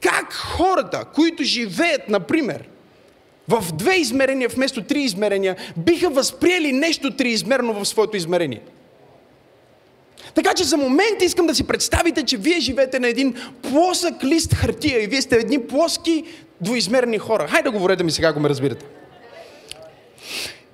как 0.00 0.32
хората, 0.32 1.04
които 1.14 1.42
живеят, 1.42 2.08
например, 2.08 2.68
в 3.48 3.72
две 3.72 3.96
измерения 3.96 4.48
вместо 4.48 4.82
три 4.82 5.02
измерения, 5.02 5.56
биха 5.76 6.10
възприели 6.10 6.72
нещо 6.72 7.16
триизмерно 7.16 7.72
в 7.72 7.88
своето 7.88 8.16
измерение. 8.16 8.60
Така 10.34 10.54
че 10.54 10.64
за 10.64 10.76
момент 10.76 11.22
искам 11.22 11.46
да 11.46 11.54
си 11.54 11.66
представите, 11.66 12.22
че 12.22 12.36
вие 12.36 12.60
живеете 12.60 12.98
на 13.00 13.08
един 13.08 13.34
плосък 13.62 14.24
лист 14.24 14.54
хартия 14.54 15.04
и 15.04 15.06
вие 15.06 15.22
сте 15.22 15.36
едни 15.36 15.66
плоски 15.66 16.24
двоизмерни 16.60 17.18
хора. 17.18 17.48
Хайде 17.48 17.70
да 17.70 17.78
говорете 17.78 18.04
ми 18.04 18.10
сега, 18.10 18.28
ако 18.28 18.40
ме 18.40 18.48
разбирате. 18.48 18.84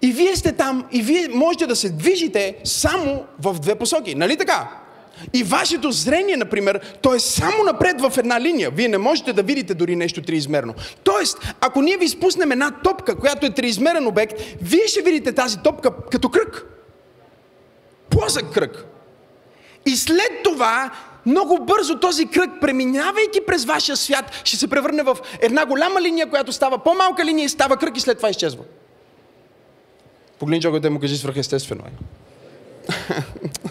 И 0.03 0.13
вие 0.13 0.37
сте 0.37 0.53
там 0.53 0.85
и 0.93 1.03
вие 1.03 1.29
можете 1.29 1.67
да 1.67 1.77
се 1.77 1.89
движите 1.89 2.57
само 2.65 3.25
в 3.41 3.55
две 3.61 3.75
посоки. 3.75 4.15
Нали 4.15 4.37
така? 4.37 4.69
И 5.33 5.43
вашето 5.43 5.93
зрение, 5.93 6.37
например, 6.37 6.81
то 7.03 7.15
е 7.15 7.19
само 7.19 7.65
напред 7.65 8.01
в 8.01 8.13
една 8.19 8.41
линия. 8.41 8.71
Вие 8.71 8.89
не 8.89 8.99
можете 8.99 9.33
да 9.33 9.43
видите 9.43 9.75
дори 9.75 9.97
нещо 9.97 10.23
триизмерно. 10.23 10.75
Тоест, 11.05 11.55
ако 11.61 11.83
ние 11.83 11.97
ви 11.97 12.09
спуснем 12.09 12.53
една 12.53 12.71
топка, 12.71 13.17
която 13.17 13.47
е 13.47 13.55
триизмерен 13.55 14.07
обект, 14.07 14.41
вие 14.63 14.87
ще 14.87 15.03
видите 15.03 15.33
тази 15.33 15.59
топка 15.59 15.91
като 16.11 16.29
кръг. 16.29 16.67
Плосък 18.11 18.53
кръг. 18.53 18.85
И 19.87 19.97
след 19.97 20.43
това, 20.45 20.91
много 21.27 21.65
бързо 21.65 21.99
този 21.99 22.27
кръг, 22.27 22.51
преминавайки 22.61 23.41
през 23.47 23.65
вашия 23.65 23.97
свят, 23.97 24.25
ще 24.45 24.57
се 24.57 24.69
превърне 24.69 25.03
в 25.03 25.19
една 25.41 25.67
голяма 25.67 26.03
линия, 26.03 26.31
която 26.31 26.53
става 26.53 26.79
по-малка 26.79 27.25
линия 27.25 27.45
и 27.45 27.49
става 27.49 27.77
кръг 27.77 27.97
и 27.97 28.01
след 28.01 28.17
това 28.17 28.31
изчезва. 28.31 28.65
Погледни 30.39 30.63
човекът 30.63 30.83
да 30.83 30.91
му 30.91 31.01
кажи 31.01 31.17
свръхестествено 31.17 31.83
е. 31.87 31.93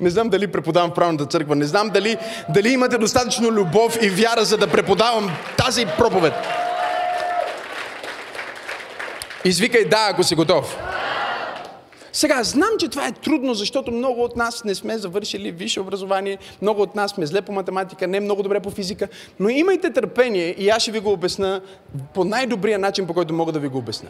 Не 0.00 0.10
знам 0.10 0.28
дали 0.28 0.46
преподавам 0.46 0.90
правната 0.90 1.26
църква. 1.26 1.56
Не 1.56 1.64
знам 1.64 1.90
дали, 1.90 2.16
дали 2.48 2.68
имате 2.68 2.98
достатъчно 2.98 3.50
любов 3.50 3.98
и 4.02 4.08
вяра, 4.08 4.44
за 4.44 4.56
да 4.56 4.66
преподавам 4.66 5.30
тази 5.56 5.86
проповед. 5.98 6.34
Извикай 9.44 9.84
да, 9.84 10.08
ако 10.10 10.24
си 10.24 10.34
готов. 10.34 10.76
Сега, 12.12 12.42
знам, 12.42 12.68
че 12.78 12.88
това 12.88 13.06
е 13.06 13.12
трудно, 13.12 13.54
защото 13.54 13.92
много 13.92 14.22
от 14.22 14.36
нас 14.36 14.64
не 14.64 14.74
сме 14.74 14.98
завършили 14.98 15.50
висше 15.50 15.80
образование, 15.80 16.38
много 16.62 16.82
от 16.82 16.94
нас 16.94 17.10
сме 17.10 17.26
зле 17.26 17.42
по 17.42 17.52
математика, 17.52 18.06
не 18.06 18.20
много 18.20 18.42
добре 18.42 18.60
по 18.60 18.70
физика, 18.70 19.08
но 19.40 19.48
имайте 19.48 19.92
търпение 19.92 20.54
и 20.58 20.68
аз 20.68 20.82
ще 20.82 20.90
ви 20.90 21.00
го 21.00 21.12
обясна 21.12 21.60
по 22.14 22.24
най-добрия 22.24 22.78
начин, 22.78 23.06
по 23.06 23.14
който 23.14 23.34
мога 23.34 23.52
да 23.52 23.58
ви 23.58 23.68
го 23.68 23.78
обясна. 23.78 24.08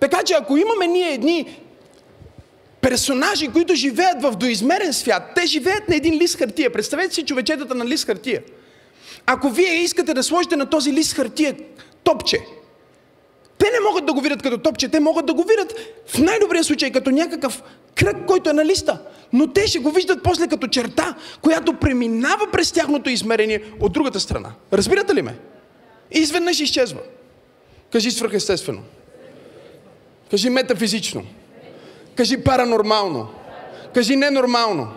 Така 0.00 0.22
че 0.22 0.34
ако 0.34 0.56
имаме 0.56 0.86
ние 0.86 1.12
едни 1.12 1.58
персонажи, 2.80 3.48
които 3.48 3.74
живеят 3.74 4.22
в 4.22 4.32
доизмерен 4.32 4.92
свят, 4.92 5.22
те 5.34 5.46
живеят 5.46 5.88
на 5.88 5.96
един 5.96 6.14
лист 6.14 6.38
хартия. 6.38 6.72
Представете 6.72 7.14
си 7.14 7.22
човечетата 7.22 7.74
на 7.74 7.86
лист 7.86 8.06
хартия. 8.06 8.42
Ако 9.26 9.50
вие 9.50 9.74
искате 9.74 10.14
да 10.14 10.22
сложите 10.22 10.56
на 10.56 10.66
този 10.66 10.92
лист 10.92 11.12
хартия 11.12 11.56
топче, 12.04 12.38
те 13.58 13.70
не 13.72 13.88
могат 13.88 14.06
да 14.06 14.12
го 14.12 14.20
видят 14.20 14.42
като 14.42 14.58
топче, 14.58 14.88
те 14.88 15.00
могат 15.00 15.26
да 15.26 15.34
го 15.34 15.42
видят 15.42 15.74
в 16.06 16.18
най-добрия 16.18 16.64
случай 16.64 16.92
като 16.92 17.10
някакъв 17.10 17.62
кръг, 17.94 18.16
който 18.26 18.50
е 18.50 18.52
на 18.52 18.64
листа. 18.64 18.98
Но 19.32 19.52
те 19.52 19.66
ще 19.66 19.78
го 19.78 19.90
виждат 19.90 20.22
после 20.22 20.48
като 20.48 20.66
черта, 20.66 21.14
която 21.42 21.72
преминава 21.72 22.50
през 22.52 22.72
тяхното 22.72 23.10
измерение 23.10 23.62
от 23.80 23.92
другата 23.92 24.20
страна. 24.20 24.52
Разбирате 24.72 25.14
ли 25.14 25.22
ме? 25.22 25.36
И 26.14 26.18
изведнъж 26.18 26.60
изчезва. 26.60 27.00
Кажи 27.92 28.10
свръхестествено. 28.10 28.82
Кажи 30.30 30.50
метафизично. 30.50 31.24
Кажи 32.16 32.44
паранормално. 32.44 33.28
Кажи 33.94 34.16
ненормално. 34.16 34.88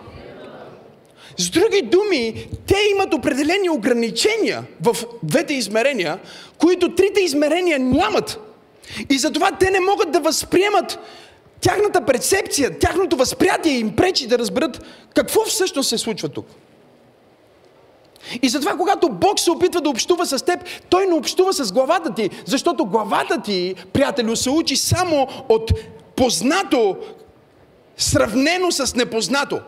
С 1.38 1.49
други 1.49 1.82
думи, 1.82 2.47
те 2.67 2.75
имат 2.91 3.13
определени 3.13 3.69
ограничения 3.69 4.63
в 4.82 4.97
двете 5.23 5.53
измерения, 5.53 6.19
които 6.58 6.95
трите 6.95 7.21
измерения 7.21 7.79
нямат. 7.79 8.39
И 9.10 9.17
затова 9.17 9.51
те 9.51 9.71
не 9.71 9.79
могат 9.79 10.12
да 10.12 10.19
възприемат 10.19 10.99
тяхната 11.62 12.05
перцепция, 12.05 12.79
тяхното 12.79 13.15
възприятие 13.15 13.73
им 13.73 13.95
пречи 13.95 14.27
да 14.27 14.39
разберат 14.39 14.86
какво 15.15 15.45
всъщност 15.45 15.89
се 15.89 15.97
случва 15.97 16.29
тук. 16.29 16.45
И 18.41 18.49
затова, 18.49 18.77
когато 18.77 19.10
Бог 19.10 19.39
се 19.39 19.51
опитва 19.51 19.82
да 19.82 19.89
общува 19.89 20.25
с 20.25 20.45
теб, 20.45 20.60
Той 20.89 21.05
не 21.05 21.13
общува 21.13 21.53
с 21.53 21.71
главата 21.71 22.13
ти, 22.13 22.29
защото 22.45 22.86
главата 22.86 23.41
ти, 23.41 23.75
приятелю, 23.93 24.36
се 24.36 24.49
учи 24.49 24.75
само 24.75 25.27
от 25.49 25.71
познато, 26.19 26.97
сравнено 27.97 28.71
с 28.71 28.95
непознато. 28.95 29.62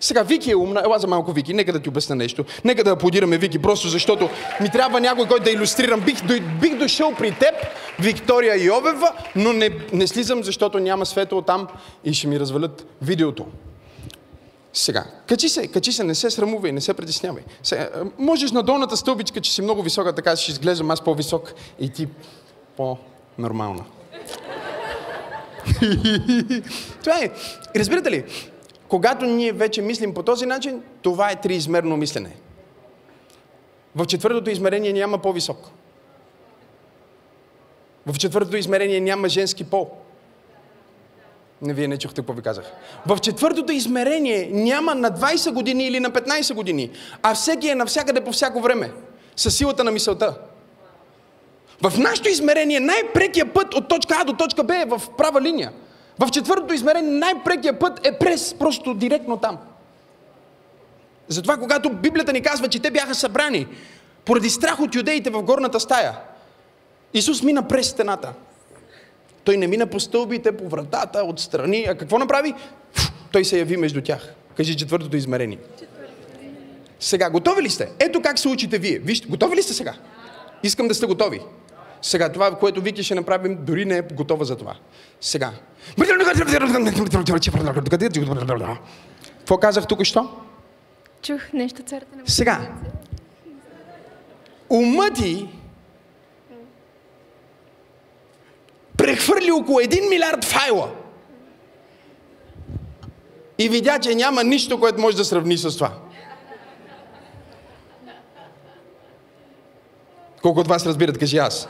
Сега 0.00 0.22
Вики 0.22 0.50
е 0.50 0.56
умна, 0.56 0.82
ела 0.84 0.98
за 0.98 1.06
малко 1.06 1.32
Вики, 1.32 1.54
нека 1.54 1.72
да 1.72 1.80
ти 1.80 1.88
обясня 1.88 2.16
нещо. 2.16 2.44
Нека 2.64 2.84
да 2.84 2.90
аплодираме 2.90 3.38
Вики, 3.38 3.58
просто 3.58 3.88
защото 3.88 4.30
ми 4.60 4.70
трябва 4.70 5.00
някой, 5.00 5.26
който 5.26 5.44
да 5.44 5.50
иллюстрирам. 5.50 6.00
Бих, 6.00 6.24
бих 6.60 6.78
дошъл 6.78 7.14
при 7.14 7.30
теб, 7.30 7.54
Виктория 7.98 8.64
Йовева, 8.64 9.12
но 9.36 9.52
не, 9.52 9.70
не 9.92 10.06
слизам, 10.06 10.44
защото 10.44 10.78
няма 10.78 11.06
светло 11.06 11.42
там 11.42 11.68
и 12.04 12.14
ще 12.14 12.28
ми 12.28 12.40
развалят 12.40 12.86
видеото. 13.02 13.46
Сега, 14.72 15.04
качи 15.26 15.48
се, 15.48 15.66
качи 15.66 15.92
се, 15.92 16.04
не 16.04 16.14
се 16.14 16.30
срамувай, 16.30 16.72
не 16.72 16.80
се 16.80 16.94
притеснявай. 16.94 17.42
Сега, 17.62 17.90
можеш 18.18 18.52
на 18.52 18.62
долната 18.62 18.96
стълбичка, 18.96 19.40
че 19.40 19.52
си 19.52 19.62
много 19.62 19.82
висока, 19.82 20.14
така 20.14 20.36
ще 20.36 20.52
изглеждам 20.52 20.90
аз 20.90 21.04
по-висок 21.04 21.54
и 21.78 21.90
ти 21.90 22.08
по-нормална. 22.76 23.84
Това 27.00 27.18
е. 27.22 27.30
Разбирате 27.76 28.10
ли? 28.10 28.24
Когато 28.88 29.26
ние 29.26 29.52
вече 29.52 29.82
мислим 29.82 30.14
по 30.14 30.22
този 30.22 30.46
начин, 30.46 30.82
това 31.02 31.30
е 31.30 31.40
триизмерно 31.40 31.96
мислене. 31.96 32.36
В 33.94 34.06
четвъртото 34.06 34.50
измерение 34.50 34.92
няма 34.92 35.18
по-висок. 35.18 35.70
В 38.06 38.18
четвъртото 38.18 38.56
измерение 38.56 39.00
няма 39.00 39.28
женски 39.28 39.64
пол. 39.64 39.90
Не, 41.62 41.74
вие 41.74 41.88
не 41.88 41.98
чухте 41.98 42.20
какво 42.20 42.32
ви 42.32 42.42
казах. 42.42 42.64
В 43.06 43.18
четвъртото 43.18 43.72
измерение 43.72 44.48
няма 44.52 44.94
на 44.94 45.10
20 45.10 45.52
години 45.52 45.86
или 45.86 46.00
на 46.00 46.10
15 46.10 46.54
години, 46.54 46.90
а 47.22 47.34
всеки 47.34 47.68
е 47.68 47.74
навсякъде 47.74 48.20
по 48.20 48.32
всяко 48.32 48.60
време. 48.60 48.92
Със 49.36 49.56
силата 49.56 49.84
на 49.84 49.90
мисълта. 49.90 50.34
В 51.82 51.98
нашето 51.98 52.28
измерение 52.28 52.80
най-прекия 52.80 53.52
път 53.52 53.74
от 53.74 53.88
точка 53.88 54.16
А 54.20 54.24
до 54.24 54.32
точка 54.32 54.64
Б 54.64 54.76
е 54.76 54.84
в 54.84 55.02
права 55.18 55.40
линия. 55.40 55.72
В 56.18 56.30
четвъртото 56.30 56.74
измерение 56.74 57.10
най-прекия 57.10 57.78
път 57.78 58.06
е 58.06 58.18
през, 58.18 58.54
просто 58.54 58.94
директно 58.94 59.36
там. 59.36 59.58
Затова, 61.28 61.56
когато 61.56 61.90
Библията 61.90 62.32
ни 62.32 62.40
казва, 62.40 62.68
че 62.68 62.82
те 62.82 62.90
бяха 62.90 63.14
събрани 63.14 63.66
поради 64.24 64.50
страх 64.50 64.80
от 64.80 64.94
юдеите 64.94 65.30
в 65.30 65.42
горната 65.42 65.80
стая, 65.80 66.18
Исус 67.14 67.42
мина 67.42 67.68
през 67.68 67.88
стената. 67.88 68.32
Той 69.44 69.56
не 69.56 69.66
мина 69.66 69.86
по 69.86 70.00
стълбите, 70.00 70.56
по 70.56 70.68
вратата, 70.68 71.22
отстрани. 71.24 71.86
А 71.88 71.94
какво 71.94 72.18
направи? 72.18 72.54
Той 73.32 73.44
се 73.44 73.58
яви 73.58 73.76
между 73.76 74.00
тях. 74.00 74.34
Кажи 74.56 74.76
четвъртото 74.76 75.16
измерение. 75.16 75.58
Сега, 77.00 77.30
готови 77.30 77.62
ли 77.62 77.70
сте? 77.70 77.88
Ето 77.98 78.22
как 78.22 78.38
се 78.38 78.48
учите 78.48 78.78
вие. 78.78 78.98
Вижте, 78.98 79.28
готови 79.28 79.56
ли 79.56 79.62
сте 79.62 79.74
сега? 79.74 79.94
Искам 80.62 80.88
да 80.88 80.94
сте 80.94 81.06
готови. 81.06 81.40
Сега, 82.02 82.32
това, 82.32 82.58
което 82.58 82.80
Вики 82.80 83.02
ще 83.02 83.14
направим, 83.14 83.58
дори 83.60 83.84
не 83.84 83.96
е 83.96 84.02
готова 84.02 84.44
за 84.44 84.56
това. 84.56 84.74
Сега. 85.20 85.52
Какво 89.38 89.58
казах 89.58 89.86
тук 89.86 90.04
що? 90.04 90.30
Чух 91.22 91.40
нещо 91.52 91.82
царата 91.82 92.16
на 92.16 92.22
Сега. 92.26 92.72
Умът 94.70 95.14
ти 95.14 95.48
прехвърли 99.00 99.50
около 99.50 99.80
1 99.80 100.08
милиард 100.08 100.44
файла. 100.44 100.90
И 103.58 103.68
видя, 103.68 103.98
че 103.98 104.14
няма 104.14 104.44
нищо, 104.44 104.80
което 104.80 105.00
може 105.00 105.16
да 105.16 105.24
сравни 105.24 105.58
с 105.58 105.74
това. 105.74 105.92
Колко 110.42 110.60
от 110.60 110.68
вас 110.68 110.86
разбират, 110.86 111.18
кажи 111.18 111.38
аз. 111.38 111.68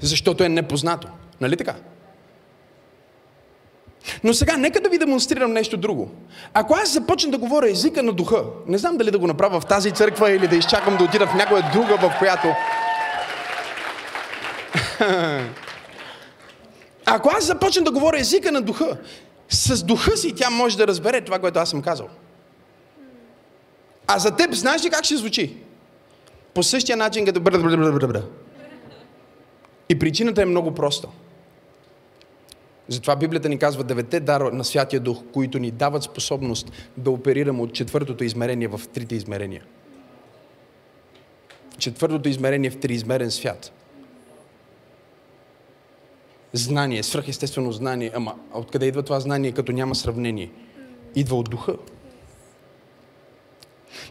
Защото 0.00 0.44
е 0.44 0.48
непознато. 0.48 1.08
Нали 1.40 1.56
така? 1.56 1.74
Но 4.24 4.34
сега, 4.34 4.56
нека 4.56 4.80
да 4.80 4.88
ви 4.88 4.98
демонстрирам 4.98 5.52
нещо 5.52 5.76
друго. 5.76 6.10
Ако 6.54 6.74
аз 6.74 6.92
започна 6.92 7.30
да 7.30 7.38
говоря 7.38 7.70
езика 7.70 8.02
на 8.02 8.12
духа, 8.12 8.44
не 8.66 8.78
знам 8.78 8.96
дали 8.96 9.10
да 9.10 9.18
го 9.18 9.26
направя 9.26 9.60
в 9.60 9.66
тази 9.66 9.92
църква 9.92 10.30
или 10.30 10.48
да 10.48 10.56
изчакам 10.56 10.96
да 10.96 11.04
отида 11.04 11.26
в 11.26 11.34
някоя 11.34 11.70
друга, 11.72 11.96
в 11.96 12.14
която... 12.18 12.48
Ако 17.12 17.30
аз 17.36 17.46
започна 17.46 17.84
да 17.84 17.90
говоря 17.90 18.20
езика 18.20 18.52
на 18.52 18.62
духа, 18.62 18.96
с 19.48 19.84
духа 19.84 20.16
си 20.16 20.34
тя 20.34 20.50
може 20.50 20.76
да 20.76 20.86
разбере 20.86 21.20
това, 21.20 21.38
което 21.38 21.58
аз 21.58 21.70
съм 21.70 21.82
казал. 21.82 22.08
А 24.06 24.18
за 24.18 24.36
теб 24.36 24.52
знаеш 24.52 24.84
ли 24.84 24.90
как 24.90 25.04
ще 25.04 25.16
звучи? 25.16 25.56
По 26.54 26.62
същия 26.62 26.96
начин, 26.96 27.26
като... 27.26 27.42
И 29.88 29.98
причината 29.98 30.42
е 30.42 30.44
много 30.44 30.74
проста. 30.74 31.08
Затова 32.88 33.16
Библията 33.16 33.48
ни 33.48 33.58
казва 33.58 33.84
девете 33.84 34.20
дара 34.20 34.50
на 34.50 34.64
Святия 34.64 35.00
Дух, 35.00 35.18
които 35.32 35.58
ни 35.58 35.70
дават 35.70 36.02
способност 36.02 36.72
да 36.96 37.10
оперираме 37.10 37.62
от 37.62 37.72
четвъртото 37.72 38.24
измерение 38.24 38.68
в 38.68 38.80
трите 38.94 39.14
измерения. 39.14 39.62
Четвъртото 41.78 42.28
измерение 42.28 42.70
в 42.70 42.80
триизмерен 42.80 43.30
свят. 43.30 43.72
Знание, 46.52 47.02
свръхестествено 47.02 47.72
знание. 47.72 48.10
Ама 48.14 48.34
откъде 48.54 48.86
идва 48.86 49.02
това 49.02 49.20
знание, 49.20 49.52
като 49.52 49.72
няма 49.72 49.94
сравнение? 49.94 50.50
Идва 51.14 51.36
от 51.36 51.50
духа. 51.50 51.76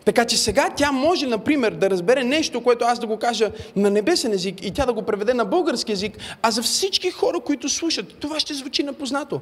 Така 0.05 0.25
че 0.25 0.37
сега 0.37 0.69
тя 0.75 0.91
може, 0.91 1.27
например, 1.27 1.71
да 1.71 1.89
разбере 1.89 2.23
нещо, 2.23 2.63
което 2.63 2.85
аз 2.85 2.99
да 2.99 3.07
го 3.07 3.17
кажа 3.17 3.51
на 3.75 3.89
небесен 3.89 4.33
език 4.33 4.65
и 4.65 4.71
тя 4.71 4.85
да 4.85 4.93
го 4.93 5.01
преведе 5.01 5.33
на 5.33 5.45
български 5.45 5.91
език, 5.91 6.17
а 6.41 6.51
за 6.51 6.63
всички 6.63 7.11
хора, 7.11 7.39
които 7.39 7.69
слушат, 7.69 8.17
това 8.19 8.39
ще 8.39 8.53
звучи 8.53 8.83
напознато. 8.83 9.41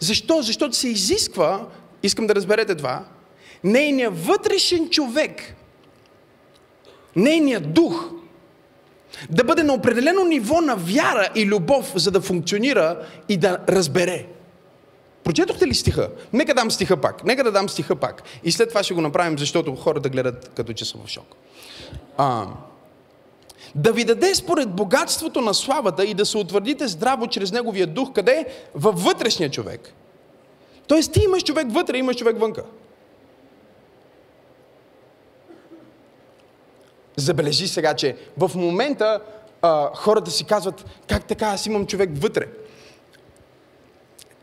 Защо? 0.00 0.42
Защото 0.42 0.76
се 0.76 0.88
изисква, 0.88 1.66
искам 2.02 2.26
да 2.26 2.34
разберете 2.34 2.74
това, 2.74 3.04
нейният 3.64 4.26
вътрешен 4.26 4.90
човек, 4.90 5.56
нейният 7.16 7.74
дух, 7.74 8.10
да 9.30 9.44
бъде 9.44 9.62
на 9.62 9.74
определено 9.74 10.24
ниво 10.24 10.60
на 10.60 10.76
вяра 10.76 11.28
и 11.34 11.46
любов, 11.46 11.92
за 11.94 12.10
да 12.10 12.20
функционира 12.20 13.06
и 13.28 13.36
да 13.36 13.58
разбере. 13.68 14.26
Прочетохте 15.24 15.66
ли 15.66 15.74
стиха? 15.74 16.08
Нека 16.32 16.54
дам 16.54 16.70
стиха 16.70 16.96
пак. 16.96 17.24
Нека 17.24 17.44
да 17.44 17.52
дам 17.52 17.68
стиха 17.68 17.96
пак. 17.96 18.22
И 18.44 18.52
след 18.52 18.68
това 18.68 18.82
ще 18.82 18.94
го 18.94 19.00
направим, 19.00 19.38
защото 19.38 19.76
хората 19.76 20.08
гледат 20.08 20.50
като 20.54 20.72
че 20.72 20.84
са 20.84 20.98
в 21.04 21.08
шок. 21.08 21.36
А, 22.16 22.46
да 23.74 23.92
ви 23.92 24.04
даде 24.04 24.34
според 24.34 24.70
богатството 24.70 25.40
на 25.40 25.54
славата 25.54 26.04
и 26.04 26.14
да 26.14 26.26
се 26.26 26.38
утвърдите 26.38 26.88
здраво 26.88 27.26
чрез 27.26 27.52
Неговия 27.52 27.86
дух, 27.86 28.12
къде? 28.12 28.46
Във 28.74 29.04
вътрешния 29.04 29.50
човек. 29.50 29.92
Тоест 30.86 31.12
ти 31.12 31.20
имаш 31.24 31.42
човек 31.42 31.66
вътре, 31.70 31.98
имаш 31.98 32.16
човек 32.16 32.40
вънка. 32.40 32.64
Забележи 37.16 37.68
сега, 37.68 37.94
че 37.94 38.16
в 38.36 38.50
момента 38.54 39.20
а, 39.62 39.90
хората 39.94 40.30
си 40.30 40.44
казват, 40.44 40.84
как 41.08 41.24
така, 41.24 41.46
аз 41.46 41.66
имам 41.66 41.86
човек 41.86 42.10
вътре. 42.12 42.46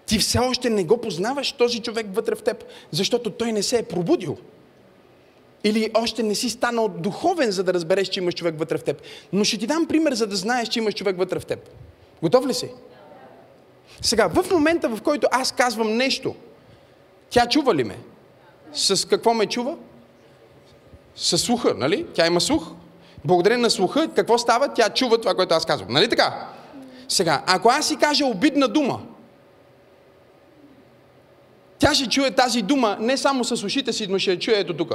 Ти 0.05 0.19
все 0.19 0.39
още 0.39 0.69
не 0.69 0.83
го 0.83 0.97
познаваш 0.97 1.51
този 1.51 1.81
човек 1.81 2.05
вътре 2.09 2.35
в 2.35 2.43
теб, 2.43 2.63
защото 2.91 3.29
той 3.29 3.51
не 3.51 3.63
се 3.63 3.77
е 3.77 3.83
пробудил. 3.83 4.37
Или 5.63 5.91
още 5.93 6.23
не 6.23 6.35
си 6.35 6.49
станал 6.49 6.87
духовен, 6.87 7.51
за 7.51 7.63
да 7.63 7.73
разбереш, 7.73 8.07
че 8.07 8.19
имаш 8.19 8.33
човек 8.33 8.59
вътре 8.59 8.77
в 8.77 8.83
теб. 8.83 9.01
Но 9.33 9.43
ще 9.43 9.57
ти 9.57 9.67
дам 9.67 9.87
пример, 9.87 10.13
за 10.13 10.27
да 10.27 10.35
знаеш, 10.35 10.67
че 10.67 10.79
имаш 10.79 10.93
човек 10.93 11.17
вътре 11.17 11.39
в 11.39 11.45
теб. 11.45 11.69
Готов 12.21 12.45
ли 12.45 12.53
си? 12.53 12.69
Сега, 14.01 14.27
в 14.27 14.51
момента, 14.51 14.89
в 14.89 15.01
който 15.01 15.27
аз 15.31 15.51
казвам 15.51 15.97
нещо, 15.97 16.35
тя 17.29 17.47
чува 17.47 17.75
ли 17.75 17.83
ме? 17.83 17.97
С 18.73 19.07
какво 19.07 19.33
ме 19.33 19.45
чува? 19.45 19.77
С 21.21 21.37
слуха, 21.37 21.73
нали? 21.77 22.05
Тя 22.13 22.27
има 22.27 22.41
слух. 22.41 22.71
Благодарение 23.25 23.61
на 23.61 23.69
слуха, 23.69 24.07
какво 24.15 24.37
става? 24.37 24.73
Тя 24.73 24.89
чува 24.89 25.21
това, 25.21 25.35
което 25.35 25.55
аз 25.55 25.65
казвам. 25.65 25.93
Нали 25.93 26.09
така? 26.09 26.47
Сега, 27.07 27.43
ако 27.47 27.69
аз 27.69 27.87
си 27.87 27.95
кажа 27.95 28.25
обидна 28.25 28.67
дума, 28.67 29.01
тя 31.79 31.93
ще 31.93 32.09
чуе 32.09 32.31
тази 32.31 32.61
дума 32.61 32.97
не 32.99 33.17
само 33.17 33.43
с 33.43 33.63
ушите 33.63 33.93
си, 33.93 34.07
но 34.07 34.19
ще 34.19 34.31
я 34.31 34.39
чуе 34.39 34.53
ето 34.53 34.77
тук. 34.77 34.93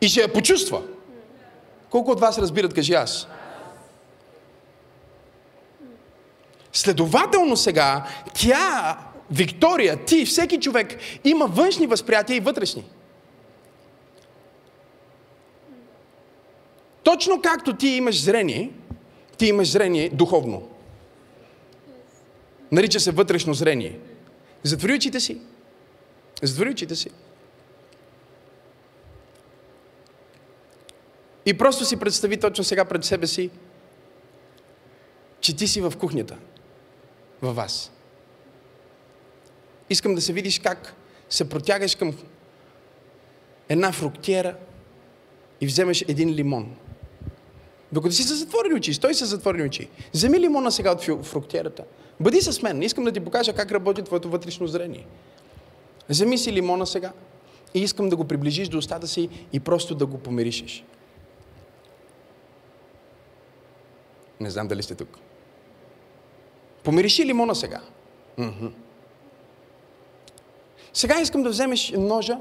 И 0.00 0.08
ще 0.08 0.20
я 0.20 0.32
почувства. 0.32 0.82
Колко 1.90 2.10
от 2.10 2.20
вас 2.20 2.38
разбират, 2.38 2.74
кажи 2.74 2.94
аз? 2.94 3.26
Следователно 6.72 7.56
сега, 7.56 8.06
тя, 8.34 8.98
Виктория, 9.30 10.04
ти, 10.04 10.24
всеки 10.26 10.60
човек 10.60 10.98
има 11.24 11.46
външни 11.46 11.86
възприятия 11.86 12.36
и 12.36 12.40
вътрешни. 12.40 12.84
Точно 17.02 17.40
както 17.42 17.76
ти 17.76 17.88
имаш 17.88 18.22
зрение, 18.22 18.70
ти 19.38 19.46
имаш 19.46 19.70
зрение 19.70 20.08
духовно. 20.08 20.68
Нарича 22.72 23.00
се 23.00 23.10
вътрешно 23.10 23.54
зрение. 23.54 23.98
Затвори 24.62 24.94
очите 24.94 25.20
си. 25.20 25.38
Затвори 26.42 26.70
очите 26.70 26.96
си. 26.96 27.10
И 31.46 31.58
просто 31.58 31.84
си 31.84 31.96
представи 31.96 32.36
точно 32.36 32.64
сега 32.64 32.84
пред 32.84 33.04
себе 33.04 33.26
си, 33.26 33.50
че 35.40 35.56
ти 35.56 35.68
си 35.68 35.80
в 35.80 35.92
кухнята. 35.98 36.36
Във 37.42 37.56
вас. 37.56 37.93
Искам 39.90 40.14
да 40.14 40.20
се 40.20 40.32
видиш 40.32 40.58
как 40.58 40.94
се 41.30 41.48
протягаш 41.48 41.94
към 41.94 42.14
една 43.68 43.92
фруктиера 43.92 44.56
и 45.60 45.66
вземеш 45.66 46.04
един 46.08 46.34
лимон. 46.34 46.76
Докато 47.92 48.14
си 48.14 48.22
се 48.22 48.34
затворили 48.34 48.74
очи, 48.74 48.94
стой 48.94 49.14
се 49.14 49.24
затворили 49.24 49.62
очи. 49.62 49.88
Вземи 50.14 50.40
лимона 50.40 50.72
сега 50.72 50.92
от 50.92 51.24
фруктиерата. 51.26 51.84
Бъди 52.20 52.40
с 52.40 52.62
мен. 52.62 52.82
Искам 52.82 53.04
да 53.04 53.12
ти 53.12 53.20
покажа 53.20 53.52
как 53.52 53.72
работи 53.72 54.02
твоето 54.02 54.30
вътрешно 54.30 54.66
зрение. 54.66 55.06
Вземи 56.08 56.38
си 56.38 56.52
лимона 56.52 56.86
сега 56.86 57.12
и 57.74 57.80
искам 57.80 58.08
да 58.08 58.16
го 58.16 58.24
приближиш 58.24 58.68
до 58.68 58.78
устата 58.78 59.06
си 59.06 59.28
и 59.52 59.60
просто 59.60 59.94
да 59.94 60.06
го 60.06 60.18
помиришеш. 60.18 60.84
Не 64.40 64.50
знам 64.50 64.68
дали 64.68 64.82
сте 64.82 64.94
тук. 64.94 65.18
Помириши 66.84 67.24
лимона 67.24 67.54
сега. 67.54 67.80
Mm-hmm. 68.38 68.72
Сега 70.94 71.20
искам 71.20 71.42
да 71.42 71.50
вземеш 71.50 71.92
ножа 71.96 72.38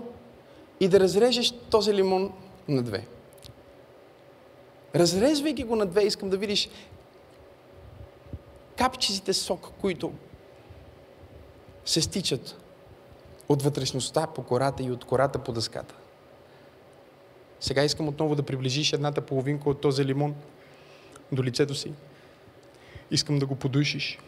и 0.79 0.87
да 0.87 0.99
разрежеш 0.99 1.53
този 1.69 1.93
лимон 1.93 2.33
на 2.67 2.83
две. 2.83 3.07
Разрезвайки 4.95 5.63
го 5.63 5.75
на 5.75 5.85
две, 5.85 6.03
искам 6.03 6.29
да 6.29 6.37
видиш 6.37 6.69
капчиците 8.77 9.33
сок, 9.33 9.71
които 9.81 10.11
се 11.85 12.01
стичат 12.01 12.57
от 13.49 13.61
вътрешността 13.61 14.27
по 14.27 14.43
кората 14.43 14.83
и 14.83 14.91
от 14.91 15.05
кората 15.05 15.39
по 15.39 15.51
дъската. 15.51 15.95
Сега 17.59 17.83
искам 17.83 18.07
отново 18.07 18.35
да 18.35 18.43
приближиш 18.43 18.93
едната 18.93 19.21
половинка 19.21 19.69
от 19.69 19.81
този 19.81 20.05
лимон 20.05 20.35
до 21.31 21.43
лицето 21.43 21.75
си. 21.75 21.93
Искам 23.11 23.39
да 23.39 23.45
го 23.45 23.55
подушиш. 23.55 24.19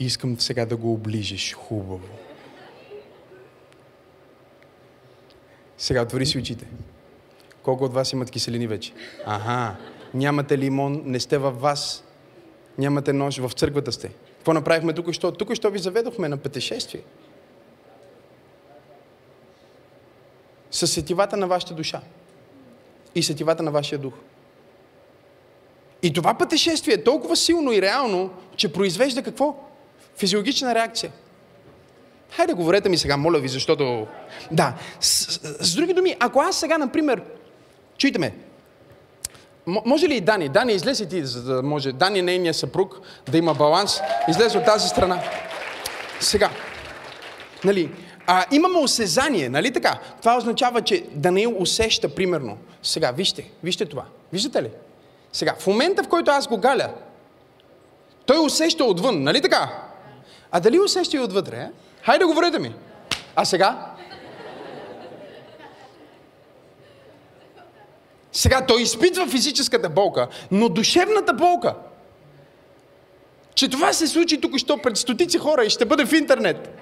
Искам 0.00 0.40
сега 0.40 0.66
да 0.66 0.76
го 0.76 0.92
оближиш 0.92 1.54
хубаво. 1.54 2.08
Сега 5.78 6.02
отвори 6.02 6.26
си 6.26 6.38
очите. 6.38 6.66
Колко 7.62 7.84
от 7.84 7.92
вас 7.92 8.12
имат 8.12 8.30
киселини 8.30 8.66
вече? 8.66 8.92
Ага. 9.26 9.76
Нямате 10.14 10.58
лимон, 10.58 11.02
не 11.04 11.20
сте 11.20 11.38
във 11.38 11.60
вас. 11.60 12.04
Нямате 12.78 13.12
нож, 13.12 13.38
в 13.38 13.50
църквата 13.52 13.92
сте. 13.92 14.10
Какво 14.36 14.52
направихме 14.52 14.92
тук 14.92 15.12
що? 15.12 15.32
Тук 15.32 15.54
що 15.54 15.70
ви 15.70 15.78
заведохме 15.78 16.28
на 16.28 16.36
пътешествие. 16.36 17.02
С 20.70 20.86
сетивата 20.86 21.36
на 21.36 21.46
вашата 21.46 21.74
душа. 21.74 22.00
И 23.14 23.22
сетивата 23.22 23.62
на 23.62 23.70
вашия 23.70 23.98
дух. 23.98 24.14
И 26.02 26.12
това 26.12 26.34
пътешествие 26.34 26.94
е 26.94 27.04
толкова 27.04 27.36
силно 27.36 27.72
и 27.72 27.82
реално, 27.82 28.30
че 28.56 28.72
произвежда 28.72 29.22
какво? 29.22 29.71
Физиологична 30.16 30.74
реакция. 30.74 31.12
Хайде, 32.30 32.52
говорете 32.52 32.88
ми 32.88 32.98
сега, 32.98 33.16
моля 33.16 33.38
ви, 33.38 33.48
защото... 33.48 34.06
Да, 34.50 34.74
с, 35.00 35.32
с, 35.32 35.66
с 35.66 35.74
други 35.74 35.94
думи, 35.94 36.16
ако 36.20 36.40
аз 36.40 36.56
сега, 36.56 36.78
например, 36.78 37.22
чуйте 37.98 38.18
ме, 38.18 38.34
може 39.66 40.08
ли 40.08 40.16
и 40.16 40.20
Дани? 40.20 40.48
Дани, 40.48 40.72
излез 40.72 41.00
и 41.00 41.08
ти, 41.08 41.24
за 41.24 41.42
да 41.42 41.62
може 41.62 41.92
Дани, 41.92 42.22
нейния 42.22 42.54
съпруг, 42.54 43.00
да 43.30 43.38
има 43.38 43.54
баланс. 43.54 44.00
Излез 44.28 44.54
от 44.54 44.64
тази 44.64 44.88
страна. 44.88 45.22
Сега, 46.20 46.50
нали, 47.64 47.90
а, 48.26 48.44
имаме 48.50 48.78
осезание, 48.78 49.48
нали 49.48 49.72
така? 49.72 49.98
Това 50.20 50.36
означава, 50.36 50.82
че 50.82 51.04
Даниил 51.12 51.56
усеща, 51.58 52.14
примерно. 52.14 52.58
Сега, 52.82 53.10
вижте, 53.10 53.50
вижте 53.62 53.86
това. 53.86 54.04
Виждате 54.32 54.62
ли? 54.62 54.70
Сега, 55.32 55.54
в 55.58 55.66
момента, 55.66 56.02
в 56.02 56.08
който 56.08 56.30
аз 56.30 56.48
го 56.48 56.58
галя, 56.58 56.88
той 58.26 58.44
усеща 58.44 58.84
отвън, 58.84 59.22
нали 59.22 59.42
така? 59.42 59.82
А 60.52 60.60
дали 60.60 60.80
усеща 60.80 61.16
и 61.16 61.20
отвътре? 61.20 61.56
Е? 61.56 61.70
Хайде, 62.02 62.24
говорете 62.24 62.58
ми. 62.58 62.74
А 63.36 63.44
сега? 63.44 63.86
Сега 68.32 68.66
той 68.66 68.82
изпитва 68.82 69.26
физическата 69.26 69.88
болка, 69.88 70.28
но 70.50 70.68
душевната 70.68 71.32
болка, 71.32 71.74
че 73.54 73.70
това 73.70 73.92
се 73.92 74.06
случи 74.06 74.40
тук 74.40 74.58
що 74.58 74.78
пред 74.78 74.96
стотици 74.96 75.38
хора 75.38 75.64
и 75.64 75.70
ще 75.70 75.84
бъде 75.84 76.06
в 76.06 76.12
интернет. 76.12 76.78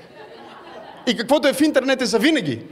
И 1.06 1.16
каквото 1.16 1.48
е 1.48 1.52
в 1.52 1.60
интернет 1.60 2.02
е 2.02 2.06
за 2.06 2.18
винаги. 2.18 2.62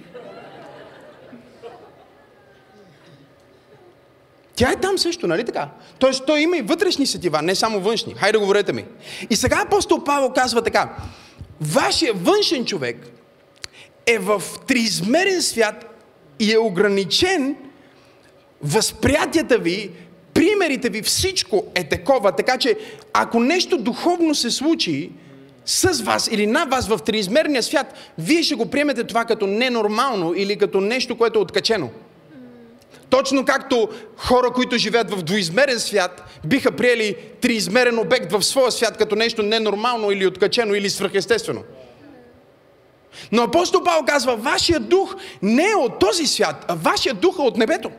Тя 4.59 4.71
е 4.73 4.77
там 4.77 4.99
също, 4.99 5.27
нали 5.27 5.45
така? 5.45 5.69
Тоест, 5.99 6.27
той 6.27 6.41
има 6.41 6.57
и 6.57 6.63
вътрешни 6.63 7.07
сетива, 7.07 7.43
не 7.43 7.55
само 7.55 7.81
външни. 7.81 8.15
Хайде, 8.15 8.39
говорете 8.39 8.73
ми. 8.73 8.85
И 9.31 9.37
сега 9.37 9.63
апостол 9.67 10.05
Павел 10.05 10.33
казва 10.33 10.63
така. 10.63 10.97
Вашия 11.61 12.13
външен 12.15 12.65
човек 12.65 13.07
е 14.07 14.19
в 14.19 14.43
триизмерен 14.67 15.43
свят 15.43 16.05
и 16.39 16.53
е 16.53 16.59
ограничен 16.59 17.57
възприятията 18.63 19.59
ви, 19.59 19.91
примерите 20.35 20.89
ви, 20.89 21.03
всичко 21.03 21.65
е 21.75 21.85
такова. 21.85 22.33
Така 22.33 22.59
че, 22.59 22.77
ако 23.13 23.41
нещо 23.41 23.79
духовно 23.79 24.35
се 24.35 24.51
случи 24.51 25.11
с 25.67 26.03
вас 26.03 26.29
или 26.33 26.47
на 26.47 26.65
вас 26.65 26.89
в 26.89 26.99
триизмерния 26.99 27.63
свят, 27.63 27.95
вие 28.19 28.43
ще 28.43 28.55
го 28.55 28.71
приемете 28.71 29.05
това 29.05 29.25
като 29.25 29.47
ненормално 29.47 30.35
или 30.35 30.59
като 30.59 30.81
нещо, 30.81 31.19
което 31.19 31.39
е 31.39 31.43
откачено. 31.43 31.91
Точно 33.11 33.45
както 33.45 33.89
хора, 34.17 34.51
които 34.51 34.79
живеят 34.79 35.11
в 35.11 35.23
двоизмерен 35.23 35.81
свят, 35.81 36.41
биха 36.47 36.73
приели 36.73 37.17
триизмерен 37.41 37.99
обект 37.99 38.33
в 38.33 38.43
своя 38.43 38.73
свят 38.73 38.97
като 38.97 39.17
нещо 39.17 39.43
ненормално 39.43 40.11
или 40.11 40.27
откачено 40.27 40.75
или 40.75 40.91
свръхестествено. 40.91 41.63
Но 43.33 43.43
апостол 43.43 43.83
Павел 43.85 44.05
казва, 44.07 44.37
вашия 44.37 44.81
дух 44.81 45.17
не 45.43 45.71
е 45.71 45.77
от 45.77 45.99
този 45.99 46.27
свят, 46.27 46.65
а 46.69 46.75
вашия 46.75 47.15
дух 47.15 47.37
е 47.39 47.43
от 47.43 47.57
небето. 47.57 47.91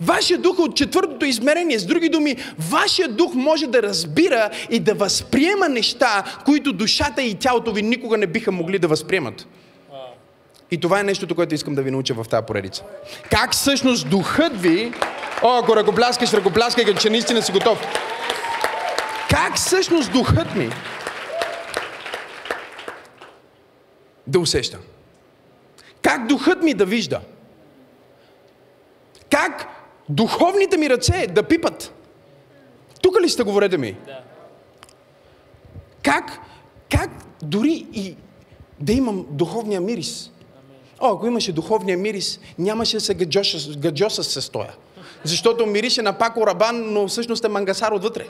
Вашия 0.00 0.38
дух 0.38 0.58
е 0.58 0.62
от 0.62 0.76
четвъртото 0.76 1.24
измерение. 1.24 1.78
С 1.78 1.86
други 1.86 2.08
думи, 2.08 2.36
вашия 2.70 3.08
дух 3.08 3.34
може 3.34 3.66
да 3.66 3.82
разбира 3.82 4.50
и 4.70 4.78
да 4.78 4.94
възприема 4.94 5.68
неща, 5.68 6.24
които 6.44 6.72
душата 6.72 7.22
и 7.22 7.34
тялото 7.34 7.72
ви 7.72 7.82
никога 7.82 8.18
не 8.18 8.26
биха 8.26 8.52
могли 8.52 8.78
да 8.78 8.88
възприемат. 8.88 9.46
И 10.70 10.80
това 10.80 11.00
е 11.00 11.02
нещото, 11.02 11.34
което 11.34 11.54
искам 11.54 11.74
да 11.74 11.82
ви 11.82 11.90
науча 11.90 12.14
в 12.14 12.28
тази 12.28 12.46
поредица. 12.46 12.84
Как 13.30 13.52
всъщност 13.52 14.10
духът 14.10 14.60
ви... 14.60 14.92
О, 15.42 15.58
ако 15.62 15.76
ръкопляскаш, 15.76 16.32
ръкопляскай, 16.32 16.94
че 16.94 17.10
наистина 17.10 17.42
си 17.42 17.52
готов. 17.52 17.86
Как 19.30 19.56
всъщност 19.56 20.12
духът 20.12 20.54
ми 20.54 20.70
да 24.26 24.38
усеща? 24.38 24.78
Как 26.02 26.26
духът 26.26 26.62
ми 26.62 26.74
да 26.74 26.84
вижда? 26.84 27.20
Как 29.30 29.66
духовните 30.08 30.76
ми 30.76 30.90
ръце 30.90 31.26
да 31.26 31.42
пипат? 31.42 31.92
Тук 33.02 33.20
ли 33.20 33.28
сте, 33.28 33.42
говорете 33.42 33.78
ми? 33.78 33.92
Да. 34.06 34.20
Как, 36.02 36.38
как 36.90 37.10
дори 37.42 37.86
и 37.92 38.16
да 38.80 38.92
имам 38.92 39.26
духовния 39.30 39.80
мирис? 39.80 40.30
О, 41.00 41.14
ако 41.14 41.26
имаше 41.26 41.52
духовния 41.52 41.98
мирис, 41.98 42.40
нямаше 42.58 42.96
да 42.96 43.00
се 43.00 43.14
гаджоса, 43.14 43.78
гаджоса 43.78 44.24
се 44.24 44.40
стоя. 44.40 44.72
Защото 45.24 45.66
мирише 45.66 46.02
на 46.02 46.12
Пако 46.12 46.46
Рабан, 46.46 46.92
но 46.92 47.08
всъщност 47.08 47.44
е 47.44 47.48
мангасар 47.48 47.92
отвътре. 47.92 48.26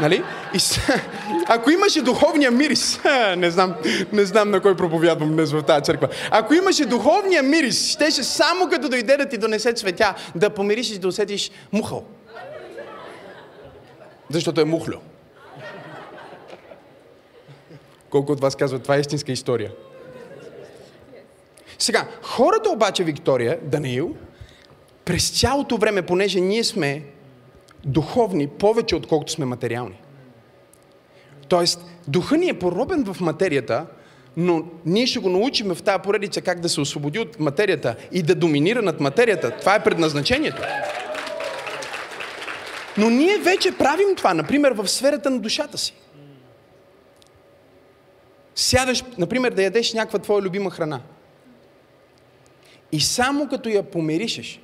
Нали? 0.00 0.22
И 0.54 0.58
с... 0.58 0.80
Ако 1.46 1.70
имаше 1.70 2.02
духовния 2.02 2.50
мирис, 2.50 3.00
не 3.36 3.50
знам, 3.50 3.74
не 4.12 4.24
знам 4.24 4.50
на 4.50 4.60
кой 4.60 4.76
проповядвам 4.76 5.32
днес 5.32 5.52
в 5.52 5.62
тази 5.62 5.84
църква. 5.84 6.08
Ако 6.30 6.54
имаше 6.54 6.84
духовния 6.84 7.42
мирис, 7.42 7.92
щеше 7.92 8.22
само 8.22 8.68
като 8.68 8.88
дойде 8.88 9.16
да 9.16 9.28
ти 9.28 9.38
донесе 9.38 9.72
цветя, 9.72 10.14
да 10.34 10.50
помириш 10.50 10.90
и 10.90 10.98
да 10.98 11.08
усетиш 11.08 11.50
мухъл. 11.72 12.04
Защото 14.30 14.60
е 14.60 14.64
мухлю. 14.64 14.96
Колко 18.10 18.32
от 18.32 18.40
вас 18.40 18.56
казват, 18.56 18.82
това 18.82 18.96
е 18.96 19.00
истинска 19.00 19.32
история? 19.32 19.70
Сега, 21.82 22.08
хората 22.22 22.70
обаче, 22.70 23.04
Виктория, 23.04 23.58
Даниил, 23.62 24.14
през 25.04 25.40
цялото 25.40 25.76
време, 25.76 26.02
понеже 26.02 26.40
ние 26.40 26.64
сме 26.64 27.02
духовни 27.84 28.48
повече, 28.48 28.96
отколкото 28.96 29.32
сме 29.32 29.44
материални. 29.44 30.00
Тоест, 31.48 31.84
духа 32.08 32.36
ни 32.36 32.48
е 32.48 32.58
поробен 32.58 33.04
в 33.04 33.20
материята, 33.20 33.86
но 34.36 34.64
ние 34.86 35.06
ще 35.06 35.18
го 35.18 35.28
научим 35.28 35.74
в 35.74 35.82
тази 35.82 36.02
поредица 36.02 36.40
как 36.40 36.60
да 36.60 36.68
се 36.68 36.80
освободи 36.80 37.18
от 37.18 37.40
материята 37.40 37.96
и 38.12 38.22
да 38.22 38.34
доминира 38.34 38.82
над 38.82 39.00
материята. 39.00 39.50
Това 39.50 39.74
е 39.74 39.84
предназначението. 39.84 40.62
Но 42.98 43.10
ние 43.10 43.38
вече 43.38 43.78
правим 43.78 44.16
това, 44.16 44.34
например, 44.34 44.72
в 44.72 44.88
сферата 44.88 45.30
на 45.30 45.38
душата 45.38 45.78
си. 45.78 45.94
Сядаш, 48.54 49.04
например, 49.18 49.52
да 49.52 49.62
ядеш 49.62 49.92
някаква 49.92 50.18
твоя 50.18 50.42
любима 50.42 50.70
храна. 50.70 51.00
И 52.92 53.00
само 53.00 53.48
като 53.48 53.68
я 53.68 53.82
помиришеш, 53.82 54.60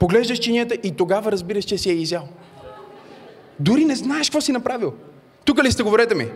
Поглеждаш 0.00 0.38
чинията 0.38 0.74
и 0.74 0.96
тогава 0.96 1.32
разбираш, 1.32 1.64
че 1.64 1.78
си 1.78 1.90
е 1.90 1.92
изял. 1.92 2.28
Дори 3.60 3.84
не 3.84 3.96
знаеш 3.96 4.28
какво 4.28 4.40
си 4.40 4.52
направил. 4.52 4.94
Тук 5.44 5.64
ли 5.64 5.72
сте, 5.72 5.82
говорете 5.82 6.14
ми? 6.14 6.28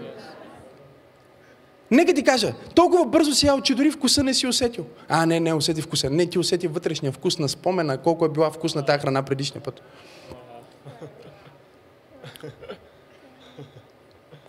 Нека 1.91 2.15
ти 2.15 2.25
кажа, 2.25 2.55
толкова 2.75 3.05
бързо 3.05 3.33
си 3.33 3.47
ял, 3.47 3.61
че 3.61 3.75
дори 3.75 3.91
вкуса 3.91 4.23
не 4.23 4.35
си 4.35 4.47
усетил. 4.47 4.87
А, 5.09 5.27
не, 5.27 5.41
не 5.41 5.55
усети 5.55 5.83
вкуса. 5.83 6.11
Не, 6.11 6.27
ти 6.27 6.39
усети 6.39 6.67
вътрешния 6.67 7.13
вкус 7.13 7.39
на 7.39 7.49
спомена, 7.49 7.99
колко 7.99 8.25
е 8.25 8.29
била 8.29 8.51
вкусна 8.51 8.85
тази 8.85 8.99
храна 8.99 9.23
предишния 9.23 9.63
път. 9.63 9.83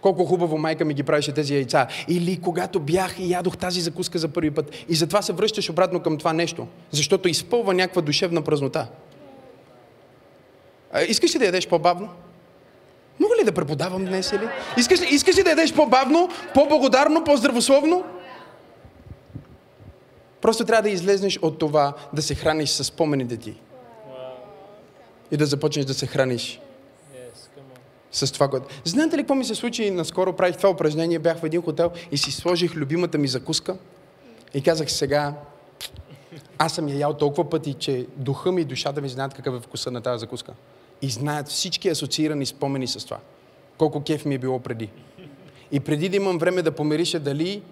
Колко 0.05 0.25
хубаво 0.25 0.57
майка 0.57 0.85
ми 0.85 0.93
ги 0.93 1.03
правеше 1.03 1.31
тези 1.31 1.55
яйца. 1.55 1.87
Или 2.07 2.41
когато 2.41 2.79
бях 2.79 3.19
и 3.19 3.29
ядох 3.29 3.57
тази 3.57 3.81
закуска 3.81 4.19
за 4.19 4.27
първи 4.27 4.51
път. 4.51 4.71
И 4.89 4.95
затова 4.95 5.21
се 5.21 5.33
връщаш 5.33 5.69
обратно 5.69 5.99
към 5.99 6.17
това 6.17 6.33
нещо. 6.33 6.67
Защото 6.91 7.29
изпълва 7.29 7.73
някаква 7.73 8.01
душевна 8.01 8.41
празнота. 8.41 8.87
А, 10.91 11.01
искаш 11.01 11.35
ли 11.35 11.39
да 11.39 11.45
ядеш 11.45 11.67
по-бавно? 11.67 12.09
Мога 13.19 13.35
ли 13.41 13.45
да 13.45 13.51
преподавам 13.51 14.05
днес 14.05 14.31
или? 14.31 14.47
Искаш, 14.77 14.99
искаш 15.11 15.37
ли 15.37 15.43
да 15.43 15.49
ядеш 15.49 15.73
по-бавно, 15.73 16.29
по-благодарно, 16.53 17.23
по-здравословно? 17.23 18.03
Просто 20.41 20.65
трябва 20.65 20.83
да 20.83 20.89
излезнеш 20.89 21.39
от 21.41 21.59
това 21.59 21.93
да 22.13 22.21
се 22.21 22.35
храниш 22.35 22.69
с 22.69 22.83
спомените 22.83 23.37
ти. 23.37 23.53
И 25.31 25.37
да 25.37 25.45
започнеш 25.45 25.85
да 25.85 25.93
се 25.93 26.07
храниш 26.07 26.59
с 28.15 28.31
това, 28.31 28.47
което... 28.47 28.67
Знаете 28.85 29.17
ли 29.17 29.21
какво 29.21 29.35
ми 29.35 29.45
се 29.45 29.55
случи? 29.55 29.91
Наскоро 29.91 30.33
правих 30.33 30.57
това 30.57 30.69
упражнение, 30.69 31.19
бях 31.19 31.37
в 31.37 31.43
един 31.43 31.61
хотел 31.61 31.91
и 32.11 32.17
си 32.17 32.31
сложих 32.31 32.75
любимата 32.75 33.17
ми 33.17 33.27
закуска 33.27 33.77
и 34.53 34.61
казах 34.61 34.91
сега, 34.91 35.33
аз 36.57 36.73
съм 36.73 36.89
я 36.89 36.97
ял 36.97 37.13
толкова 37.13 37.49
пъти, 37.49 37.73
че 37.73 38.05
духа 38.15 38.51
ми 38.51 38.61
и 38.61 38.65
душата 38.65 39.01
ми 39.01 39.09
знаят 39.09 39.33
какъв 39.33 39.55
е 39.55 39.59
вкуса 39.59 39.91
на 39.91 40.01
тази 40.01 40.19
закуска. 40.19 40.53
И 41.01 41.09
знаят 41.09 41.47
всички 41.47 41.89
асоциирани 41.89 42.45
спомени 42.45 42.87
с 42.87 43.05
това. 43.05 43.19
Колко 43.77 44.03
кеф 44.03 44.25
ми 44.25 44.35
е 44.35 44.37
било 44.37 44.59
преди. 44.59 44.89
И 45.71 45.79
преди 45.79 46.09
да 46.09 46.15
имам 46.15 46.37
време 46.37 46.61
да 46.61 46.71
помириша 46.71 47.19
дали 47.19 47.63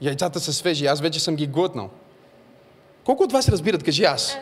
яйцата 0.00 0.40
са 0.40 0.52
свежи, 0.52 0.86
аз 0.86 1.00
вече 1.00 1.20
съм 1.20 1.36
ги 1.36 1.46
глътнал. 1.46 1.90
Колко 3.04 3.22
от 3.22 3.32
вас 3.32 3.48
разбират, 3.48 3.84
кажи 3.84 4.04
аз? 4.04 4.36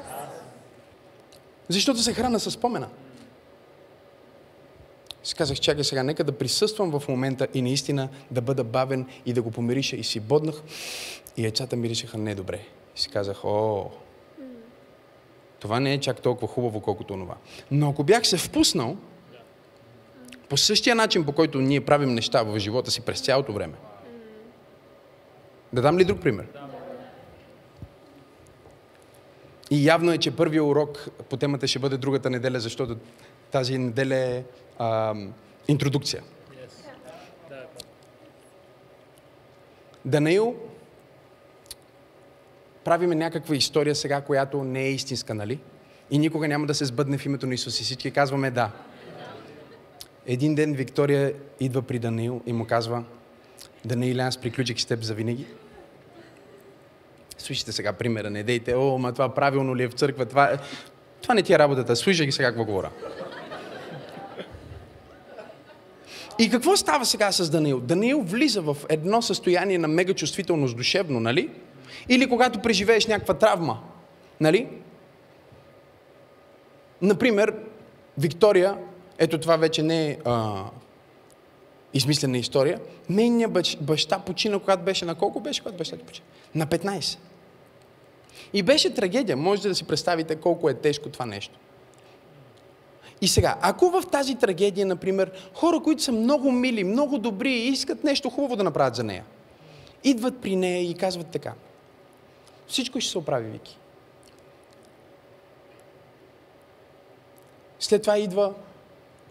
Защото 1.69 2.03
се 2.03 2.13
храна 2.13 2.39
с 2.39 2.51
спомена 2.51 2.89
си 5.27 5.35
казах, 5.35 5.61
чакай 5.61 5.85
сега, 5.85 6.03
нека 6.03 6.25
да 6.25 6.33
присъствам 6.33 6.99
в 6.99 7.09
момента 7.09 7.49
и 7.55 7.63
наистина 7.63 8.09
да 8.31 8.41
бъда 8.41 8.65
бавен 8.65 9.07
и 9.27 9.33
да 9.33 9.43
го 9.43 9.51
помириша. 9.51 9.97
И 9.97 10.05
си 10.05 10.21
боднах 10.21 10.63
и 11.37 11.43
яйцата 11.43 11.77
миришеха 11.77 12.19
недобре. 12.19 12.61
И 12.97 13.01
си 13.01 13.09
казах, 13.09 13.45
о, 13.45 13.91
това 15.61 15.81
не 15.81 15.95
е 15.95 16.01
чак 16.01 16.21
толкова 16.21 16.49
хубаво, 16.49 16.81
колкото 16.81 17.15
това. 17.15 17.35
Но 17.71 17.91
ако 17.91 18.05
бях 18.05 18.27
се 18.27 18.37
впуснал, 18.37 18.97
по 20.49 20.57
същия 20.57 20.95
начин, 20.95 21.25
по 21.25 21.33
който 21.33 21.61
ние 21.61 21.81
правим 21.81 22.15
неща 22.15 22.43
в 22.43 22.59
живота 22.59 22.91
си 22.91 23.01
през 23.01 23.21
цялото 23.21 23.53
време. 23.53 23.75
Да 25.73 25.83
дам 25.83 25.99
ли 25.99 26.05
друг 26.05 26.21
пример? 26.21 26.47
И 29.71 29.87
явно 29.87 30.13
е, 30.13 30.19
че 30.19 30.37
първият 30.37 30.67
урок 30.67 31.09
по 31.29 31.37
темата 31.37 31.67
ще 31.67 31.79
бъде 31.79 31.97
другата 31.97 32.31
неделя, 32.31 32.61
защото 32.61 32.97
тази 33.51 33.79
неделя 33.79 34.17
е 34.17 34.43
а, 34.79 35.15
интродукция. 35.69 36.23
Данаил 40.05 40.55
правиме 42.85 43.15
някаква 43.15 43.57
история 43.57 43.95
сега, 43.95 44.21
която 44.21 44.65
не 44.65 44.83
е 44.83 44.91
истинска, 44.91 45.35
нали? 45.35 45.59
И 46.11 46.19
никога 46.19 46.49
няма 46.49 46.67
да 46.67 46.75
се 46.75 46.85
сбъдне 46.85 47.19
в 47.19 47.27
името 47.27 47.47
на 47.47 47.55
Исус. 47.55 47.81
И 47.81 47.85
всички 47.85 48.11
казваме 48.11 48.51
да. 48.51 48.71
Един 50.27 50.55
ден 50.55 50.75
Виктория 50.75 51.35
идва 51.61 51.83
при 51.83 51.99
Данаил 51.99 52.43
и 52.47 52.53
му 52.53 52.67
казва, 52.67 53.05
Данаил, 53.85 54.21
аз 54.21 54.39
приключих 54.39 54.81
с 54.81 54.85
теб 54.85 55.03
за 55.03 55.15
винаги. 55.15 55.47
Слушайте 57.39 57.73
сега 57.73 57.93
примера, 57.93 58.31
не 58.31 58.43
дейте, 58.43 58.75
о, 58.75 58.99
ма 58.99 59.13
това 59.13 59.35
правилно 59.35 59.77
ли 59.77 59.83
е 59.83 59.89
в 59.89 59.93
църква, 59.93 60.27
това, 60.27 60.45
е- 60.45 60.59
това 61.23 61.35
не 61.35 61.43
ти 61.43 61.53
е 61.53 61.59
работата, 61.59 61.97
слушай 61.97 62.33
сега 62.33 62.49
какво 62.49 62.65
говоря. 62.65 62.91
И 66.39 66.51
какво 66.51 66.77
става 66.77 67.07
сега 67.07 67.33
с 67.33 67.51
Даниил? 67.51 67.81
Даниил 67.81 68.21
влиза 68.21 68.63
в 68.63 68.77
едно 68.89 69.23
състояние 69.23 69.79
на 69.79 69.89
мега 69.89 70.15
чувствителност 70.15 70.77
душевно, 70.77 71.21
нали? 71.21 71.51
Или 72.09 72.29
когато 72.29 72.59
преживееш 72.59 73.07
някаква 73.07 73.35
травма, 73.35 73.81
нали? 74.41 74.69
Например, 77.03 77.55
Виктория, 78.19 78.79
ето 79.19 79.39
това 79.39 79.57
вече 79.57 79.83
не 79.83 80.11
е 80.11 80.17
а, 80.25 80.65
измислена 81.95 82.39
история, 82.39 82.81
нейният 83.09 83.53
баща, 83.53 83.79
баща 83.81 84.19
почина, 84.19 84.59
когато 84.59 84.83
беше 84.83 85.05
на 85.05 85.15
колко 85.15 85.41
беше, 85.41 85.63
когато 85.63 85.79
баща 85.79 85.97
почина? 85.97 86.27
На 86.55 86.67
15. 86.67 87.19
И 88.53 88.63
беше 88.63 88.95
трагедия. 88.95 89.37
Можете 89.37 89.69
да 89.69 89.75
си 89.75 89.85
представите 89.85 90.37
колко 90.37 90.69
е 90.69 90.75
тежко 90.75 91.09
това 91.09 91.27
нещо. 91.27 91.59
И 93.21 93.29
сега, 93.29 93.57
ако 93.61 93.91
в 93.91 94.03
тази 94.13 94.35
трагедия, 94.35 94.87
например, 94.87 95.33
хора, 95.55 95.81
които 95.81 96.03
са 96.03 96.13
много 96.13 96.53
мили, 96.53 96.85
много 96.85 97.19
добри 97.19 97.53
и 97.53 97.69
искат 97.69 98.05
нещо 98.05 98.31
хубаво 98.31 98.57
да 98.57 98.65
направят 98.65 98.95
за 98.95 99.05
нея, 99.05 99.25
идват 100.05 100.41
при 100.41 100.57
нея 100.57 100.91
и 100.91 100.95
казват 100.95 101.27
така. 101.27 101.53
Всичко 102.69 103.01
ще 103.01 103.11
се 103.11 103.19
оправи, 103.19 103.51
Вики. 103.51 103.79
След 107.81 108.03
това 108.03 108.19
идва 108.19 108.55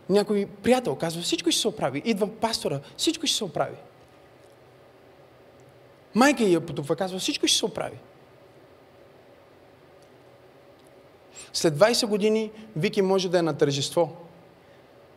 някой 0.10 0.48
приятел, 0.64 0.96
казва, 0.96 1.22
всичко 1.22 1.52
ще 1.52 1.62
се 1.62 1.68
оправи. 1.68 2.02
Идва 2.06 2.28
пастора, 2.28 2.80
всичко 2.98 3.28
ще 3.28 3.38
се 3.38 3.44
оправи. 3.44 3.76
Майка 6.16 6.44
я 6.44 6.66
потупва, 6.66 6.96
казва, 6.96 7.20
всичко 7.20 7.48
ще 7.48 7.58
се 7.58 7.66
оправи. 7.66 7.98
След 11.54 11.74
20 11.74 12.06
години 12.06 12.52
Вики 12.76 13.02
може 13.02 13.30
да 13.30 13.40
е 13.40 13.42
на 13.42 13.54
тържество. 13.54 14.14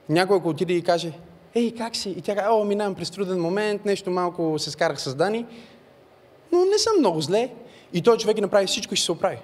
Някой 0.08 0.36
ако 0.36 0.48
отиде 0.48 0.72
и 0.72 0.82
каже, 0.82 1.12
ей, 1.54 1.74
как 1.74 1.96
си? 1.96 2.10
И 2.10 2.22
тя 2.22 2.34
каже, 2.34 2.48
о, 2.48 2.64
минавам 2.64 2.94
през 2.94 3.10
труден 3.10 3.40
момент, 3.40 3.84
нещо 3.84 4.10
малко 4.10 4.58
се 4.58 4.70
скарах 4.70 5.00
с 5.00 5.14
Дани, 5.14 5.46
но 6.52 6.64
не 6.64 6.78
съм 6.78 6.92
много 6.98 7.20
зле. 7.20 7.50
И 7.92 8.02
той 8.02 8.16
човек 8.16 8.40
направи 8.40 8.66
всичко 8.66 8.94
и 8.94 8.96
ще 8.96 9.04
се 9.04 9.12
оправи. 9.12 9.38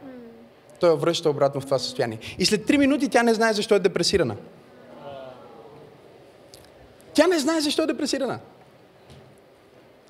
Той 0.81 0.91
я 0.91 0.97
връща 0.97 1.31
обратно 1.31 1.61
в 1.61 1.65
това 1.65 1.79
състояние. 1.79 2.19
И 2.39 2.47
след 2.47 2.69
3 2.69 2.77
минути 2.77 3.09
тя 3.09 3.23
не 3.23 3.35
знае 3.35 3.53
защо 3.53 3.75
е 3.75 3.79
депресирана. 3.79 4.37
Тя 7.15 7.27
не 7.27 7.39
знае 7.39 7.61
защо 7.61 7.83
е 7.83 7.87
депресирана. 7.87 8.39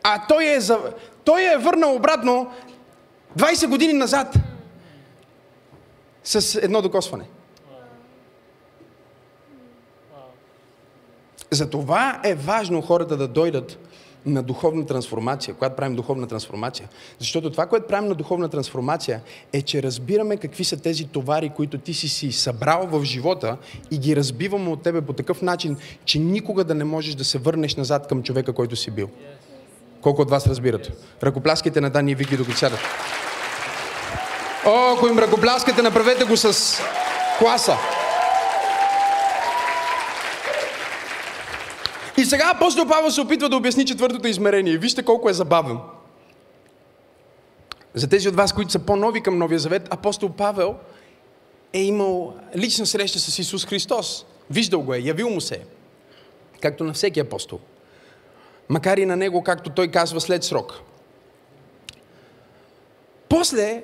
А 0.02 0.26
той 0.26 0.44
е, 0.44 0.58
той 1.24 1.42
е 1.42 1.58
върнал 1.58 1.94
обратно 1.94 2.50
20 3.38 3.68
години 3.68 3.92
назад 3.92 4.34
с 6.25 6.61
едно 6.62 6.83
докосване. 6.83 7.25
Затова 11.51 12.20
е 12.25 12.35
важно 12.35 12.83
хората 12.83 13.16
да 13.16 13.29
дойдат 13.29 13.79
на 14.27 14.43
духовна 14.43 14.87
трансформация, 14.87 15.55
когато 15.55 15.77
правим 15.77 15.97
духовна 15.97 16.27
трансформация. 16.27 16.89
Защото 17.18 17.51
това, 17.51 17.66
което 17.66 17.87
правим 17.87 18.09
на 18.09 18.14
духовна 18.14 18.49
трансформация, 18.49 19.20
е, 19.53 19.62
че 19.62 19.83
разбираме 19.83 20.37
какви 20.37 20.64
са 20.64 20.77
тези 20.77 21.05
товари, 21.05 21.51
които 21.57 21.79
ти 21.79 21.95
си 21.95 22.09
си 22.09 22.33
събрал 22.33 22.87
в 22.87 23.05
живота 23.05 23.57
и 23.91 23.99
ги 23.99 24.16
разбиваме 24.16 24.70
от 24.70 24.83
тебе 24.83 25.01
по 25.01 25.12
такъв 25.12 25.43
начин, 25.43 25.77
че 26.05 26.18
никога 26.18 26.64
да 26.64 26.75
не 26.75 26.85
можеш 26.85 27.14
да 27.14 27.25
се 27.25 27.39
върнеш 27.39 27.77
назад 27.77 28.07
към 28.09 28.22
човека, 28.22 28.53
който 28.53 28.77
си 28.77 28.91
бил. 28.91 29.09
Колко 30.01 30.22
от 30.22 30.31
вас 30.31 30.47
разбират? 30.47 31.14
Ръкопляскайте 31.22 31.81
на 31.81 31.91
Дани 31.91 32.12
и 32.12 32.14
Вики, 32.14 32.37
докато 32.37 32.59
сядат. 32.59 32.81
О, 34.66 34.94
ако 34.96 35.08
им 35.08 35.18
ръкопляскате, 35.18 35.82
направете 35.82 36.24
го 36.24 36.36
с 36.36 36.78
класа. 37.38 37.76
И 42.18 42.24
сега 42.24 42.52
апостол 42.54 42.86
Павел 42.88 43.10
се 43.10 43.20
опитва 43.20 43.48
да 43.48 43.56
обясни 43.56 43.86
четвъртото 43.86 44.28
измерение. 44.28 44.78
Вижте 44.78 45.02
колко 45.02 45.30
е 45.30 45.32
забавен. 45.32 45.78
За 47.94 48.08
тези 48.08 48.28
от 48.28 48.36
вас, 48.36 48.52
които 48.52 48.72
са 48.72 48.78
по-нови 48.78 49.20
към 49.20 49.38
Новия 49.38 49.58
Завет, 49.58 49.88
апостол 49.94 50.28
Павел 50.28 50.74
е 51.72 51.82
имал 51.82 52.34
лична 52.56 52.86
среща 52.86 53.18
с 53.18 53.38
Исус 53.38 53.66
Христос. 53.66 54.26
Виждал 54.50 54.80
го 54.80 54.94
е, 54.94 54.98
явил 54.98 55.30
му 55.30 55.40
се. 55.40 55.60
Както 56.60 56.84
на 56.84 56.92
всеки 56.92 57.20
апостол. 57.20 57.60
Макар 58.68 58.96
и 58.96 59.06
на 59.06 59.16
него, 59.16 59.42
както 59.42 59.70
той 59.70 59.88
казва, 59.88 60.20
след 60.20 60.44
срок. 60.44 60.80
После 63.28 63.82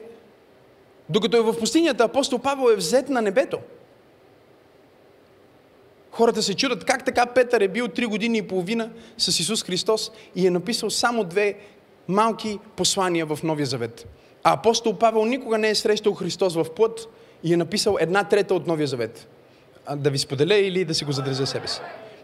докато 1.11 1.37
е 1.37 1.41
в 1.41 1.59
пустинята, 1.59 2.05
апостол 2.05 2.39
Павел 2.39 2.73
е 2.73 2.77
взет 2.77 3.09
на 3.09 3.23
небето. 3.23 3.59
Хората 6.11 6.43
се 6.43 6.55
чудят 6.55 6.85
как 6.85 7.05
така 7.05 7.27
Петър 7.27 7.61
е 7.61 7.69
бил 7.69 7.89
три 7.89 8.07
години 8.07 8.39
и 8.39 8.43
половина 8.43 8.91
с 9.19 9.41
Исус 9.41 9.65
Христос 9.65 10.11
и 10.37 10.47
е 10.47 10.51
написал 10.51 10.91
само 10.91 11.25
две 11.25 11.55
малки 12.09 12.59
послания 12.77 13.27
в 13.27 13.39
Новия 13.43 13.67
Завет. 13.67 14.07
А 14.43 14.53
апостол 14.53 14.99
Павел 14.99 15.25
никога 15.25 15.59
не 15.59 15.71
е 15.71 15.75
срещал 15.75 16.15
Христос 16.15 16.55
в 16.55 16.67
плът 16.77 17.09
и 17.45 17.55
е 17.55 17.57
написал 17.57 17.97
една 18.01 18.25
трета 18.25 18.55
от 18.55 18.67
Новия 18.67 18.87
Завет. 18.87 19.29
Да 19.97 20.11
ви 20.11 20.19
споделя 20.19 20.55
или 20.55 20.85
да 20.85 20.95
си 20.95 21.05
го 21.05 21.13
задрезя 21.13 21.47
себе 21.47 21.69
си. 21.69 21.81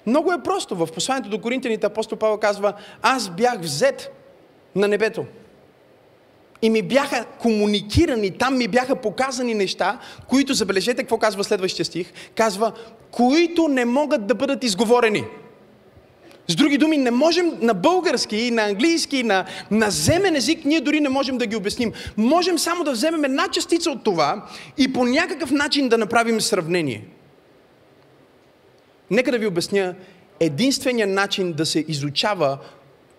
Много 0.07 0.32
е 0.32 0.43
просто. 0.43 0.76
В 0.76 0.89
посланието 0.95 1.30
до 1.30 1.41
Коринтияните 1.41 1.87
апостол 1.87 2.18
Павел 2.18 2.39
казва, 2.39 2.72
аз 3.03 3.30
бях 3.30 3.61
взет 3.61 4.12
на 4.74 4.89
небето. 4.89 5.24
И 6.62 6.70
ми 6.70 6.82
бяха 6.82 7.24
комуникирани, 7.24 8.30
там 8.30 8.59
ми 8.59 8.68
бяха 8.68 8.96
показани 8.96 9.54
неща, 9.54 9.98
които, 10.28 10.54
забележете 10.54 11.02
какво 11.02 11.18
казва 11.18 11.44
следващия 11.44 11.84
стих, 11.84 12.12
казва, 12.34 12.72
които 13.11 13.68
не 13.68 13.84
могат 13.84 14.26
да 14.26 14.34
бъдат 14.34 14.64
изговорени. 14.64 15.24
С 16.48 16.54
други 16.54 16.78
думи, 16.78 16.96
не 16.96 17.11
можем 17.11 17.52
на 17.61 17.74
български, 17.74 18.50
на 18.50 18.64
английски, 18.64 19.22
на, 19.22 19.44
на 19.70 19.90
земен 19.90 20.36
език, 20.36 20.64
ние 20.64 20.80
дори 20.80 21.00
не 21.00 21.09
можем 21.09 21.38
да 21.38 21.46
ги 21.46 21.57
обясним. 21.57 21.92
Можем 22.16 22.59
само 22.59 22.84
да 22.84 22.92
вземем 22.92 23.24
една 23.24 23.48
частица 23.48 23.90
от 23.90 24.04
това 24.04 24.48
и 24.78 24.92
по 24.92 25.04
някакъв 25.04 25.50
начин 25.50 25.88
да 25.88 25.98
направим 25.98 26.40
сравнение. 26.40 27.04
Нека 29.11 29.30
да 29.30 29.38
ви 29.38 29.46
обясня 29.46 29.94
единствения 30.40 31.07
начин 31.07 31.52
да 31.52 31.66
се 31.66 31.84
изучава 31.88 32.59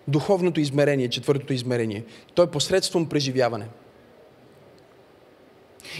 духовното 0.08 0.60
измерение, 0.60 1.08
четвъртото 1.08 1.52
измерение. 1.52 2.04
То 2.34 2.42
е 2.42 2.50
посредством 2.50 3.08
преживяване. 3.08 3.66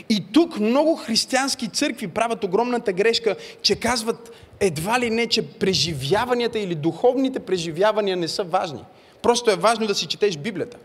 И 0.09 0.25
тук 0.33 0.61
много 0.61 0.97
християнски 0.97 1.69
църкви 1.69 2.09
правят 2.09 2.45
огромната 2.45 2.93
грешка, 2.93 3.37
че 3.63 3.77
казват 3.77 4.33
едва 4.61 5.01
ли 5.01 5.11
не, 5.11 5.27
че 5.27 5.49
преживяванията 5.49 6.59
или 6.59 6.75
духовните 6.75 7.39
преживявания 7.39 8.17
не 8.17 8.29
са 8.29 8.45
важни. 8.45 8.85
Просто 9.23 9.51
е 9.51 9.57
важно 9.57 9.87
да 9.87 9.95
си 9.95 10.07
четеш 10.07 10.37
Библията. 10.37 10.77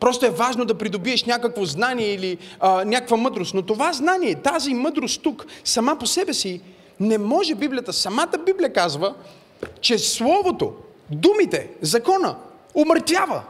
Просто 0.00 0.26
е 0.26 0.30
важно 0.30 0.64
да 0.64 0.78
придобиеш 0.78 1.24
някакво 1.24 1.64
знание 1.64 2.14
или 2.14 2.38
а, 2.60 2.84
някаква 2.84 3.16
мъдрост. 3.16 3.54
Но 3.54 3.62
това 3.62 3.92
знание, 3.92 4.34
тази 4.34 4.74
мъдрост 4.74 5.22
тук, 5.22 5.46
сама 5.64 5.96
по 5.98 6.06
себе 6.06 6.34
си, 6.34 6.60
не 7.00 7.18
може 7.18 7.54
Библията. 7.54 7.92
Самата 7.92 8.32
Библия 8.46 8.72
казва, 8.72 9.14
че 9.80 9.98
Словото, 9.98 10.72
думите, 11.10 11.70
закона, 11.80 12.36
умъртява. 12.74 13.42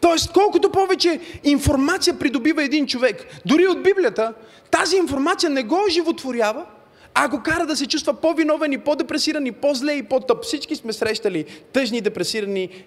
Тоест, 0.00 0.32
колкото 0.32 0.70
повече 0.70 1.20
информация 1.44 2.18
придобива 2.18 2.64
един 2.64 2.86
човек, 2.86 3.26
дори 3.46 3.66
от 3.66 3.82
Библията, 3.82 4.34
тази 4.70 4.96
информация 4.96 5.50
не 5.50 5.62
го 5.62 5.84
оживотворява, 5.86 6.66
а 7.14 7.28
го 7.28 7.42
кара 7.42 7.66
да 7.66 7.76
се 7.76 7.86
чувства 7.86 8.14
по-виновен 8.14 8.72
и 8.72 8.78
по-депресиран 8.78 9.46
и 9.46 9.52
по-зле 9.52 9.92
и 9.92 10.02
по-тъп. 10.02 10.44
Всички 10.44 10.76
сме 10.76 10.92
срещали 10.92 11.44
тъжни, 11.72 12.00
депресирани, 12.00 12.84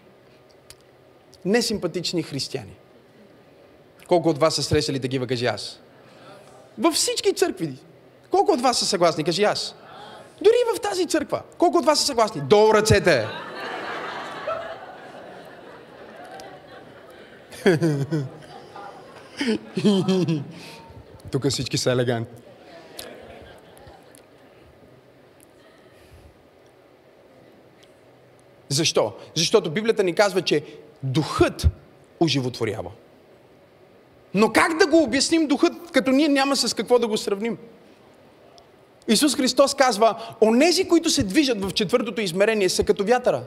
несимпатични 1.46 2.24
християни. 2.24 2.74
Колко 4.08 4.30
от 4.30 4.38
вас 4.38 4.56
са 4.56 4.64
срещали 4.64 5.00
такива, 5.00 5.28
кажи 5.28 5.46
аз? 5.46 5.80
Във 6.78 6.94
всички 6.94 7.34
църкви. 7.34 7.74
Колко 8.32 8.52
от 8.52 8.62
вас 8.62 8.80
са 8.80 8.86
съгласни, 8.86 9.24
кажи 9.24 9.44
аз? 9.44 9.76
Дори 10.42 10.56
в 10.76 10.80
тази 10.80 11.08
църква. 11.08 11.42
Колко 11.58 11.78
от 11.78 11.86
вас 11.86 12.00
са 12.00 12.06
съгласни? 12.06 12.42
Долу 12.42 12.74
ръцете! 12.74 13.28
Тук 21.32 21.50
всички 21.50 21.78
са 21.78 21.92
елегантни. 21.92 22.38
Защо? 28.70 29.14
Защото 29.36 29.72
Библията 29.72 30.04
ни 30.04 30.16
казва, 30.16 30.42
че 30.42 30.64
духът 31.04 31.68
оживотворява. 32.20 32.92
Но 34.34 34.52
как 34.52 34.78
да 34.78 34.88
го 34.88 35.04
обясним 35.04 35.48
духът, 35.48 35.92
като 35.92 36.12
ние 36.12 36.28
няма 36.28 36.56
с 36.56 36.74
какво 36.74 37.00
да 37.00 37.08
го 37.08 37.18
сравним? 37.18 37.58
Исус 39.08 39.36
Христос 39.36 39.74
казва, 39.74 40.16
онези, 40.42 40.88
които 40.88 41.10
се 41.10 41.24
движат 41.24 41.66
в 41.66 41.72
четвъртото 41.72 42.22
измерение, 42.22 42.70
са 42.70 42.84
като 42.84 43.06
вятъра. 43.06 43.42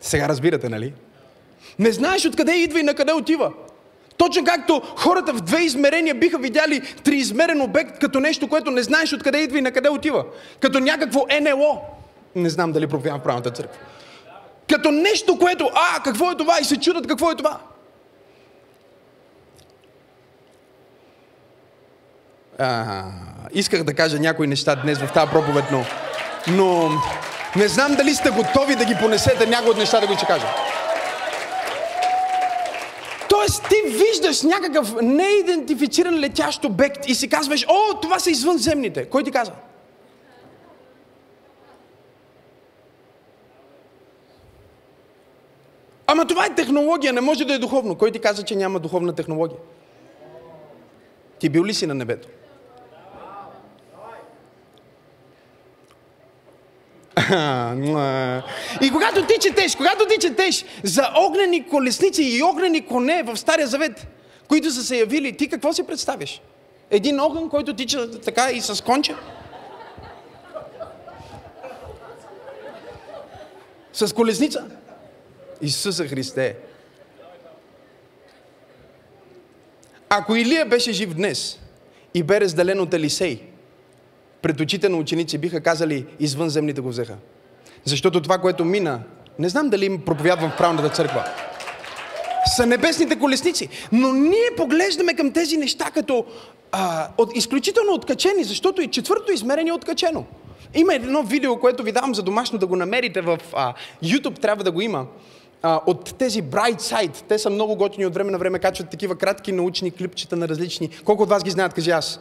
Сега 0.00 0.28
разбирате, 0.28 0.68
нали? 0.68 0.92
Не 1.78 1.92
знаеш 1.92 2.26
откъде 2.26 2.54
идва 2.54 2.80
и 2.80 2.82
на 2.82 2.94
къде 2.94 3.12
отива. 3.12 3.52
Точно 4.16 4.44
както 4.44 4.82
хората 4.96 5.32
в 5.32 5.40
две 5.40 5.60
измерения 5.60 6.14
биха 6.14 6.38
видяли 6.38 6.82
триизмерен 7.04 7.60
обект 7.60 7.98
като 7.98 8.20
нещо, 8.20 8.48
което 8.48 8.70
не 8.70 8.82
знаеш 8.82 9.12
откъде 9.12 9.38
идва 9.38 9.58
и 9.58 9.60
на 9.60 9.72
къде 9.72 9.88
отива. 9.88 10.24
Като 10.60 10.80
някакво 10.80 11.26
НЛО. 11.40 11.80
Не 12.34 12.50
знам 12.50 12.72
дали 12.72 12.86
проповядвам 12.86 13.20
в 13.20 13.24
правната 13.24 13.50
църква. 13.50 13.78
Като 14.68 14.90
нещо, 14.90 15.38
което, 15.38 15.70
а, 15.74 16.02
какво 16.02 16.30
е 16.30 16.36
това? 16.36 16.58
И 16.60 16.64
се 16.64 16.80
чудат 16.80 17.06
какво 17.06 17.30
е 17.30 17.36
това. 17.36 17.58
А, 22.58 23.04
исках 23.52 23.82
да 23.82 23.94
кажа 23.94 24.18
някои 24.18 24.46
неща 24.46 24.74
днес 24.74 24.98
в 24.98 25.12
тази 25.12 25.30
проповед, 25.30 25.64
но, 25.72 25.84
но 26.48 26.90
не 27.56 27.68
знам 27.68 27.94
дали 27.94 28.14
сте 28.14 28.30
готови 28.30 28.76
да 28.76 28.84
ги 28.84 28.96
понесете 29.00 29.46
някои 29.46 29.70
от 29.70 29.78
нещата, 29.78 30.06
които 30.06 30.18
ще 30.18 30.26
кажа. 30.26 30.46
Тоест 33.28 33.68
ти 33.68 33.76
виждаш 33.86 34.42
някакъв 34.42 34.94
неидентифициран 35.02 36.18
летящ 36.18 36.64
обект 36.64 37.08
и 37.08 37.14
си 37.14 37.28
казваш, 37.28 37.66
о, 37.68 38.00
това 38.00 38.18
са 38.18 38.30
извънземните. 38.30 39.04
Кой 39.04 39.24
ти 39.24 39.30
каза? 39.30 39.52
Ама 46.06 46.26
това 46.26 46.46
е 46.46 46.54
технология, 46.54 47.12
не 47.12 47.20
може 47.20 47.44
да 47.44 47.54
е 47.54 47.58
духовно. 47.58 47.94
Кой 47.94 48.10
ти 48.10 48.18
каза, 48.18 48.42
че 48.42 48.56
няма 48.56 48.80
духовна 48.80 49.12
технология? 49.12 49.58
Ти 51.38 51.48
бил 51.48 51.64
ли 51.64 51.74
си 51.74 51.86
на 51.86 51.94
небето? 51.94 52.28
И 58.82 58.90
когато 58.92 59.26
ти 59.26 59.34
четеш, 59.40 59.76
когато 59.76 60.06
ти 60.06 60.18
четеш 60.20 60.64
за 60.82 61.10
огнени 61.16 61.68
колесници 61.68 62.22
и 62.22 62.42
огнени 62.42 62.86
коне 62.86 63.22
в 63.22 63.36
Стария 63.36 63.66
Завет, 63.66 64.06
които 64.48 64.70
са 64.70 64.82
се 64.82 64.96
явили, 64.96 65.36
ти 65.36 65.48
какво 65.48 65.72
си 65.72 65.82
представяш? 65.82 66.40
Един 66.90 67.20
огън, 67.20 67.48
който 67.48 67.74
тича 67.74 68.10
така 68.20 68.50
и 68.50 68.60
с 68.60 68.84
конча? 68.84 69.16
С 73.92 74.14
колесница? 74.14 74.64
Исуса 75.62 76.06
Христе. 76.06 76.56
Ако 80.08 80.36
Илия 80.36 80.66
беше 80.66 80.92
жив 80.92 81.14
днес 81.14 81.58
и 82.14 82.22
бе 82.22 82.40
разделен 82.40 82.80
от 82.80 82.94
Елисей, 82.94 83.42
пред 84.48 84.60
очите 84.60 84.88
на 84.88 84.96
ученици 84.96 85.38
биха 85.38 85.60
казали, 85.60 86.06
извънземните 86.20 86.80
го 86.80 86.88
взеха. 86.88 87.16
Защото 87.84 88.20
това, 88.20 88.38
което 88.38 88.64
мина, 88.64 89.00
не 89.38 89.48
знам 89.48 89.68
дали 89.68 89.84
им 89.84 90.00
проповядвам 90.00 90.50
в 90.50 90.56
правната 90.56 90.88
църква, 90.88 91.24
са 92.56 92.66
небесните 92.66 93.18
колесници. 93.18 93.68
Но 93.92 94.12
ние 94.12 94.56
поглеждаме 94.56 95.14
към 95.14 95.32
тези 95.32 95.56
неща 95.56 95.90
като 95.94 96.24
а, 96.72 97.08
от, 97.18 97.36
изключително 97.36 97.92
откачени, 97.92 98.44
защото 98.44 98.82
и 98.82 98.86
четвърто 98.86 99.32
измерение 99.32 99.70
е 99.70 99.74
откачено. 99.74 100.24
Има 100.74 100.94
едно 100.94 101.22
видео, 101.22 101.60
което 101.60 101.82
ви 101.82 101.92
давам 101.92 102.14
за 102.14 102.22
домашно 102.22 102.58
да 102.58 102.66
го 102.66 102.76
намерите 102.76 103.20
в 103.20 103.38
а, 103.54 103.74
YouTube, 104.04 104.40
трябва 104.40 104.64
да 104.64 104.70
го 104.72 104.80
има. 104.80 105.06
А, 105.62 105.80
от 105.86 106.14
тези 106.18 106.42
Bright 106.42 106.80
Side, 106.80 107.22
те 107.28 107.38
са 107.38 107.50
много 107.50 107.76
готини 107.76 108.06
от 108.06 108.14
време 108.14 108.30
на 108.30 108.38
време, 108.38 108.58
качват 108.58 108.90
такива 108.90 109.16
кратки 109.16 109.52
научни 109.52 109.90
клипчета 109.90 110.36
на 110.36 110.48
различни. 110.48 110.88
Колко 111.04 111.22
от 111.22 111.28
вас 111.28 111.44
ги 111.44 111.50
знаят, 111.50 111.74
кажи 111.74 111.90
аз 111.90 112.20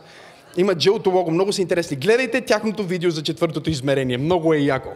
имат 0.58 0.80
жълто 0.80 1.10
лого, 1.10 1.32
много 1.32 1.53
са 1.53 1.62
интересни. 1.62 1.97
Гледайте 1.97 2.41
тяхното 2.41 2.84
видео 2.84 3.12
за 3.12 3.24
четвъртото 3.24 3.70
измерение, 3.70 4.18
много 4.18 4.53
е 4.53 4.58
яко. 4.58 4.89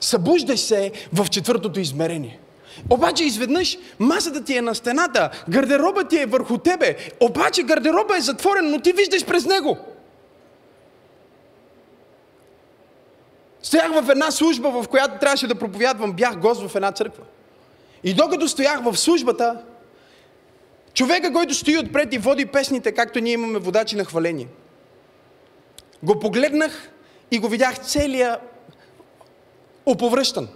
Събуждай 0.00 0.56
се 0.56 0.92
в 1.12 1.28
четвъртото 1.28 1.80
измерение. 1.80 2.38
Обаче 2.90 3.24
изведнъж 3.24 3.78
масата 3.98 4.44
ти 4.44 4.56
е 4.56 4.62
на 4.62 4.74
стената, 4.74 5.30
гардероба 5.48 6.04
ти 6.04 6.18
е 6.18 6.26
върху 6.26 6.58
тебе, 6.58 6.96
обаче 7.20 7.62
гардероба 7.62 8.16
е 8.16 8.20
затворен, 8.20 8.70
но 8.70 8.80
ти 8.80 8.92
виждаш 8.92 9.24
през 9.24 9.46
него. 9.46 9.78
Стоях 13.62 14.02
в 14.02 14.10
една 14.10 14.30
служба, 14.30 14.70
в 14.70 14.88
която 14.88 15.18
трябваше 15.20 15.46
да 15.46 15.54
проповядвам, 15.54 16.12
бях 16.12 16.40
гост 16.40 16.68
в 16.68 16.76
една 16.76 16.92
църква. 16.92 17.24
И 18.04 18.14
докато 18.14 18.48
стоях 18.48 18.82
в 18.82 18.96
службата, 18.96 19.62
човека, 20.94 21.32
който 21.32 21.54
стои 21.54 21.78
отпред 21.78 22.14
и 22.14 22.18
води 22.18 22.46
песните, 22.46 22.92
както 22.92 23.20
ние 23.20 23.32
имаме 23.32 23.58
водачи 23.58 23.96
на 23.96 24.04
хваление– 24.04 24.46
го 26.02 26.20
погледнах 26.20 26.90
и 27.30 27.38
го 27.38 27.48
видях 27.48 27.78
целия 27.78 28.40
оповръщан. 29.86 30.48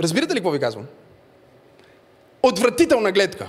Разбирате 0.00 0.34
ли 0.34 0.38
какво 0.38 0.50
ви 0.50 0.60
казвам? 0.60 0.86
Отвратителна 2.42 3.12
гледка. 3.12 3.48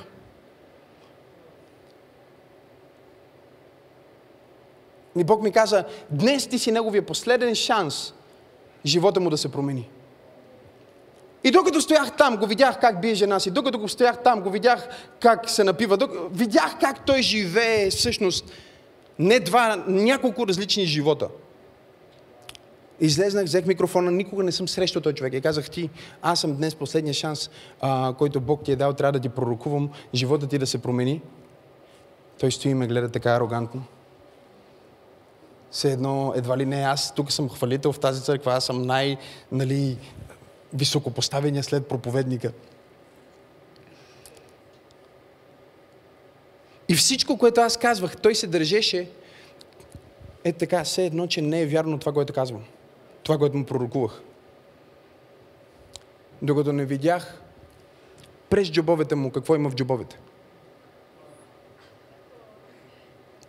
И 5.17 5.23
Бог 5.23 5.43
ми 5.43 5.51
каза, 5.51 5.86
днес 6.09 6.47
ти 6.47 6.59
си 6.59 6.71
неговия 6.71 7.05
последен 7.05 7.55
шанс 7.55 8.13
живота 8.86 9.19
му 9.19 9.30
да 9.30 9.38
се 9.38 9.51
промени. 9.51 9.89
И 11.43 11.51
докато 11.51 11.82
стоях 11.82 12.17
там, 12.17 12.38
го 12.38 12.45
видях 12.45 12.80
как 12.80 13.01
бие 13.01 13.15
жена 13.15 13.39
си, 13.39 13.51
докато 13.51 13.80
го 13.80 13.88
стоях 13.88 14.23
там, 14.23 14.41
го 14.41 14.49
видях 14.49 14.88
как 15.19 15.49
се 15.49 15.63
напива, 15.63 15.97
докато... 15.97 16.30
видях 16.32 16.80
как 16.80 17.05
той 17.05 17.21
живее 17.21 17.89
всъщност 17.89 18.51
не 19.20 19.39
два, 19.39 19.84
няколко 19.88 20.47
различни 20.47 20.86
живота. 20.86 21.28
Излезнах, 22.99 23.45
взех 23.45 23.65
микрофона, 23.65 24.11
никога 24.11 24.43
не 24.43 24.51
съм 24.51 24.68
срещал 24.68 25.01
този 25.01 25.15
човек 25.15 25.34
и 25.34 25.41
казах 25.41 25.70
ти, 25.70 25.89
аз 26.22 26.39
съм 26.39 26.55
днес 26.55 26.76
последния 26.76 27.13
шанс, 27.13 27.49
а, 27.82 28.13
който 28.18 28.41
Бог 28.41 28.63
ти 28.63 28.72
е 28.72 28.76
дал, 28.76 28.93
трябва 28.93 29.11
да 29.11 29.20
ти 29.20 29.30
пророкувам, 29.30 29.89
живота 30.13 30.47
ти 30.47 30.57
да 30.57 30.68
се 30.68 30.82
промени. 30.82 31.22
Той 32.39 32.51
стои 32.51 32.72
и 32.72 32.74
ме 32.74 32.88
гледа 32.88 33.09
така 33.09 33.36
арогантно. 33.36 33.84
Все 35.72 35.91
едно, 35.91 36.34
едва 36.36 36.57
ли 36.57 36.65
не, 36.65 36.76
аз 36.76 37.13
тук 37.15 37.32
съм 37.32 37.49
хвалител 37.49 37.91
в 37.91 37.99
тази 37.99 38.24
църква, 38.24 38.53
аз 38.53 38.65
съм 38.65 38.82
най, 38.82 39.18
нали, 39.51 39.97
след 41.63 41.88
проповедника. 41.88 42.51
И 46.89 46.95
всичко, 46.95 47.38
което 47.38 47.61
аз 47.61 47.77
казвах, 47.77 48.17
той 48.17 48.35
се 48.35 48.47
държеше 48.47 49.09
е 50.43 50.53
така, 50.53 50.83
все 50.83 51.05
едно, 51.05 51.27
че 51.27 51.41
не 51.41 51.61
е 51.61 51.65
вярно 51.65 51.99
това, 51.99 52.13
което 52.13 52.33
казвам. 52.33 52.63
Това, 53.23 53.38
което 53.38 53.57
му 53.57 53.65
пророкувах. 53.65 54.21
Докато 56.41 56.73
не 56.73 56.85
видях 56.85 57.41
през 58.49 58.71
джобовете 58.71 59.15
му 59.15 59.31
какво 59.31 59.55
има 59.55 59.69
в 59.69 59.75
джобовете. 59.75 60.19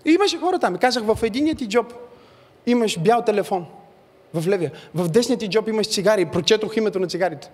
И 0.04 0.10
имаше 0.10 0.38
хора 0.38 0.58
там. 0.58 0.76
Казах, 0.76 1.04
в 1.04 1.18
единият 1.22 1.58
ти 1.58 1.68
джоб 1.68 1.92
имаш 2.66 2.98
бял 2.98 3.24
телефон. 3.24 3.66
В 4.34 4.48
левия. 4.48 4.72
В 4.94 5.08
десният 5.08 5.40
ти 5.40 5.48
джоб 5.48 5.68
имаш 5.68 5.90
цигари. 5.90 6.26
Прочетох 6.26 6.76
името 6.76 6.98
на 6.98 7.06
цигарите. 7.06 7.50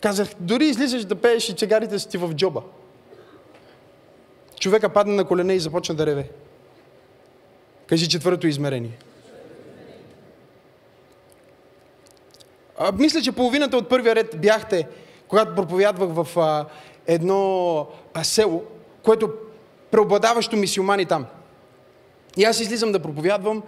Казах, 0.00 0.28
дори 0.40 0.66
излизаш 0.66 1.04
да 1.04 1.14
пееш 1.14 1.48
и 1.48 1.56
цигарите 1.56 1.98
си 1.98 2.08
ти 2.08 2.18
в 2.18 2.34
джоба. 2.34 2.62
Човека 4.64 4.88
падна 4.88 5.14
на 5.14 5.24
колене 5.24 5.54
и 5.54 5.60
започна 5.60 5.94
да 5.94 6.06
реве. 6.06 6.28
Кажи 7.86 8.08
четвърто 8.08 8.46
измерение. 8.46 8.98
А, 12.78 12.92
мисля, 12.92 13.20
че 13.20 13.32
половината 13.32 13.76
от 13.76 13.88
първия 13.88 14.14
ред 14.14 14.40
бяхте, 14.40 14.88
когато 15.28 15.54
проповядвах 15.54 16.10
в 16.12 16.38
а, 16.38 16.66
едно 17.06 17.86
а, 18.14 18.24
село, 18.24 18.62
което 19.02 19.32
преобладаващо 19.90 20.56
мисиомани 20.56 21.06
там. 21.06 21.26
И 22.36 22.44
аз 22.44 22.60
излизам 22.60 22.92
да 22.92 23.00
проповядвам 23.00 23.62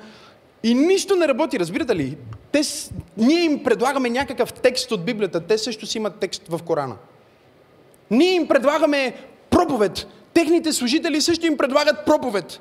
и 0.63 0.75
нищо 0.75 1.17
не 1.17 1.29
работи, 1.29 1.59
разбирате 1.59 1.97
ли? 1.97 2.17
Те, 2.53 2.63
ние 3.17 3.45
им 3.45 3.65
предлагаме 3.65 4.11
някакъв 4.11 4.53
текст 4.53 4.93
от 4.93 5.05
Библията, 5.05 5.41
те 5.41 5.59
също 5.59 5.87
си 5.87 5.99
имат 5.99 6.17
текст 6.21 6.49
в 6.49 6.63
Корана. 6.63 6.97
Ние 8.11 8.35
им 8.35 8.49
предлагаме 8.49 9.15
проповед, 9.51 10.07
Техните 10.37 10.73
служители 10.73 11.21
също 11.21 11.47
им 11.47 11.57
предлагат 11.57 12.07
проповед. 12.07 12.61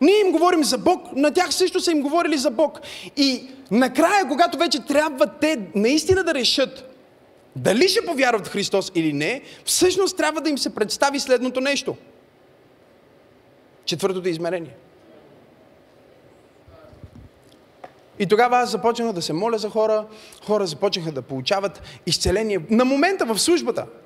Ние 0.00 0.20
им 0.20 0.32
говорим 0.32 0.64
за 0.64 0.78
Бог, 0.78 1.12
на 1.12 1.30
тях 1.30 1.54
също 1.54 1.80
са 1.80 1.90
им 1.90 2.02
говорили 2.02 2.38
за 2.38 2.50
Бог. 2.50 2.80
И 3.16 3.48
накрая, 3.70 4.28
когато 4.28 4.58
вече 4.58 4.86
трябва 4.86 5.26
те 5.26 5.60
наистина 5.74 6.24
да 6.24 6.34
решат 6.34 6.96
дали 7.56 7.88
ще 7.88 8.06
повярват 8.06 8.46
в 8.46 8.50
Христос 8.50 8.92
или 8.94 9.12
не, 9.12 9.42
всъщност 9.64 10.16
трябва 10.16 10.40
да 10.40 10.50
им 10.50 10.58
се 10.58 10.74
представи 10.74 11.20
следното 11.20 11.60
нещо. 11.60 11.96
Четвъртото 13.84 14.28
измерение. 14.28 14.76
И 18.18 18.26
тогава 18.26 18.58
аз 18.58 18.70
започнах 18.70 19.12
да 19.12 19.22
се 19.22 19.32
моля 19.32 19.58
за 19.58 19.70
хора, 19.70 20.06
хора 20.46 20.66
започнаха 20.66 21.12
да 21.12 21.22
получават 21.22 21.82
изцеление. 22.06 22.58
На 22.70 22.84
момента 22.84 23.24
в 23.24 23.38
службата– 23.38 23.86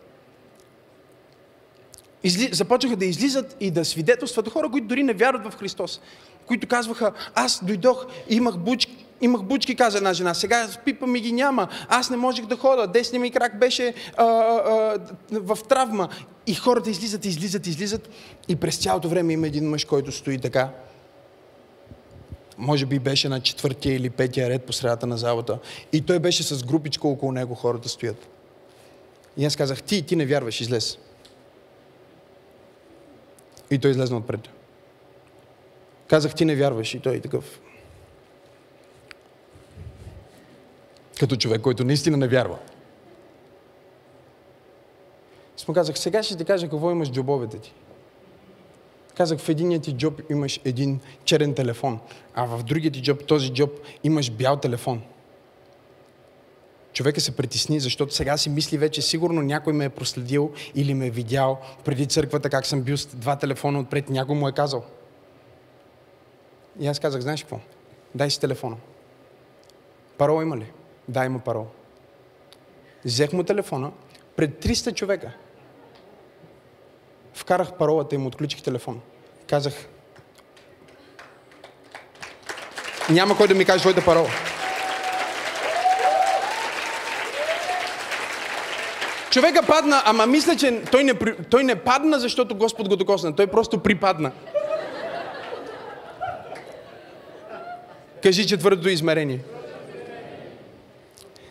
изли... 2.25 2.49
започнаха 2.53 2.97
да 2.97 3.05
излизат 3.05 3.57
и 3.61 3.71
да 3.71 3.85
свидетелстват 3.85 4.49
хора, 4.49 4.71
които 4.71 4.87
дори 4.87 5.03
не 5.03 5.12
вярват 5.12 5.53
в 5.53 5.57
Христос. 5.59 6.01
Които 6.47 6.69
казваха, 6.69 7.12
аз 7.35 7.64
дойдох, 7.64 8.07
имах 8.29 8.59
буч, 8.59 8.89
Имах 9.21 9.43
бучки, 9.43 9.77
каза 9.77 9.99
една 9.99 10.12
жена. 10.12 10.35
Сега 10.35 10.69
пипа 10.85 11.07
ми 11.07 11.21
ги 11.21 11.33
няма. 11.33 11.69
Аз 11.89 12.11
не 12.11 12.16
можех 12.16 12.47
да 12.47 12.57
хода. 12.57 12.87
Десния 12.87 13.21
ми 13.21 13.31
крак 13.31 13.59
беше 13.59 13.95
а, 14.16 14.25
а, 14.25 14.99
в 15.31 15.59
травма. 15.69 16.09
И 16.47 16.55
хората 16.55 16.91
излизат, 16.91 17.25
излизат, 17.25 17.66
излизат. 17.66 18.09
И 18.49 18.57
през 18.57 18.79
цялото 18.79 19.09
време 19.09 19.33
има 19.33 19.47
един 19.47 19.71
мъж, 19.71 19.85
който 19.85 20.12
стои 20.12 20.39
така. 20.39 20.71
Може 22.59 22.87
би 22.87 22.99
беше 22.99 23.29
на 23.29 23.41
четвъртия 23.41 23.97
или 23.97 24.11
петия 24.11 24.49
ред 24.49 24.62
по 24.64 24.73
средата 24.73 25.07
на 25.07 25.16
залата. 25.16 25.59
И 25.93 26.01
той 26.01 26.19
беше 26.19 26.43
с 26.43 26.64
групичка 26.64 27.09
около 27.09 27.33
него, 27.33 27.55
хората 27.55 27.89
стоят. 27.89 28.29
И 29.37 29.45
аз 29.45 29.57
казах, 29.57 29.83
ти, 29.83 30.03
ти 30.03 30.16
не 30.16 30.27
вярваш, 30.27 30.61
излез. 30.61 30.99
И 33.71 33.79
той 33.79 33.91
излезна 33.91 34.16
отпред. 34.16 34.41
Казах, 36.09 36.35
ти 36.35 36.45
не 36.45 36.57
вярваш. 36.57 36.95
И 36.95 37.01
той 37.01 37.14
е 37.14 37.21
такъв. 37.21 37.61
Като 41.21 41.37
човек, 41.37 41.61
който 41.61 41.85
наистина 41.85 42.16
не 42.16 42.29
вярва. 42.29 42.59
Аз 45.57 45.69
му 45.69 45.75
казах, 45.75 45.99
сега 45.99 46.23
ще 46.23 46.37
ти 46.37 46.45
кажа 46.45 46.69
какво 46.69 46.91
имаш 46.91 47.09
в 47.09 47.12
джобовете 47.12 47.59
ти. 47.59 47.75
Казах, 49.14 49.39
в 49.39 49.49
единия 49.49 49.81
ти 49.81 49.93
джоб 49.93 50.21
имаш 50.31 50.61
един 50.64 51.01
черен 51.25 51.55
телефон, 51.55 52.01
а 52.35 52.45
в 52.45 52.62
другия 52.62 52.93
ти 52.93 53.03
джоб, 53.03 53.27
този 53.27 53.53
джоб, 53.53 53.71
имаш 54.05 54.31
бял 54.31 54.57
телефон. 54.57 55.03
Човека 56.99 57.21
се 57.21 57.37
притесни, 57.37 57.81
защото 57.81 58.15
сега 58.15 58.37
си 58.37 58.51
мисли 58.51 58.79
вече, 58.79 59.03
сигурно 59.03 59.43
някой 59.43 59.73
ме 59.73 59.85
е 59.85 59.89
проследил 59.89 60.53
или 60.75 60.95
ме 60.95 61.07
е 61.07 61.11
видял 61.11 61.61
преди 61.85 62.07
църквата, 62.07 62.51
как 62.51 62.67
съм 62.67 62.83
бил 62.83 62.97
с 62.97 63.07
два 63.07 63.37
телефона 63.37 63.81
отпред, 63.81 64.11
някой 64.11 64.35
му 64.35 64.49
е 64.49 64.53
казал. 64.53 64.85
И 66.81 66.87
аз 66.87 66.99
казах, 66.99 67.21
знаеш 67.21 67.43
какво? 67.43 67.61
Дай 68.15 68.31
си 68.31 68.41
телефона. 68.41 68.77
Парол 70.17 70.43
има 70.43 70.57
ли? 70.57 70.73
Да, 71.09 71.25
има 71.25 71.39
парол. 71.39 71.67
Взех 73.05 73.33
му 73.33 73.45
телефона 73.45 73.93
пред 74.37 74.65
300 74.65 74.95
човека. 74.95 75.33
Вкарах 77.35 77.73
паролата 77.73 78.15
и 78.15 78.19
му 78.19 78.29
отключих 78.29 78.63
телефон. 78.63 79.01
Казах, 79.47 79.75
няма 83.11 83.37
кой 83.37 83.49
да 83.49 83.55
ми 83.55 83.65
каже 83.65 83.81
твоята 83.81 84.05
парола. 84.05 84.48
Човека 89.31 89.66
падна, 89.66 90.03
ама 90.05 90.26
мисля, 90.26 90.57
че 90.57 90.83
той 90.93 91.05
не, 91.05 91.14
той 91.51 91.64
не 91.64 91.76
падна, 91.76 92.18
защото 92.18 92.55
Господ 92.55 92.89
го 92.89 92.97
докосна. 92.97 93.37
Той 93.37 93.47
просто 93.47 93.79
припадна. 93.79 94.33
Кажи 98.22 98.47
четвъртото 98.47 98.89
измерение. 98.89 99.41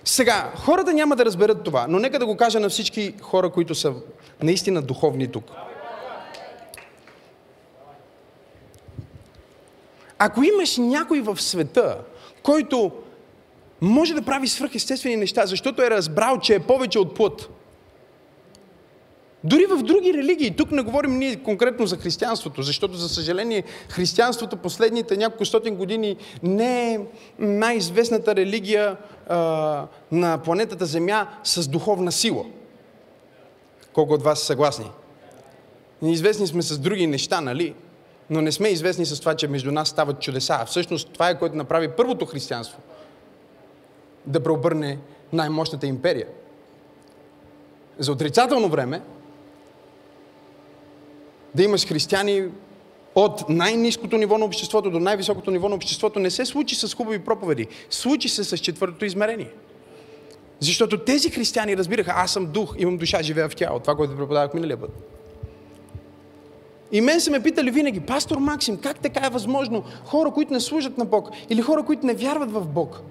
Сега, 0.04 0.52
хората 0.56 0.94
няма 0.94 1.16
да 1.16 1.26
разберат 1.26 1.64
това, 1.64 1.86
но 1.90 2.00
нека 2.00 2.20
да 2.20 2.26
го 2.26 2.38
кажа 2.38 2.60
на 2.60 2.70
всички 2.70 3.14
хора, 3.22 3.50
които 3.50 3.76
са 3.76 3.94
наистина 4.44 4.82
духовни 4.82 5.32
тук. 5.32 5.52
Ако 10.20 10.44
имаш 10.44 10.78
някой 10.78 11.22
в 11.22 11.42
света, 11.42 11.98
който 12.44 12.92
може 13.82 14.14
да 14.14 14.22
прави 14.22 14.48
свръхестествени 14.48 15.16
неща, 15.16 15.46
защото 15.46 15.82
е 15.82 15.90
разбрал, 15.90 16.40
че 16.40 16.56
е 16.56 16.60
повече 16.60 17.00
от 17.00 17.16
плът, 17.16 17.50
дори 19.48 19.66
в 19.66 19.84
други 19.84 20.14
религии, 20.14 20.56
тук 20.56 20.72
не 20.72 20.82
говорим 20.82 21.18
ние 21.18 21.36
конкретно 21.36 21.88
за 21.88 21.98
християнството, 21.98 22.62
защото 22.62 22.98
за 22.98 23.10
съжаление 23.10 23.64
християнството 23.90 24.58
последните 24.58 25.18
няколко 25.18 25.46
стотин 25.46 25.76
години 25.76 26.18
не 26.44 26.94
е 26.94 27.00
най-известната 27.40 28.36
религия 28.36 28.98
а, 29.28 29.88
на 30.12 30.38
планетата 30.38 30.86
Земя 30.86 31.28
с 31.44 31.68
духовна 31.68 32.12
сила. 32.12 32.46
Колко 33.94 34.14
от 34.14 34.24
вас 34.24 34.40
са 34.40 34.46
съгласни? 34.46 34.92
Известни 36.02 36.48
сме 36.48 36.62
с 36.62 36.80
други 36.80 37.08
неща, 37.08 37.42
нали? 37.42 37.74
Но 38.30 38.42
не 38.42 38.52
сме 38.52 38.70
известни 38.70 39.06
с 39.06 39.20
това, 39.20 39.36
че 39.36 39.48
между 39.48 39.72
нас 39.72 39.90
стават 39.90 40.22
чудеса. 40.22 40.66
Всъщност 40.66 41.10
това 41.14 41.30
е 41.30 41.40
което 41.40 41.56
направи 41.56 41.88
първото 41.88 42.26
християнство. 42.26 42.80
Да 44.26 44.44
преобърне 44.44 45.00
най-мощната 45.34 45.88
империя. 45.88 46.28
За 48.00 48.12
отрицателно 48.12 48.70
време 48.70 49.02
да 51.58 51.64
имаш 51.64 51.88
християни 51.88 52.44
от 53.16 53.50
най-низкото 53.50 54.18
ниво 54.18 54.38
на 54.38 54.46
обществото 54.46 54.90
до 54.92 55.00
най-високото 55.00 55.52
ниво 55.52 55.70
на 55.70 55.76
обществото 55.76 56.20
не 56.20 56.30
се 56.30 56.46
случи 56.46 56.76
с 56.76 56.96
хубави 56.96 57.20
проповеди. 57.20 57.68
Случи 57.90 58.30
се 58.30 58.44
с 58.44 58.58
четвъртото 58.58 59.06
измерение. 59.06 59.50
Защото 60.60 60.98
тези 60.98 61.30
християни 61.30 61.78
разбираха, 61.78 62.14
аз 62.16 62.32
съм 62.32 62.46
дух, 62.46 62.76
имам 62.78 62.98
душа, 62.98 63.24
живея 63.24 63.50
в 63.50 63.56
тяло. 63.56 63.80
Това, 63.80 63.96
което 63.96 64.18
преподавах 64.18 64.54
миналия 64.54 64.78
път. 64.78 64.90
И 66.92 67.02
мен 67.02 67.22
са 67.22 67.32
ме 67.32 67.44
питали 67.44 67.72
винаги, 67.72 68.00
пастор 68.00 68.38
Максим, 68.38 68.78
как 68.78 69.00
така 69.00 69.26
е 69.26 69.30
възможно 69.30 69.84
хора, 70.06 70.32
които 70.32 70.54
не 70.54 70.60
служат 70.60 70.98
на 70.98 71.06
Бог 71.06 71.30
или 71.50 71.62
хора, 71.62 71.84
които 71.84 72.06
не 72.06 72.14
вярват 72.14 72.52
в 72.52 72.68
Бог, 72.68 73.02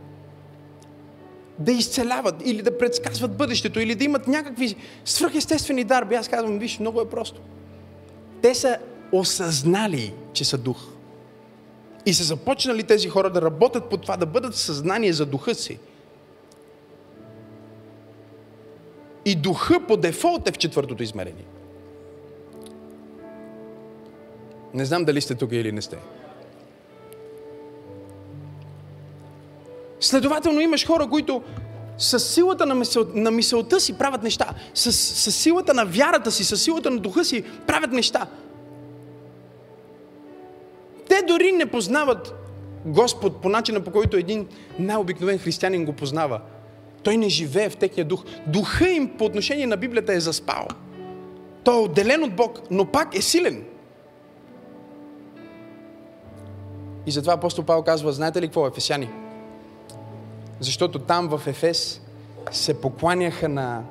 да 1.59 1.73
изцеляват 1.73 2.35
или 2.45 2.63
да 2.63 2.79
предсказват 2.79 3.37
бъдещето 3.37 3.81
или 3.81 3.95
да 3.95 4.05
имат 4.05 4.29
някакви 4.29 4.77
свръхестествени 5.05 5.85
дарби. 5.85 6.15
Аз 6.15 6.29
казвам, 6.29 6.59
виж, 6.59 6.79
много 6.79 7.01
е 7.01 7.09
просто. 7.09 7.41
Те 8.43 8.55
са 8.55 8.79
осъзнали, 9.13 10.15
че 10.33 10.45
са 10.45 10.59
дух. 10.59 10.79
И 12.07 12.15
са 12.15 12.25
започнали 12.25 12.83
тези 12.83 13.09
хора 13.09 13.31
да 13.31 13.43
работят 13.43 13.91
по 13.91 13.97
това, 13.97 14.17
да 14.17 14.27
бъдат 14.27 14.55
в 14.55 14.61
съзнание 14.61 15.13
за 15.13 15.27
духа 15.27 15.55
си. 15.55 15.79
И 19.25 19.35
духа 19.35 19.81
по 19.89 19.97
дефолт 19.97 20.49
е 20.49 20.53
в 20.53 20.59
четвъртото 20.59 21.03
измерение. 21.03 21.45
Не 24.75 24.85
знам 24.85 25.05
дали 25.05 25.21
сте 25.21 25.35
тук 25.35 25.53
или 25.53 25.73
не 25.73 25.83
сте. 25.83 25.99
Следователно 30.01 30.61
имаш 30.61 30.87
хора, 30.87 31.09
които 31.09 31.43
с 31.99 32.21
силата 32.21 32.67
на, 32.67 32.75
мисъл, 32.75 33.07
на 33.15 33.31
мисълта 33.31 33.81
си 33.81 33.99
правят 33.99 34.23
неща. 34.23 34.55
С, 34.75 34.93
с 34.93 35.33
силата 35.33 35.75
на 35.75 35.85
вярата 35.85 36.31
си, 36.31 36.45
с 36.45 36.57
силата 36.57 36.91
на 36.91 36.99
духа 36.99 37.25
си 37.25 37.45
правят 37.67 37.93
неща. 37.93 38.27
Те 41.09 41.23
дори 41.29 41.53
не 41.53 41.67
познават 41.67 42.35
Господ 42.87 43.43
по 43.43 43.49
начина, 43.49 43.81
по 43.81 43.91
който 43.91 44.17
един 44.17 44.49
най-обикновен 44.79 45.39
християнин 45.39 45.85
го 45.85 45.93
познава. 45.93 46.41
Той 47.03 47.17
не 47.17 47.29
живее 47.29 47.71
в 47.71 47.77
техния 47.77 48.05
дух. 48.05 48.25
Духа 48.47 48.89
им 48.89 49.09
по 49.19 49.25
отношение 49.25 49.67
на 49.67 49.77
Библията 49.77 50.13
е 50.13 50.21
заспал. 50.21 50.69
Той 51.65 51.77
е 51.77 51.81
отделен 51.81 52.25
от 52.25 52.37
Бог, 52.37 52.61
но 52.71 52.87
пак 52.87 53.19
е 53.19 53.23
силен. 53.23 53.65
И 57.07 57.11
затова 57.11 57.33
апостол 57.33 57.65
Павел 57.65 57.83
казва, 57.83 58.13
знаете 58.13 58.43
ли 58.43 58.47
какво 58.47 58.67
Ефесяни? 58.67 59.11
Защото 60.61 60.99
там 60.99 61.29
в 61.29 61.47
Ефес 61.47 62.01
се 62.53 62.81
покланяха 62.81 63.49
на, 63.49 63.83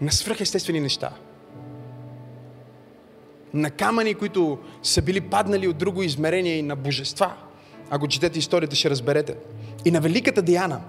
на 0.00 0.12
свръхестествени 0.12 0.80
неща. 0.80 1.10
На 3.54 3.70
камъни, 3.70 4.14
които 4.14 4.58
са 4.82 5.02
били 5.02 5.20
паднали 5.20 5.68
от 5.68 5.78
друго 5.78 6.02
измерение 6.02 6.56
и 6.56 6.62
на 6.62 6.76
божества. 6.76 7.32
Ако 7.90 8.08
четете 8.08 8.38
историята, 8.38 8.76
ще 8.76 8.90
разберете. 8.90 9.36
И 9.84 9.90
на 9.90 10.00
великата 10.00 10.42
Диана. 10.42 10.80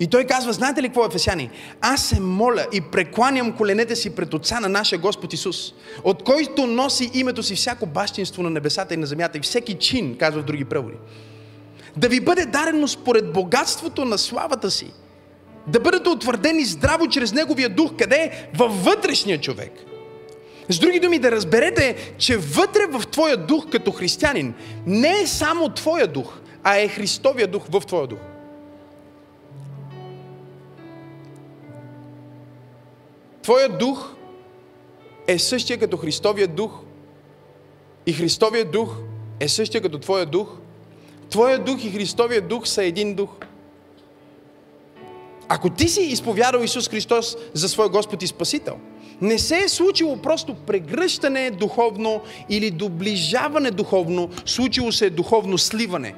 И 0.00 0.06
той 0.06 0.24
казва, 0.24 0.52
знаете 0.52 0.82
ли 0.82 0.86
какво 0.86 1.06
Ефесяни? 1.06 1.50
Аз 1.80 2.04
се 2.04 2.20
моля 2.20 2.66
и 2.72 2.80
прекланям 2.80 3.56
коленете 3.56 3.96
си 3.96 4.14
пред 4.14 4.34
Отца 4.34 4.60
на 4.60 4.68
нашия 4.68 4.98
Господ 4.98 5.32
Исус, 5.32 5.74
от 6.04 6.22
който 6.22 6.66
носи 6.66 7.10
името 7.14 7.42
си 7.42 7.54
всяко 7.54 7.86
бащинство 7.86 8.42
на 8.42 8.50
небесата 8.50 8.94
и 8.94 8.96
на 8.96 9.06
земята 9.06 9.38
и 9.38 9.40
всеки 9.40 9.74
чин, 9.74 10.16
казва 10.18 10.42
в 10.42 10.44
други 10.44 10.64
преводи 10.64 10.96
да 11.96 12.08
ви 12.08 12.20
бъде 12.20 12.46
дарено 12.46 12.88
според 12.88 13.32
богатството 13.32 14.04
на 14.04 14.18
славата 14.18 14.70
си. 14.70 14.92
Да 15.66 15.80
бъдете 15.80 16.08
утвърдени 16.08 16.64
здраво 16.64 17.08
чрез 17.08 17.32
Неговия 17.32 17.68
дух. 17.68 17.90
Къде? 17.98 18.48
Във 18.54 18.84
вътрешния 18.84 19.40
човек. 19.40 19.72
С 20.68 20.78
други 20.78 21.00
думи, 21.00 21.18
да 21.18 21.30
разберете, 21.30 22.14
че 22.18 22.36
вътре 22.36 22.86
в 22.90 23.06
твоя 23.06 23.36
дух 23.36 23.66
като 23.70 23.92
християнин 23.92 24.54
не 24.86 25.20
е 25.20 25.26
само 25.26 25.68
твоя 25.68 26.06
дух, 26.06 26.38
а 26.62 26.76
е 26.76 26.88
Христовия 26.88 27.48
дух 27.48 27.62
в 27.70 27.80
твоя 27.80 28.06
дух. 28.06 28.18
Твоя 33.42 33.68
дух 33.68 34.14
е 35.26 35.38
същия 35.38 35.78
като 35.78 35.96
Христовия 35.96 36.48
дух 36.48 36.80
и 38.06 38.12
Христовия 38.12 38.64
дух 38.64 38.96
е 39.40 39.48
същия 39.48 39.80
като 39.80 39.98
твоя 39.98 40.26
дух 40.26 40.48
Твоя 41.30 41.58
дух 41.58 41.84
и 41.84 41.90
Христовия 41.90 42.40
дух 42.40 42.68
са 42.68 42.84
един 42.84 43.14
дух. 43.14 43.30
Ако 45.48 45.70
ти 45.70 45.88
си 45.88 46.00
изповядал 46.00 46.60
Исус 46.60 46.88
Христос 46.88 47.36
за 47.54 47.68
свой 47.68 47.88
Господ 47.88 48.22
и 48.22 48.26
Спасител, 48.26 48.76
не 49.20 49.38
се 49.38 49.58
е 49.58 49.68
случило 49.68 50.16
просто 50.16 50.54
прегръщане 50.54 51.50
духовно 51.50 52.20
или 52.48 52.70
доближаване 52.70 53.70
духовно, 53.70 54.30
случило 54.46 54.92
се 54.92 55.06
е 55.06 55.10
духовно 55.10 55.58
сливане. 55.58 56.14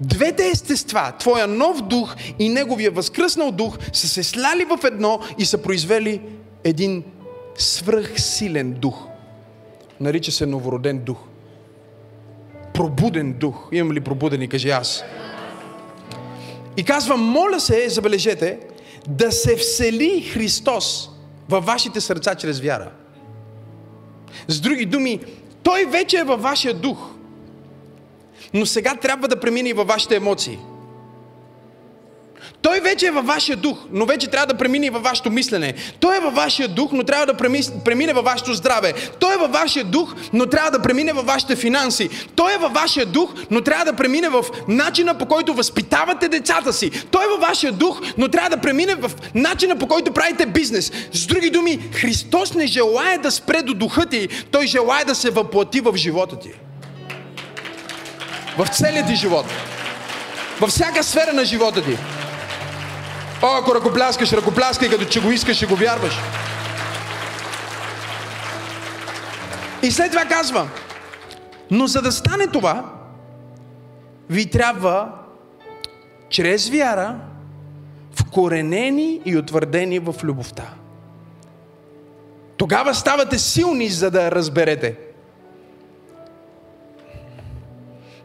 Двете 0.00 0.48
естества, 0.48 1.12
твоя 1.18 1.46
нов 1.46 1.82
дух 1.82 2.16
и 2.38 2.48
неговия 2.48 2.90
възкръснал 2.90 3.52
дух, 3.52 3.78
са 3.92 4.08
се 4.08 4.22
сляли 4.22 4.64
в 4.64 4.84
едно 4.84 5.20
и 5.38 5.44
са 5.44 5.58
произвели 5.58 6.22
един 6.64 7.04
свръхсилен 7.58 8.72
дух. 8.72 9.06
Нарича 10.00 10.32
се 10.32 10.46
новороден 10.46 10.98
дух. 10.98 11.18
Пробуден 12.76 13.32
дух. 13.32 13.68
Имам 13.72 13.92
ли 13.92 14.00
пробудени, 14.00 14.48
кажи 14.48 14.70
аз. 14.70 15.04
И 16.76 16.84
казва, 16.84 17.16
моля 17.16 17.60
се, 17.60 17.88
забележете, 17.88 18.58
да 19.08 19.32
се 19.32 19.56
всели 19.56 20.22
Христос 20.22 21.10
във 21.48 21.64
вашите 21.64 22.00
сърца 22.00 22.34
чрез 22.34 22.60
вяра. 22.60 22.90
С 24.48 24.60
други 24.60 24.86
думи, 24.86 25.20
Той 25.66 25.84
вече 25.84 26.18
е 26.18 26.24
във 26.24 26.42
вашия 26.42 26.74
дух. 26.74 27.10
Но 28.54 28.66
сега 28.66 28.94
трябва 28.94 29.28
да 29.28 29.40
премине 29.40 29.68
и 29.68 29.72
във 29.72 29.88
вашите 29.88 30.16
емоции. 30.16 30.58
Той 32.66 32.80
вече 32.80 33.06
е 33.06 33.10
във 33.10 33.26
вашия 33.26 33.56
дух, 33.56 33.78
но 33.92 34.06
вече 34.06 34.26
трябва 34.26 34.46
да 34.46 34.54
премине 34.54 34.86
и 34.86 34.90
във 34.90 35.02
вашето 35.02 35.30
мислене. 35.30 35.74
Той 36.00 36.16
е 36.16 36.20
във 36.20 36.34
вашия 36.34 36.68
дух, 36.68 36.90
но 36.92 37.04
трябва 37.04 37.26
да 37.26 37.34
премине 37.84 38.12
във 38.12 38.24
вашето 38.24 38.54
здраве. 38.54 38.94
Той 39.18 39.34
е 39.34 39.36
във 39.36 39.52
вашия 39.52 39.84
дух, 39.84 40.14
но 40.32 40.46
трябва 40.46 40.70
да 40.70 40.82
премине 40.82 41.12
във 41.12 41.26
вашите 41.26 41.56
финанси. 41.56 42.08
Той 42.36 42.54
е 42.54 42.58
във 42.58 42.72
вашия 42.72 43.06
дух, 43.06 43.34
но 43.50 43.60
трябва 43.60 43.84
да 43.84 43.92
премине 43.92 44.28
в 44.28 44.44
начина 44.68 45.18
по 45.18 45.26
който 45.26 45.54
възпитавате 45.54 46.28
децата 46.28 46.72
си. 46.72 46.90
Той 47.10 47.24
е 47.24 47.28
във 47.28 47.40
вашия 47.40 47.72
дух, 47.72 48.00
но 48.18 48.28
трябва 48.28 48.50
да 48.50 48.56
премине 48.56 48.94
в 48.94 49.10
начина 49.34 49.76
по 49.76 49.86
който 49.86 50.12
правите 50.12 50.46
бизнес. 50.46 50.92
С 51.12 51.26
други 51.26 51.50
думи, 51.50 51.78
Христос 51.92 52.54
не 52.54 52.66
желая 52.66 53.18
да 53.18 53.30
спре 53.30 53.62
до 53.62 53.74
духа 53.74 54.06
ти, 54.06 54.28
Той 54.50 54.66
желая 54.66 55.04
да 55.04 55.14
се 55.14 55.30
въплати 55.30 55.80
в 55.80 55.96
живота 55.96 56.38
ти. 56.38 56.50
В 58.58 58.66
целият 58.68 59.06
ти 59.06 59.14
живот. 59.16 59.46
Във 60.60 60.70
всяка 60.70 61.04
сфера 61.04 61.32
на 61.32 61.44
живота 61.44 61.82
ти. 61.84 61.98
О, 63.42 63.46
ако 63.60 63.74
ръкопляскаш, 63.74 64.32
ръкопляскай, 64.32 64.88
като 64.88 65.04
че 65.04 65.20
го 65.20 65.30
искаш 65.30 65.62
и 65.62 65.66
го 65.66 65.76
вярваш. 65.76 66.14
И 69.82 69.90
след 69.90 70.10
това 70.10 70.24
казва, 70.24 70.68
но 71.70 71.86
за 71.86 72.02
да 72.02 72.12
стане 72.12 72.46
това, 72.46 72.92
ви 74.30 74.50
трябва 74.50 75.12
чрез 76.28 76.68
вяра, 76.68 77.16
вкоренени 78.14 79.20
и 79.24 79.36
утвърдени 79.36 79.98
в 79.98 80.14
любовта. 80.22 80.74
Тогава 82.56 82.94
ставате 82.94 83.38
силни, 83.38 83.88
за 83.88 84.10
да 84.10 84.30
разберете. 84.30 84.98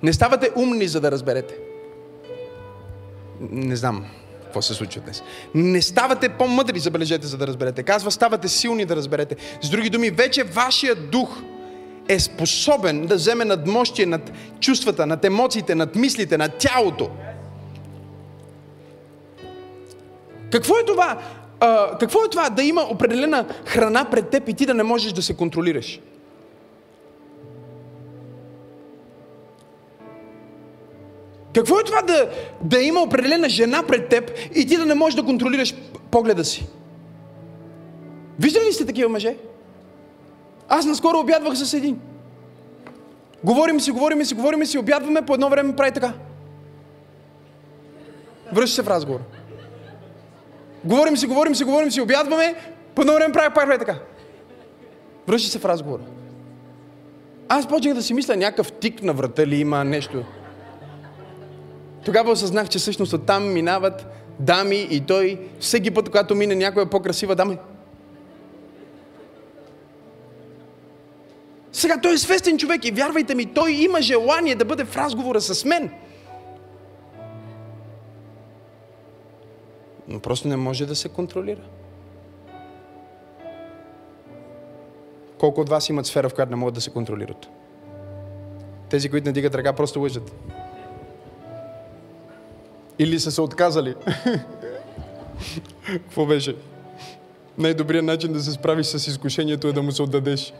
Не 0.04 0.14
ставате 0.14 0.52
умни, 0.56 0.88
за 0.88 1.02
да 1.02 1.12
разберете. 1.12 1.58
Не 3.40 3.76
знам 3.76 4.06
какво 4.52 4.62
се 4.62 4.74
случва 4.74 5.02
днес. 5.02 5.24
Не 5.56 5.82
ставате 5.82 6.30
по-мъдри, 6.30 6.80
забележете, 6.80 7.28
за 7.28 7.38
да 7.38 7.48
разберете. 7.48 7.84
Казва, 7.84 8.12
ставате 8.12 8.48
силни 8.48 8.86
да 8.86 8.96
разберете. 8.96 9.36
С 9.62 9.70
други 9.70 9.90
думи, 9.90 10.10
вече 10.10 10.44
вашия 10.44 10.96
дух 10.96 11.42
е 12.08 12.20
способен 12.20 13.06
да 13.06 13.16
вземе 13.16 13.46
надмощие 13.46 14.06
над 14.06 14.32
чувствата, 14.60 15.06
над 15.06 15.26
емоциите, 15.26 15.76
над 15.76 15.96
мислите, 15.96 16.38
над 16.38 16.56
тялото. 16.56 17.10
Какво 20.52 20.78
е 20.78 20.86
това? 20.86 21.22
А, 21.60 21.98
какво 21.98 22.20
е 22.26 22.30
това 22.30 22.50
да 22.50 22.64
има 22.64 22.82
определена 22.82 23.46
храна 23.66 24.06
пред 24.06 24.30
теб 24.30 24.50
и 24.50 24.54
ти 24.54 24.66
да 24.66 24.74
не 24.74 24.84
можеш 24.84 25.14
да 25.14 25.22
се 25.22 25.34
контролираш? 25.34 26.00
Какво 31.56 31.80
е 31.80 31.84
това 31.84 32.02
да, 32.02 32.30
да 32.62 32.82
има 32.82 33.02
определена 33.02 33.50
жена 33.50 33.84
пред 33.88 34.10
теб 34.10 34.32
и 34.56 34.66
ти 34.68 34.78
да 34.78 34.86
не 34.86 34.94
можеш 34.94 35.16
да 35.16 35.24
контролираш 35.24 35.76
погледа 36.12 36.46
си? 36.46 36.68
Виждали 38.40 38.66
ли 38.66 38.74
сте 38.74 38.86
такива 38.86 39.10
мъже? 39.10 39.36
Аз 40.70 40.86
наскоро 40.86 41.20
обядвах 41.20 41.58
с 41.58 41.74
един. 41.74 42.00
Говорим 43.44 43.80
си, 43.80 43.92
говорим 43.92 44.26
си, 44.26 44.36
говорим 44.36 44.66
си, 44.66 44.78
обядваме, 44.78 45.22
по 45.22 45.34
едно 45.34 45.50
време 45.50 45.76
прави 45.76 45.92
така. 45.92 46.14
Връща 48.54 48.76
се 48.76 48.82
в 48.82 48.88
разговор. 48.88 49.20
Говорим 50.84 51.18
си, 51.18 51.28
говорим 51.28 51.56
си, 51.56 51.64
говорим 51.64 51.92
си, 51.92 52.02
обядваме, 52.02 52.56
по 52.96 53.02
едно 53.02 53.14
време 53.14 53.34
прави, 53.34 53.54
прави 53.54 53.80
така. 53.80 53.96
Връща 55.28 55.52
се 55.52 55.60
в 55.60 55.66
разговора. 55.66 56.02
Аз 57.50 57.68
почнах 57.68 57.94
да 57.94 58.04
си 58.04 58.14
мисля 58.14 58.36
някакъв 58.36 58.72
тик 58.72 59.04
на 59.04 59.14
врата 59.14 59.48
ли 59.48 59.56
има 59.56 59.84
нещо. 59.84 60.24
Тогава 62.06 62.32
осъзнах, 62.32 62.70
че 62.70 62.80
всъщност 62.80 63.14
оттам 63.14 63.54
минават 63.54 64.06
дами 64.40 64.88
и 64.90 65.02
той 65.02 65.50
всеки 65.60 65.92
път, 65.92 66.10
когато 66.10 66.36
мине 66.36 66.56
някоя 66.56 66.90
по-красива 66.90 67.36
дама. 67.36 67.58
Сега 71.72 72.02
той 72.02 72.14
е 72.14 72.18
свестен 72.18 72.58
човек 72.58 72.86
и 72.86 72.92
вярвайте 72.92 73.36
ми, 73.36 73.46
той 73.46 73.72
има 73.72 74.02
желание 74.02 74.56
да 74.56 74.66
бъде 74.66 74.86
в 74.86 74.98
разговора 74.98 75.42
с 75.42 75.66
мен. 75.66 75.92
Но 80.08 80.20
просто 80.20 80.48
не 80.48 80.56
може 80.56 80.86
да 80.86 80.96
се 80.96 81.10
контролира. 81.10 81.62
Колко 85.40 85.62
от 85.62 85.70
вас 85.70 85.90
имат 85.90 86.06
сфера, 86.06 86.30
в 86.30 86.34
която 86.34 86.50
не 86.50 86.56
могат 86.56 86.76
да 86.76 86.82
се 86.82 86.90
контролират? 86.90 87.48
Тези, 88.90 89.10
които 89.10 89.26
не 89.26 89.32
дигат 89.32 89.56
ръка, 89.56 89.74
просто 89.74 90.00
лъжат. 90.00 90.32
Или 93.02 93.20
са 93.20 93.32
се 93.32 93.42
отказали. 93.42 93.96
Какво 95.86 96.26
беше? 96.26 96.56
Най-добрият 97.58 98.06
начин 98.06 98.34
да 98.34 98.40
се 98.40 98.52
справиш 98.52 98.86
с 98.86 99.08
изкушението 99.08 99.68
е 99.68 99.74
да 99.74 99.82
му 99.82 99.92
се 99.92 100.02
отдадеш. 100.02 100.54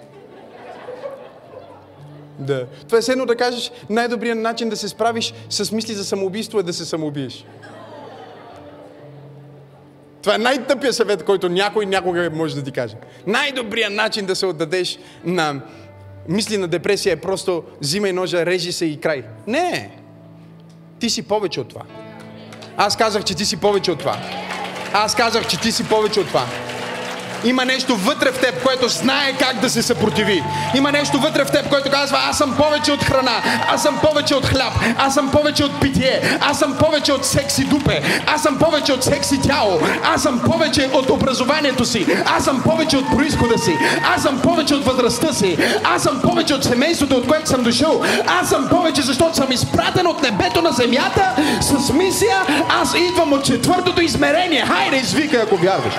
Да. 2.40 2.68
Това 2.86 2.98
е 2.98 3.02
седно 3.02 3.26
да 3.26 3.36
кажеш, 3.36 3.72
най-добрият 3.90 4.38
начин 4.38 4.70
да 4.70 4.78
се 4.78 4.88
справиш 4.88 5.34
с 5.50 5.72
мисли 5.72 5.94
за 5.94 6.06
самоубийство 6.06 6.60
е 6.60 6.64
да 6.64 6.74
се 6.74 6.86
самоубиеш. 6.86 7.46
Това 10.22 10.36
е 10.36 10.38
най-тъпия 10.38 10.94
съвет, 10.94 11.24
който 11.24 11.50
някой 11.50 11.86
някога 11.86 12.30
може 12.34 12.56
да 12.56 12.64
ти 12.64 12.72
каже. 12.72 12.96
Най-добрият 13.28 13.94
начин 13.94 14.26
да 14.26 14.36
се 14.36 14.46
отдадеш 14.46 15.00
на 15.24 15.62
мисли 16.30 16.58
на 16.58 16.68
депресия 16.68 17.14
е 17.14 17.22
просто 17.22 17.64
взимай 17.82 18.14
ножа, 18.14 18.46
режи 18.46 18.72
се 18.72 18.86
и 18.86 19.00
край. 19.00 19.24
Не! 19.48 19.98
Ти 21.00 21.10
си 21.10 21.24
повече 21.24 21.62
от 21.62 21.68
това. 21.70 21.82
Аз 22.78 22.98
казах, 22.98 23.24
че 23.24 23.36
ти 23.36 23.46
си 23.46 23.58
повече 23.58 23.92
от 23.92 24.00
това. 24.00 24.18
Аз 24.94 25.16
казах, 25.16 25.48
че 25.48 25.60
ти 25.60 25.72
си 25.72 25.84
повече 25.84 26.20
от 26.20 26.28
това. 26.28 26.46
Има 27.44 27.66
нещо 27.66 27.96
вътре 27.96 28.32
в 28.32 28.40
теб, 28.40 28.64
което 28.64 28.88
знае 28.90 29.34
как 29.40 29.60
да 29.60 29.70
се 29.70 29.82
съпротиви. 29.82 30.44
Има 30.76 30.92
нещо 30.92 31.20
вътре 31.20 31.46
в 31.46 31.52
теб, 31.52 31.70
което 31.70 31.92
казва, 31.92 32.20
аз 32.30 32.38
съм 32.38 32.56
повече 32.58 32.92
от 32.92 33.04
храна, 33.04 33.42
аз 33.74 33.84
съм 33.84 34.00
повече 34.04 34.36
от 34.36 34.46
хляб, 34.46 34.74
аз 34.98 35.14
съм 35.14 35.32
повече 35.32 35.64
от 35.64 35.82
питие, 35.82 36.38
аз 36.42 36.60
съм 36.60 36.78
повече 36.78 37.14
от 37.14 37.26
секси 37.26 37.64
дупе, 37.64 38.02
аз 38.28 38.44
съм 38.44 38.60
повече 38.60 38.94
от 38.94 39.04
секси 39.04 39.42
тяло, 39.42 39.80
аз 40.04 40.24
съм 40.24 40.40
повече 40.40 40.90
от 40.94 41.10
образованието 41.10 41.86
си, 41.86 42.08
аз 42.26 42.44
съм 42.44 42.64
повече 42.64 42.98
от 42.98 43.10
происхода 43.18 43.58
си, 43.58 43.78
аз 44.16 44.22
съм 44.22 44.42
повече 44.42 44.76
от 44.76 44.86
възрастта 44.86 45.34
си, 45.34 45.58
аз 45.84 46.04
съм 46.04 46.22
повече 46.22 46.54
от 46.54 46.64
семейството, 46.64 47.16
от 47.16 47.28
което 47.28 47.50
съм 47.50 47.64
дошъл, 47.64 48.04
аз 48.28 48.50
съм 48.50 48.70
повече, 48.70 49.02
защото 49.02 49.36
съм 49.36 49.52
изпратен 49.52 50.08
от 50.08 50.22
небето 50.22 50.62
на 50.62 50.72
земята 50.72 51.36
с 51.62 51.94
мисия, 51.94 52.38
аз 52.70 52.96
идвам 52.96 53.34
от 53.34 53.46
четвъртото 53.46 54.02
измерение. 54.02 54.66
Хайде, 54.66 54.98
извикай, 54.98 55.42
ако 55.42 55.58
вярваш. 55.58 55.94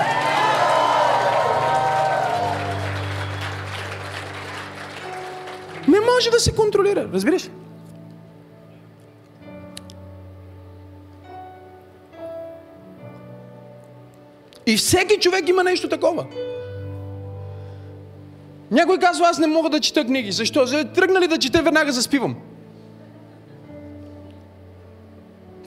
Не 5.87 5.99
може 5.99 6.29
да 6.31 6.39
се 6.39 6.55
контролира, 6.55 7.09
разбираш? 7.13 7.49
И 14.65 14.77
всеки 14.77 15.19
човек 15.19 15.49
има 15.49 15.63
нещо 15.63 15.89
такова. 15.89 16.25
Някой 18.71 18.97
казва, 18.97 19.27
аз 19.27 19.39
не 19.39 19.47
мога 19.47 19.69
да 19.69 19.79
чета 19.79 20.05
книги. 20.05 20.31
Защо? 20.31 20.65
За 20.65 20.85
тръгнали 20.85 21.27
да 21.27 21.37
чете, 21.37 21.61
веднага 21.61 21.91
заспивам. 21.91 22.35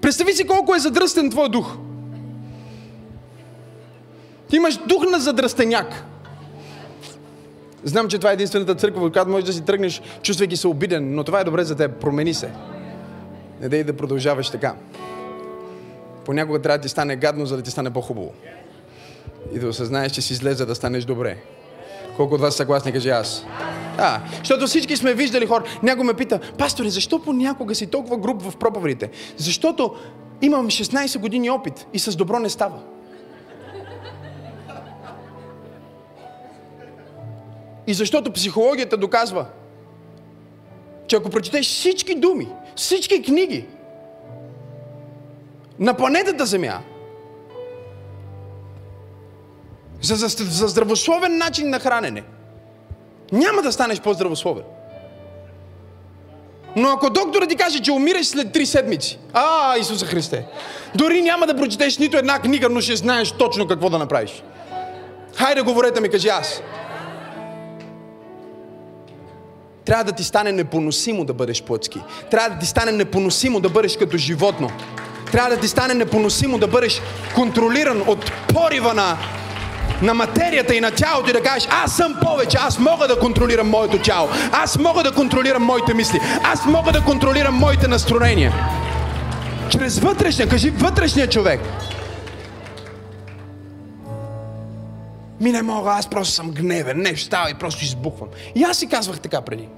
Представи 0.02 0.32
си 0.32 0.46
колко 0.46 0.74
е 0.74 0.78
задръстен 0.78 1.30
твой 1.30 1.48
дух. 1.48 1.76
Ти 4.50 4.56
имаш 4.56 4.76
дух 4.76 5.10
на 5.10 5.18
задръстеняк. 5.18 6.04
Знам, 7.84 8.08
че 8.08 8.18
това 8.18 8.30
е 8.30 8.32
единствената 8.32 8.74
църква, 8.74 9.08
в 9.08 9.12
която 9.12 9.30
можеш 9.30 9.46
да 9.46 9.52
си 9.52 9.64
тръгнеш, 9.64 10.02
чувствайки 10.22 10.56
се 10.56 10.68
обиден, 10.68 11.14
но 11.14 11.24
това 11.24 11.40
е 11.40 11.44
добре 11.44 11.64
за 11.64 11.76
теб. 11.76 12.00
Промени 12.00 12.34
се. 12.34 12.50
Не 13.60 13.68
дей 13.68 13.84
да 13.84 13.96
продължаваш 13.96 14.50
така. 14.50 14.74
Понякога 16.24 16.62
трябва 16.62 16.78
да 16.78 16.82
ти 16.82 16.88
стане 16.88 17.16
гадно, 17.16 17.46
за 17.46 17.56
да 17.56 17.62
ти 17.62 17.70
стане 17.70 17.90
по-хубаво. 17.92 18.32
И 19.52 19.58
да 19.58 19.68
осъзнаеш, 19.68 20.12
че 20.12 20.22
си 20.22 20.34
зле, 20.34 20.54
за 20.54 20.66
да 20.66 20.74
станеш 20.74 21.04
добре. 21.04 21.36
Колко 22.16 22.34
от 22.34 22.40
вас 22.40 22.54
съгласни, 22.54 22.92
кажи 22.92 23.08
аз. 23.08 23.44
Да, 23.96 24.22
защото 24.38 24.66
всички 24.66 24.96
сме 24.96 25.14
виждали 25.14 25.46
хора. 25.46 25.64
Някой 25.82 26.04
ме 26.04 26.14
пита, 26.14 26.40
пасторе, 26.58 26.88
защо 26.88 27.22
понякога 27.22 27.74
си 27.74 27.86
толкова 27.86 28.16
груб 28.16 28.42
в 28.42 28.56
проповедите? 28.56 29.10
Защото 29.36 29.94
имам 30.42 30.66
16 30.66 31.18
години 31.18 31.50
опит 31.50 31.86
и 31.92 31.98
с 31.98 32.16
добро 32.16 32.38
не 32.38 32.48
става. 32.50 32.78
И 37.86 37.94
защото 37.94 38.32
психологията 38.32 38.96
доказва, 38.96 39.46
че 41.06 41.16
ако 41.16 41.30
прочетеш 41.30 41.66
всички 41.66 42.14
думи, 42.14 42.48
всички 42.76 43.22
книги 43.22 43.64
на 45.78 45.94
планетата 45.94 46.46
Земя, 46.46 46.80
за, 50.02 50.14
за, 50.14 50.28
за 50.28 50.68
здравословен 50.68 51.38
начин 51.38 51.70
на 51.70 51.80
хранене, 51.80 52.22
няма 53.32 53.62
да 53.62 53.72
станеш 53.72 54.00
по-здравословен. 54.00 54.64
Но 56.76 56.88
ако 56.88 57.10
доктора 57.10 57.46
ти 57.46 57.56
каже, 57.56 57.80
че 57.80 57.92
умираш 57.92 58.26
след 58.26 58.52
три 58.52 58.66
седмици, 58.66 59.18
а, 59.32 59.76
Исуса 59.78 60.06
Христе, 60.06 60.46
дори 60.94 61.22
няма 61.22 61.46
да 61.46 61.56
прочетеш 61.56 61.98
нито 61.98 62.16
една 62.16 62.38
книга, 62.38 62.68
но 62.68 62.80
ще 62.80 62.96
знаеш 62.96 63.32
точно 63.32 63.66
какво 63.66 63.90
да 63.90 63.98
направиш. 63.98 64.42
Хайде, 65.34 65.62
говорете 65.62 66.00
ми, 66.00 66.08
кажи 66.08 66.28
аз. 66.28 66.62
Трябва 69.86 70.04
да 70.04 70.12
ти 70.12 70.24
стане 70.24 70.52
непоносимо 70.52 71.24
да 71.24 71.32
бъдеш 71.32 71.62
плътски. 71.62 72.00
Трябва 72.30 72.50
да 72.50 72.58
ти 72.58 72.66
стане 72.66 72.92
непоносимо 72.92 73.60
да 73.60 73.68
бъдеш 73.68 73.96
като 73.96 74.16
животно. 74.16 74.70
Трябва 75.32 75.50
да 75.50 75.60
ти 75.60 75.68
стане 75.68 75.94
непоносимо 75.94 76.58
да 76.58 76.66
бъдеш 76.66 77.02
контролиран 77.34 78.02
от 78.06 78.32
порива 78.54 78.94
на, 78.94 79.18
на 80.02 80.14
материята 80.14 80.74
и 80.74 80.80
на 80.80 80.90
тялото 80.90 81.30
и 81.30 81.32
да 81.32 81.42
кажеш, 81.42 81.68
аз 81.84 81.96
съм 81.96 82.16
повече, 82.22 82.58
аз 82.60 82.78
мога 82.78 83.08
да 83.08 83.18
контролирам 83.18 83.68
моето 83.68 83.98
тяло, 83.98 84.28
аз 84.52 84.78
мога 84.78 85.02
да 85.02 85.12
контролирам 85.12 85.62
моите 85.62 85.94
мисли, 85.94 86.20
аз 86.42 86.66
мога 86.66 86.92
да 86.92 87.00
контролирам 87.00 87.54
моите 87.54 87.88
настроения. 87.88 88.52
Чрез 89.70 89.98
вътрешния, 89.98 90.48
кажи 90.48 90.70
вътрешния 90.70 91.28
човек. 91.28 91.60
Ми 95.40 95.52
не 95.52 95.62
мога, 95.62 95.90
аз 95.90 96.10
просто 96.10 96.34
съм 96.34 96.50
гневен, 96.50 96.98
не 96.98 97.16
става 97.16 97.50
и 97.50 97.54
просто 97.54 97.84
избухвам. 97.84 98.28
И 98.54 98.62
аз 98.62 98.78
си 98.78 98.88
казвах 98.88 99.20
така 99.20 99.40
преди. 99.40 99.68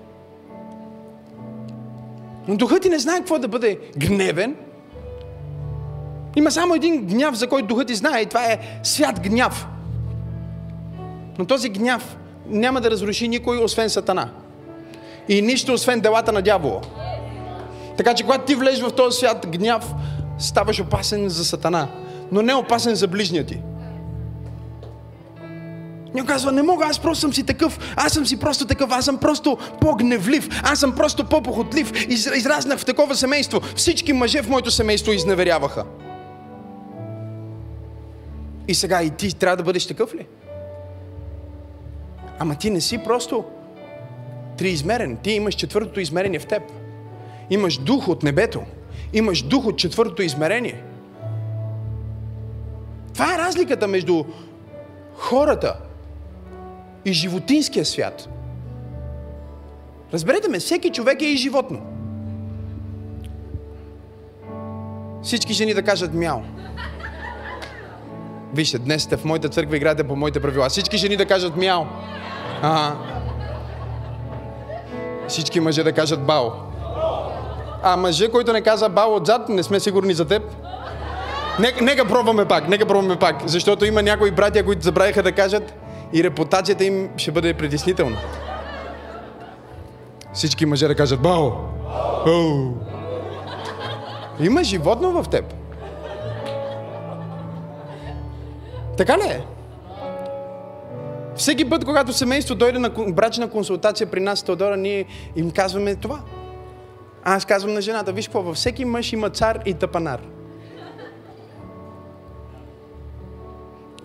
Но 2.48 2.56
духът 2.56 2.82
ти 2.82 2.88
не 2.88 2.98
знае 2.98 3.18
какво 3.18 3.38
да 3.38 3.48
бъде 3.48 3.78
гневен. 3.96 4.56
Има 6.36 6.50
само 6.50 6.74
един 6.74 7.06
гняв, 7.06 7.34
за 7.34 7.48
който 7.48 7.66
духът 7.68 7.86
ти 7.86 7.94
знае 7.94 8.20
и 8.20 8.26
това 8.26 8.44
е 8.44 8.58
свят 8.82 9.20
гняв. 9.20 9.66
Но 11.38 11.44
този 11.44 11.68
гняв 11.68 12.16
няма 12.46 12.80
да 12.80 12.90
разруши 12.90 13.28
никой, 13.28 13.58
освен 13.58 13.90
Сатана. 13.90 14.30
И 15.28 15.42
нищо, 15.42 15.72
освен 15.72 16.00
делата 16.00 16.32
на 16.32 16.42
дявола. 16.42 16.80
Така 17.96 18.14
че, 18.14 18.24
когато 18.24 18.44
ти 18.44 18.54
влезеш 18.54 18.82
в 18.82 18.92
този 18.92 19.18
свят 19.18 19.46
гняв, 19.46 19.92
ставаш 20.38 20.80
опасен 20.80 21.28
за 21.28 21.44
Сатана, 21.44 21.88
но 22.32 22.42
не 22.42 22.54
опасен 22.54 22.94
за 22.94 23.08
ближния 23.08 23.46
ти. 23.46 23.60
Някой 26.14 26.26
казва, 26.34 26.52
не 26.52 26.62
мога, 26.62 26.86
аз 26.86 26.98
просто 26.98 27.20
съм 27.20 27.34
си 27.34 27.42
такъв, 27.42 27.94
аз 27.96 28.12
съм 28.12 28.26
си 28.26 28.40
просто 28.40 28.66
такъв, 28.66 28.92
аз 28.92 29.04
съм 29.04 29.18
просто 29.18 29.58
по-гневлив, 29.80 30.48
аз 30.62 30.80
съм 30.80 30.94
просто 30.94 31.24
по-похотлив. 31.24 31.92
Из, 32.08 32.26
израснах 32.26 32.78
в 32.78 32.84
такова 32.84 33.14
семейство. 33.14 33.60
Всички 33.76 34.12
мъже 34.12 34.42
в 34.42 34.48
моето 34.48 34.70
семейство 34.70 35.12
изневеряваха. 35.12 35.84
И 38.68 38.74
сега 38.74 39.02
и 39.02 39.10
ти 39.10 39.38
трябва 39.38 39.56
да 39.56 39.62
бъдеш 39.62 39.86
такъв 39.86 40.14
ли? 40.14 40.26
Ама 42.38 42.54
ти 42.54 42.70
не 42.70 42.80
си 42.80 42.98
просто 42.98 43.44
триизмерен. 44.58 45.16
Ти 45.16 45.30
имаш 45.30 45.54
четвъртото 45.54 46.00
измерение 46.00 46.38
в 46.38 46.46
теб. 46.46 46.62
Имаш 47.50 47.78
дух 47.78 48.08
от 48.08 48.22
небето. 48.22 48.62
Имаш 49.12 49.42
дух 49.42 49.66
от 49.66 49.78
четвъртото 49.78 50.22
измерение. 50.22 50.82
Това 53.14 53.34
е 53.34 53.38
разликата 53.38 53.88
между 53.88 54.24
хората 55.14 55.76
и 57.04 57.12
животинския 57.12 57.84
свят. 57.84 58.28
Разберете 60.12 60.48
ме, 60.48 60.58
всеки 60.58 60.90
човек 60.90 61.22
е 61.22 61.26
и 61.26 61.36
животно. 61.36 61.80
Всички 65.22 65.52
жени 65.52 65.74
да 65.74 65.82
кажат 65.82 66.14
мяу. 66.14 66.40
Вижте, 68.54 68.78
днес 68.78 69.02
сте 69.02 69.16
в 69.16 69.24
моята 69.24 69.48
църква, 69.48 69.76
играете 69.76 70.04
по 70.04 70.16
моите 70.16 70.40
правила. 70.40 70.68
Всички 70.68 70.96
жени 70.96 71.16
да 71.16 71.26
кажат 71.26 71.56
мяу. 71.56 71.84
Ага. 72.62 72.96
Всички 75.28 75.60
мъже 75.60 75.82
да 75.82 75.92
кажат 75.92 76.26
бао. 76.26 76.46
А 77.82 77.96
мъже, 77.96 78.28
който 78.28 78.52
не 78.52 78.62
каза 78.62 78.88
бао 78.88 79.14
отзад, 79.14 79.48
не 79.48 79.62
сме 79.62 79.80
сигурни 79.80 80.14
за 80.14 80.24
теб. 80.24 80.42
Нека, 81.60 81.84
нека 81.84 82.08
пробваме 82.08 82.44
пак, 82.44 82.68
нека 82.68 82.86
пробваме 82.86 83.16
пак, 83.16 83.42
защото 83.46 83.84
има 83.84 84.02
някои 84.02 84.30
братя, 84.30 84.64
които 84.64 84.82
забравиха 84.82 85.22
да 85.22 85.32
кажат 85.32 85.74
и 86.12 86.24
репутацията 86.24 86.84
им 86.84 87.08
ще 87.16 87.32
бъде 87.32 87.54
притеснителна. 87.54 88.18
Всички 90.32 90.66
мъже 90.66 90.88
да 90.88 90.94
кажат 90.94 91.22
бао. 91.22 91.50
Оу. 92.26 92.74
Има 94.40 94.64
животно 94.64 95.22
в 95.22 95.28
теб. 95.28 95.54
Така 98.96 99.18
ли 99.18 99.22
е? 99.22 99.44
Всеки 101.36 101.70
път, 101.70 101.84
когато 101.84 102.12
семейство 102.12 102.54
дойде 102.54 102.78
на 102.78 102.90
брачна 102.90 103.50
консултация 103.50 104.06
при 104.10 104.20
нас, 104.20 104.42
Теодора, 104.42 104.76
ние 104.76 105.04
им 105.36 105.50
казваме 105.50 105.94
това. 105.94 106.20
Аз 107.24 107.44
казвам 107.44 107.74
на 107.74 107.80
жената, 107.80 108.12
виж 108.12 108.26
какво, 108.26 108.42
във 108.42 108.56
всеки 108.56 108.84
мъж 108.84 109.12
има 109.12 109.30
цар 109.30 109.58
и 109.66 109.74
тъпанар. 109.74 110.20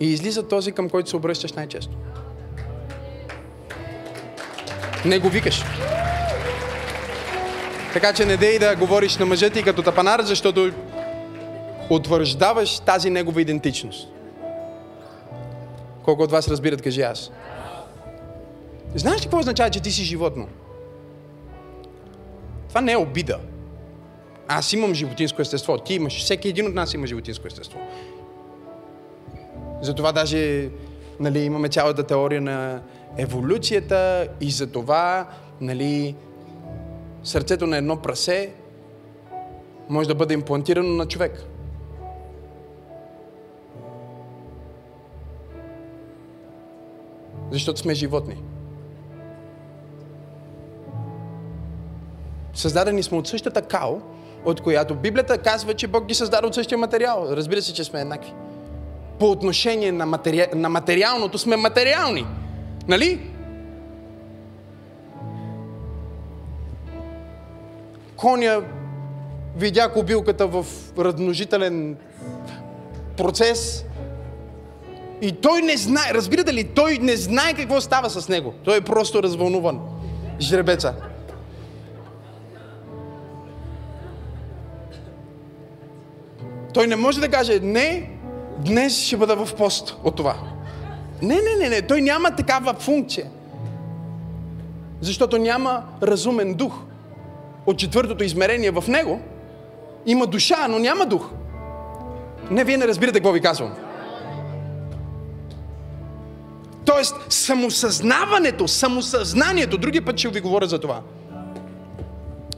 И 0.00 0.12
излиза 0.12 0.48
този, 0.48 0.72
към 0.72 0.88
който 0.90 1.10
се 1.10 1.16
обръщаш 1.16 1.52
най-често. 1.52 1.92
Не 5.04 5.18
го 5.18 5.28
викаш. 5.28 5.64
Така 7.92 8.12
че 8.12 8.24
не 8.24 8.36
дей 8.36 8.58
да 8.58 8.76
говориш 8.76 9.16
на 9.16 9.26
мъжа 9.26 9.50
ти 9.50 9.62
като 9.62 9.82
тапанар, 9.82 10.20
защото 10.22 10.72
утвърждаваш 11.90 12.78
тази 12.78 13.10
негова 13.10 13.40
идентичност. 13.40 14.08
Колко 16.04 16.22
от 16.22 16.30
вас 16.30 16.48
разбират, 16.48 16.82
кажи 16.82 17.02
аз. 17.02 17.30
Знаеш 18.94 19.20
ли 19.20 19.22
какво 19.22 19.38
означава, 19.38 19.70
че 19.70 19.80
ти 19.80 19.90
си 19.90 20.04
животно? 20.04 20.48
Това 22.68 22.80
не 22.80 22.92
е 22.92 22.96
обида. 22.96 23.38
Аз 24.48 24.72
имам 24.72 24.94
животинско 24.94 25.42
естество. 25.42 25.78
Ти 25.78 25.94
имаш. 25.94 26.18
Всеки 26.20 26.48
един 26.48 26.66
от 26.66 26.74
нас 26.74 26.94
има 26.94 27.06
животинско 27.06 27.46
естество. 27.46 27.78
Затова 29.84 30.12
даже 30.12 30.70
нали, 31.20 31.40
имаме 31.40 31.68
цялата 31.68 32.02
теория 32.02 32.40
на 32.40 32.82
еволюцията 33.16 34.28
и 34.40 34.50
за 34.50 34.72
това 34.72 35.28
нали, 35.60 36.16
сърцето 37.22 37.66
на 37.66 37.76
едно 37.76 37.96
прасе 37.96 38.52
може 39.88 40.08
да 40.08 40.14
бъде 40.14 40.34
имплантирано 40.34 40.88
на 40.88 41.06
човек. 41.06 41.44
Защото 47.50 47.80
сме 47.80 47.94
животни. 47.94 48.42
Създадени 52.54 53.02
сме 53.02 53.18
от 53.18 53.28
същата 53.28 53.62
као, 53.62 54.00
от 54.44 54.60
която 54.60 54.94
Библията 54.94 55.38
казва, 55.38 55.74
че 55.74 55.88
Бог 55.88 56.06
ги 56.06 56.14
създаде 56.14 56.46
от 56.46 56.54
същия 56.54 56.78
материал. 56.78 57.26
Разбира 57.30 57.62
се, 57.62 57.74
че 57.74 57.84
сме 57.84 58.00
еднакви. 58.00 58.32
По 59.18 59.30
отношение 59.30 59.92
на, 59.92 60.06
матери... 60.06 60.46
на 60.54 60.68
материалното 60.68 61.38
сме 61.38 61.56
материални. 61.56 62.26
Нали? 62.88 63.20
Коня 68.16 68.60
видя 69.56 69.92
кобилката 69.92 70.46
в 70.46 70.66
размножителен 70.98 71.96
процес 73.16 73.84
и 75.22 75.32
той 75.32 75.62
не 75.62 75.76
знае, 75.76 76.14
разбирате 76.14 76.54
ли, 76.54 76.64
той 76.64 76.98
не 76.98 77.16
знае 77.16 77.54
какво 77.54 77.80
става 77.80 78.10
с 78.10 78.28
него. 78.28 78.54
Той 78.64 78.76
е 78.76 78.80
просто 78.80 79.22
развълнуван. 79.22 79.80
Жребеца. 80.40 80.94
Той 86.74 86.86
не 86.86 86.96
може 86.96 87.20
да 87.20 87.28
каже, 87.28 87.60
не, 87.62 88.10
днес 88.58 89.06
ще 89.06 89.16
бъда 89.16 89.46
в 89.46 89.54
пост 89.54 89.96
от 90.04 90.16
това. 90.16 90.34
Не, 91.22 91.34
не, 91.34 91.56
не, 91.60 91.68
не, 91.68 91.82
той 91.82 92.02
няма 92.02 92.30
такава 92.30 92.74
функция. 92.74 93.26
Защото 95.00 95.38
няма 95.38 95.82
разумен 96.02 96.54
дух. 96.54 96.74
От 97.66 97.78
четвъртото 97.78 98.24
измерение 98.24 98.70
в 98.70 98.84
него 98.88 99.20
има 100.06 100.26
душа, 100.26 100.68
но 100.68 100.78
няма 100.78 101.06
дух. 101.06 101.30
Не, 102.50 102.64
вие 102.64 102.76
не 102.76 102.88
разбирате 102.88 103.18
какво 103.18 103.32
ви 103.32 103.40
казвам. 103.40 103.74
Тоест, 106.84 107.16
самосъзнаването, 107.28 108.68
самосъзнанието, 108.68 109.78
другия 109.78 110.04
път 110.04 110.18
ще 110.18 110.28
ви 110.28 110.40
говоря 110.40 110.66
за 110.66 110.78
това. 110.78 111.00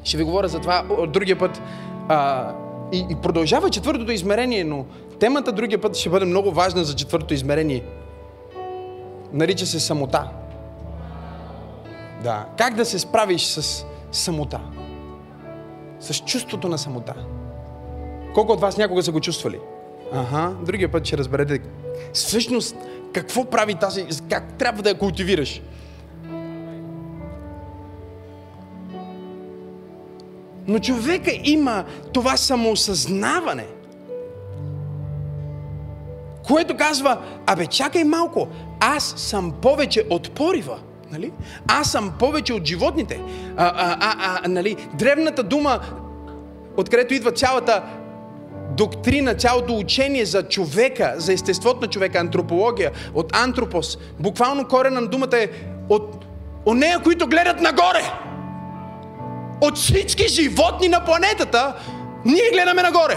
Ще 0.05 0.16
ви 0.16 0.24
говоря 0.24 0.48
за 0.48 0.59
това 0.59 0.85
другия 1.09 1.39
път. 1.39 1.62
А, 2.09 2.52
и, 2.93 3.06
и 3.10 3.14
продължава 3.23 3.70
четвъртото 3.70 4.12
измерение, 4.12 4.64
но 4.64 4.85
темата 5.20 5.52
другия 5.52 5.80
път 5.80 5.97
ще 5.97 6.10
бъде 6.10 6.24
много 6.24 6.52
важна 6.52 6.84
за 6.84 6.94
четвъртото 6.94 7.34
измерение. 7.34 7.84
Нарича 9.32 9.66
се 9.66 9.80
самота. 9.80 10.30
Да. 12.22 12.47
Как 12.59 12.74
да 12.74 12.84
се 12.84 12.98
справиш 12.98 13.43
с 13.43 13.86
самота? 14.12 14.60
С 16.01 16.14
чувството 16.14 16.68
на 16.68 16.78
самота. 16.78 17.14
Колко 18.34 18.52
от 18.52 18.60
вас 18.60 18.76
някога 18.76 19.02
са 19.02 19.12
го 19.12 19.20
чувствали? 19.20 19.59
Ага, 20.12 20.52
другия 20.62 20.93
път 20.93 21.05
ще 21.06 21.18
разберете 21.18 21.60
всъщност 22.12 22.76
какво 23.12 23.44
прави 23.44 23.74
тази, 23.74 24.06
как 24.30 24.52
трябва 24.59 24.82
да 24.82 24.88
я 24.88 24.98
култивираш. 24.98 25.62
Но 30.66 30.78
човека 30.78 31.30
има 31.44 31.84
това 32.12 32.36
самоосъзнаване, 32.36 33.66
което 36.47 36.77
казва, 36.77 37.18
абе 37.47 37.66
чакай 37.66 38.05
малко, 38.05 38.48
аз 38.81 39.14
съм 39.16 39.52
повече 39.62 40.05
от 40.10 40.31
порива. 40.31 40.78
Нали? 41.10 41.32
Аз 41.68 41.90
съм 41.90 42.12
повече 42.18 42.52
от 42.52 42.64
животните. 42.64 43.20
А, 43.56 43.66
а, 43.66 43.97
а, 44.01 44.40
а, 44.44 44.48
нали? 44.48 44.77
Древната 44.94 45.43
дума, 45.43 45.81
откъдето 46.77 47.14
идва 47.14 47.32
цялата 47.32 47.82
доктрина, 48.77 49.35
цялото 49.35 49.77
учение 49.77 50.24
за 50.24 50.43
човека, 50.43 51.14
за 51.16 51.32
естеството 51.32 51.81
на 51.81 51.86
човека, 51.86 52.18
антропология, 52.18 52.90
от 53.14 53.36
антропос. 53.36 53.98
Буквално 54.20 54.68
корена 54.68 55.01
на 55.01 55.06
думата 55.06 55.36
е 55.36 55.48
от 55.89 56.24
нея, 56.66 57.01
които 57.02 57.27
гледат 57.27 57.60
нагоре. 57.60 58.12
От 59.60 59.77
всички 59.77 60.28
животни 60.28 60.89
на 60.89 61.05
планетата, 61.05 61.74
ние 62.24 62.51
гледаме 62.52 62.82
нагоре. 62.82 63.16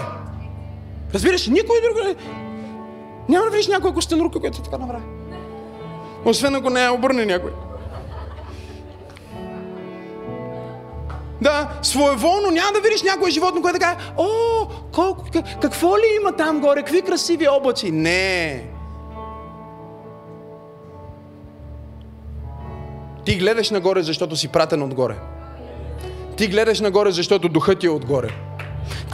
Разбираш, 1.14 1.46
никой 1.46 1.76
друг... 1.80 2.16
Няма 3.30 3.44
да 3.44 3.50
видиш 3.50 3.68
някоя 3.68 3.94
костенурка, 3.94 4.40
която 4.40 4.60
е 4.60 4.64
така 4.64 4.78
направи. 4.78 5.04
Освен 6.24 6.54
ако 6.54 6.70
не 6.70 6.84
е 6.84 6.90
обърне 6.90 7.26
някой. 7.26 7.50
Да, 11.40 11.68
своеволно 11.82 12.50
няма 12.50 12.72
да 12.74 12.80
видиш 12.80 13.02
някое 13.02 13.30
животно, 13.30 13.62
което 13.62 13.78
да 13.78 13.84
каже, 13.84 13.96
о, 14.16 14.28
колко, 14.94 15.24
какво 15.62 15.98
ли 15.98 16.18
има 16.20 16.32
там 16.32 16.60
горе, 16.60 16.80
какви 16.80 17.02
красиви 17.02 17.48
облаци. 17.48 17.90
Не. 17.90 18.64
Ти 23.24 23.36
гледаш 23.36 23.70
нагоре, 23.70 24.02
защото 24.02 24.36
си 24.36 24.48
пратен 24.48 24.82
отгоре. 24.82 25.16
Ти 26.36 26.46
гледаш 26.46 26.80
нагоре, 26.80 27.10
защото 27.10 27.48
духът 27.48 27.78
ти 27.78 27.86
е 27.86 27.90
отгоре. 27.90 28.28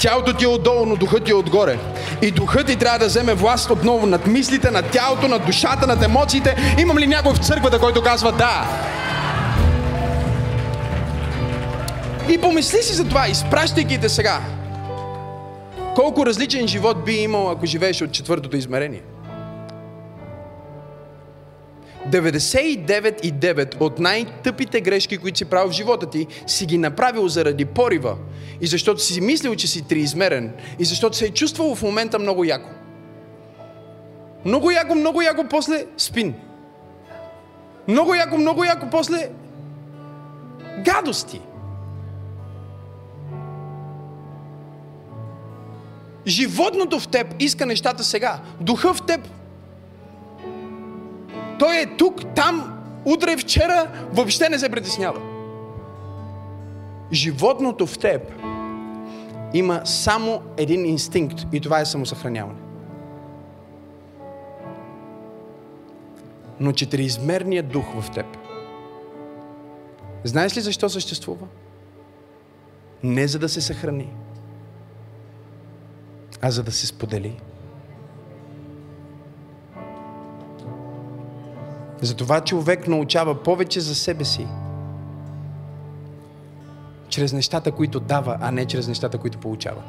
Тялото 0.00 0.32
ти 0.32 0.44
е 0.44 0.48
отдолу, 0.48 0.86
но 0.86 0.96
духът 0.96 1.24
ти 1.24 1.30
е 1.30 1.34
отгоре. 1.34 1.78
И 2.22 2.30
духът 2.30 2.66
ти 2.66 2.76
трябва 2.76 2.98
да 2.98 3.06
вземе 3.06 3.34
власт 3.34 3.70
отново 3.70 4.06
над 4.06 4.26
мислите, 4.26 4.70
над 4.70 4.90
тялото, 4.90 5.28
над 5.28 5.46
душата, 5.46 5.86
над 5.86 6.04
емоциите. 6.04 6.76
Имам 6.78 6.98
ли 6.98 7.06
някой 7.06 7.34
в 7.34 7.46
църквата, 7.46 7.78
който 7.78 8.02
казва 8.02 8.32
да? 8.32 8.66
И 12.28 12.38
помисли 12.38 12.82
си 12.82 12.92
за 12.92 13.08
това, 13.08 13.28
изпращайки 13.28 13.98
те 14.00 14.08
сега. 14.08 14.40
Колко 15.94 16.26
различен 16.26 16.68
живот 16.68 17.04
би 17.04 17.12
имал, 17.12 17.50
ако 17.50 17.66
живееш 17.66 18.02
от 18.02 18.12
четвъртото 18.12 18.56
измерение? 18.56 19.02
99,9 22.10 23.80
от 23.80 23.98
най-тъпите 23.98 24.80
грешки, 24.80 25.18
които 25.18 25.38
си 25.38 25.44
правил 25.44 25.70
в 25.70 25.74
живота 25.74 26.10
ти, 26.10 26.26
си 26.46 26.66
ги 26.66 26.78
направил 26.78 27.28
заради 27.28 27.64
порива. 27.64 28.16
И 28.60 28.66
защото 28.66 29.02
си 29.02 29.20
мислил, 29.20 29.54
че 29.54 29.66
си 29.66 29.88
триизмерен. 29.88 30.52
И 30.78 30.84
защото 30.84 31.16
се 31.16 31.26
е 31.26 31.30
чувствал 31.30 31.74
в 31.74 31.82
момента 31.82 32.18
много 32.18 32.44
яко. 32.44 32.70
Много 34.44 34.70
яко, 34.70 34.94
много 34.94 35.22
яко, 35.22 35.44
после 35.50 35.84
спин. 35.96 36.34
Много 37.88 38.14
яко, 38.14 38.38
много 38.38 38.64
яко, 38.64 38.86
после 38.90 39.30
гадости. 40.84 41.40
Животното 46.26 47.00
в 47.00 47.08
теб 47.08 47.34
иска 47.38 47.66
нещата 47.66 48.04
сега. 48.04 48.40
Духа 48.60 48.94
в 48.94 49.02
теб. 49.02 49.20
Той 51.58 51.76
е 51.76 51.96
тук, 51.96 52.34
там, 52.34 52.82
утре 53.04 53.36
вчера, 53.36 53.90
въобще 54.12 54.48
не 54.48 54.58
се 54.58 54.68
притеснява. 54.68 55.20
Животното 57.12 57.86
в 57.86 57.98
теб 57.98 58.32
има 59.54 59.80
само 59.84 60.42
един 60.56 60.86
инстинкт 60.86 61.46
и 61.52 61.60
това 61.60 61.80
е 61.80 61.86
самосъхраняване. 61.86 62.58
Но 66.60 66.72
четириизмерният 66.72 67.68
дух 67.68 67.84
в 68.00 68.10
теб. 68.10 68.26
Знаеш 70.24 70.56
ли 70.56 70.60
защо 70.60 70.88
съществува? 70.88 71.46
Не 73.02 73.28
за 73.28 73.38
да 73.38 73.48
се 73.48 73.60
съхрани, 73.60 74.08
а 76.40 76.50
за 76.50 76.62
да 76.62 76.72
се 76.72 76.86
сподели. 76.86 77.40
Затова 82.02 82.40
човек 82.40 82.88
научава 82.88 83.42
повече 83.42 83.80
за 83.80 83.94
себе 83.94 84.24
си, 84.24 84.46
чрез 87.08 87.32
нещата, 87.32 87.72
които 87.72 88.00
дава, 88.00 88.36
а 88.40 88.50
не 88.50 88.66
чрез 88.66 88.88
нещата, 88.88 89.18
които 89.18 89.38
получава. 89.38 89.82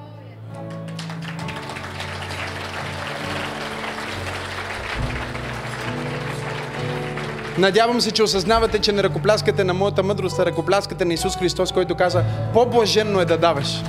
Надявам 7.57 8.01
се, 8.01 8.11
че 8.11 8.23
осъзнавате, 8.23 8.79
че 8.79 8.91
не 8.91 9.03
ръкопляскате 9.03 9.63
на 9.63 9.73
моята 9.73 10.03
мъдрост, 10.03 10.39
а 10.39 10.45
ръкопляскате 10.45 11.05
на 11.05 11.13
Исус 11.13 11.37
Христос, 11.37 11.71
който 11.71 11.95
каза, 11.95 12.23
по-блаженно 12.53 13.19
е 13.19 13.25
да 13.25 13.37
даваш. 13.37 13.81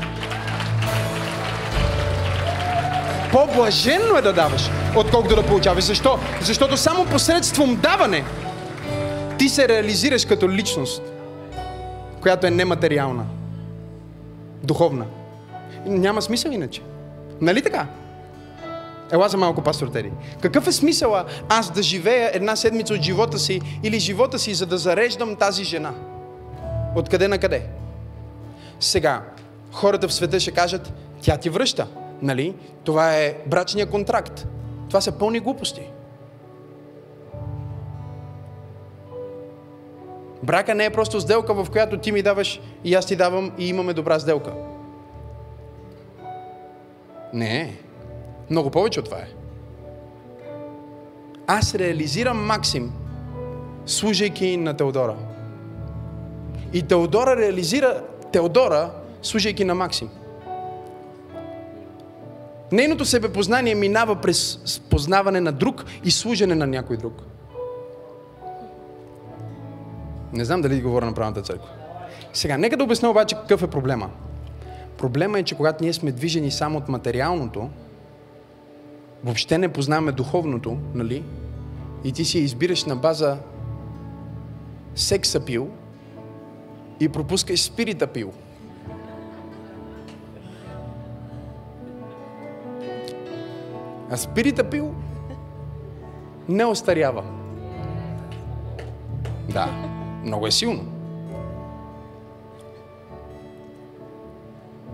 По-блаженно 3.32 4.16
е 4.16 4.22
да 4.22 4.32
даваш, 4.32 4.70
отколкото 4.96 5.36
да 5.36 5.46
получаваш. 5.46 5.84
Защо? 5.84 6.18
Защото 6.42 6.76
само 6.76 7.06
посредством 7.06 7.76
даване 7.76 8.24
ти 9.38 9.48
се 9.48 9.68
реализираш 9.68 10.24
като 10.24 10.50
личност, 10.50 11.02
която 12.22 12.46
е 12.46 12.50
нематериална, 12.50 13.26
духовна. 14.62 15.06
Няма 15.86 16.22
смисъл 16.22 16.50
иначе. 16.50 16.82
Нали 17.40 17.62
така? 17.62 17.86
Ела 19.12 19.28
за 19.28 19.36
малко, 19.36 19.62
пастор 19.62 19.88
Тери. 19.88 20.12
Какъв 20.40 20.66
е 20.66 20.72
смисъла 20.72 21.24
аз 21.48 21.70
да 21.70 21.82
живея 21.82 22.30
една 22.34 22.56
седмица 22.56 22.94
от 22.94 23.02
живота 23.02 23.38
си 23.38 23.60
или 23.82 23.98
живота 23.98 24.38
си, 24.38 24.54
за 24.54 24.66
да 24.66 24.78
зареждам 24.78 25.36
тази 25.36 25.64
жена? 25.64 25.94
Откъде 26.96 27.28
на 27.28 27.38
къде? 27.38 27.66
Сега, 28.80 29.22
хората 29.72 30.08
в 30.08 30.14
света 30.14 30.40
ще 30.40 30.50
кажат, 30.50 30.92
тя 31.22 31.36
ти 31.36 31.50
връща. 31.50 31.86
Нали? 32.22 32.54
Това 32.84 33.16
е 33.16 33.36
брачния 33.46 33.90
контракт. 33.90 34.46
Това 34.88 35.00
са 35.00 35.12
пълни 35.12 35.40
глупости. 35.40 35.90
Брака 40.42 40.74
не 40.74 40.84
е 40.84 40.90
просто 40.90 41.20
сделка, 41.20 41.54
в 41.54 41.70
която 41.70 41.98
ти 41.98 42.12
ми 42.12 42.22
даваш 42.22 42.60
и 42.84 42.94
аз 42.94 43.06
ти 43.06 43.16
давам 43.16 43.52
и 43.58 43.68
имаме 43.68 43.92
добра 43.92 44.18
сделка. 44.18 44.52
Не. 47.32 47.76
Много 48.50 48.70
повече 48.70 49.00
от 49.00 49.06
това 49.06 49.18
е. 49.18 49.28
Аз 51.46 51.74
реализирам 51.74 52.46
Максим, 52.46 52.92
служайки 53.86 54.56
на 54.56 54.76
Теодора. 54.76 55.16
И 56.72 56.82
Теодора 56.82 57.36
реализира 57.36 58.02
Теодора, 58.32 58.90
служайки 59.22 59.64
на 59.64 59.74
Максим. 59.74 60.10
Нейното 62.72 63.04
себепознание 63.04 63.74
минава 63.74 64.20
през 64.20 64.58
познаване 64.90 65.40
на 65.40 65.52
друг 65.52 65.84
и 66.04 66.10
служене 66.10 66.54
на 66.54 66.66
някой 66.66 66.96
друг. 66.96 67.22
Не 70.32 70.44
знам 70.44 70.60
дали 70.60 70.80
говоря 70.80 71.06
на 71.06 71.14
правната 71.14 71.42
църква. 71.42 71.68
Сега, 72.32 72.58
нека 72.58 72.76
да 72.76 72.84
обясня 72.84 73.10
обаче 73.10 73.34
какъв 73.34 73.62
е 73.62 73.66
проблема. 73.66 74.10
Проблема 74.98 75.38
е, 75.38 75.42
че 75.42 75.54
когато 75.54 75.84
ние 75.84 75.92
сме 75.92 76.12
движени 76.12 76.50
само 76.50 76.78
от 76.78 76.88
материалното, 76.88 77.68
въобще 79.24 79.58
не 79.58 79.68
познаваме 79.68 80.12
духовното, 80.12 80.76
нали? 80.94 81.24
И 82.04 82.12
ти 82.12 82.24
си 82.24 82.38
избираш 82.38 82.84
на 82.84 82.96
база 82.96 83.38
секса 84.94 85.40
пил 85.40 85.68
и 87.00 87.08
пропускаш 87.08 87.62
спирита 87.62 88.06
пил. 88.06 88.32
А 94.10 94.16
спирита 94.16 94.70
пил 94.70 94.94
не 96.48 96.64
остарява. 96.64 97.24
Да, 99.48 99.66
много 100.24 100.46
е 100.46 100.50
силно. 100.50 100.84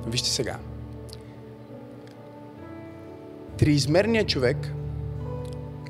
Вижте 0.07 0.29
сега. 0.29 0.57
Триизмерният 3.57 4.29
човек 4.29 4.73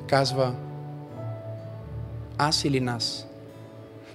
казва 0.07 0.55
аз 2.37 2.65
или 2.65 2.79
нас. 2.79 3.27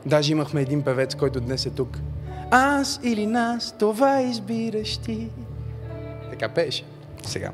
Даже 0.06 0.32
имахме 0.32 0.60
един 0.60 0.82
певец, 0.82 1.14
който 1.14 1.40
днес 1.40 1.66
е 1.66 1.70
тук. 1.70 1.98
Аз 2.50 3.00
или 3.02 3.26
нас, 3.26 3.74
това 3.78 4.20
избираш 4.20 4.96
ти. 4.96 5.30
Така 6.30 6.48
пееше. 6.48 6.84
Сега. 7.26 7.52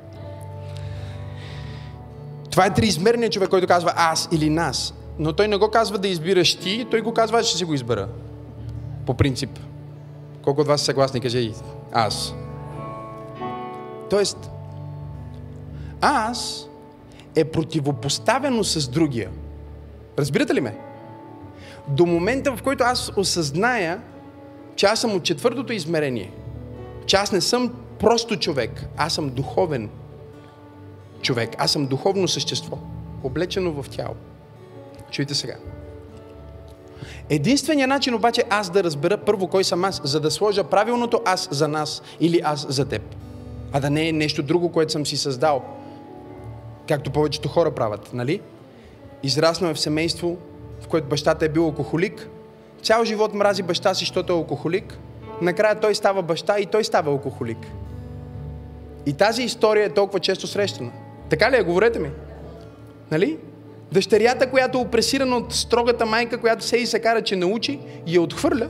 Това 2.57 2.67
е 2.67 2.75
триизмерният 2.75 3.33
човек, 3.33 3.49
който 3.49 3.67
казва 3.67 3.93
аз 3.97 4.29
или 4.33 4.51
нас. 4.51 4.95
Но 5.19 5.33
той 5.33 5.49
не 5.49 5.57
го 5.57 5.71
казва 5.71 5.99
да 5.99 6.09
избираш 6.09 6.55
ти, 6.55 6.87
той 6.91 7.01
го 7.01 7.15
казва, 7.15 7.39
аз 7.39 7.47
ще 7.47 7.59
си 7.59 7.65
го 7.65 7.75
избера. 7.75 8.09
По 9.07 9.15
принцип. 9.15 9.51
Колко 10.43 10.61
от 10.61 10.67
вас 10.67 10.81
са 10.81 10.85
съгласни, 10.85 11.21
каже 11.21 11.39
и 11.39 11.53
аз. 11.93 12.35
Тоест, 14.11 14.51
аз 16.01 16.69
е 17.35 17.45
противопоставено 17.45 18.65
с 18.65 18.89
другия. 18.89 19.31
Разбирате 20.19 20.55
ли 20.55 20.61
ме? 20.61 20.79
До 21.89 22.07
момента, 22.07 22.57
в 22.57 22.63
който 22.63 22.85
аз 22.85 23.13
осъзная, 23.17 24.01
че 24.77 24.87
аз 24.87 25.01
съм 25.01 25.15
от 25.15 25.23
четвъртото 25.23 25.73
измерение, 25.73 26.33
че 27.07 27.17
аз 27.17 27.33
не 27.33 27.41
съм 27.41 27.75
просто 27.99 28.37
човек, 28.37 28.87
аз 28.97 29.13
съм 29.13 29.29
духовен 29.29 29.91
човек, 31.23 31.51
аз 31.59 31.71
съм 31.71 31.87
духовно 31.87 32.29
същество, 32.29 32.79
облечено 33.25 33.83
в 33.83 33.91
тяло. 33.91 34.15
Чуйте 35.11 35.35
сега. 35.35 35.57
Единственият 37.31 37.89
начин 37.89 38.15
обаче 38.15 38.45
аз 38.51 38.71
да 38.71 38.85
разбера 38.85 39.17
първо 39.17 39.49
кой 39.49 39.65
съм 39.65 39.85
аз, 39.85 40.01
за 40.05 40.21
да 40.21 40.31
сложа 40.31 40.65
правилното 40.65 41.21
аз 41.25 41.49
за 41.51 41.69
нас 41.69 42.03
или 42.21 42.41
аз 42.45 42.67
за 42.69 42.85
теб, 42.85 43.03
а 43.73 43.81
да 43.81 43.91
не 43.91 44.09
е 44.09 44.13
нещо 44.13 44.43
друго, 44.43 44.73
което 44.73 44.93
съм 44.93 45.07
си 45.07 45.17
създал, 45.17 45.63
както 46.89 47.11
повечето 47.11 47.49
хора 47.49 47.71
правят, 47.71 48.11
нали? 48.13 48.41
Израснал 49.23 49.71
е 49.71 49.75
в 49.75 49.81
семейство, 49.81 50.37
в 50.81 50.89
което 50.89 51.09
бащата 51.09 51.45
е 51.45 51.49
бил 51.49 51.65
алкохолик, 51.65 52.29
цял 52.83 53.05
живот 53.05 53.35
мрази 53.35 53.63
баща 53.63 53.95
си, 53.95 53.99
защото 53.99 54.33
е 54.33 54.37
алкохолик, 54.37 54.99
накрая 55.43 55.81
той 55.81 55.95
става 55.95 56.23
баща 56.23 56.59
и 56.59 56.67
той 56.67 56.85
става 56.85 57.11
алкохолик. 57.11 57.59
И 59.07 59.13
тази 59.13 59.43
история 59.43 59.87
е 59.87 59.95
толкова 59.95 60.21
често 60.21 60.47
срещана. 60.47 60.93
Така 61.29 61.51
ли 61.51 61.57
е? 61.57 61.63
Говорете 61.63 61.99
ми. 61.99 62.11
Нали? 63.11 63.39
Дъщерята, 63.93 64.51
която 64.51 64.79
е 64.79 64.81
опресирана 64.81 65.37
от 65.37 65.55
строгата 65.55 66.07
майка, 66.07 66.39
която 66.39 66.65
се 66.65 66.77
и 66.77 66.87
се 66.87 66.99
кара, 66.99 67.23
че 67.23 67.37
научи 67.37 67.79
и 68.07 68.15
я 68.15 68.23
отхвърля, 68.23 68.69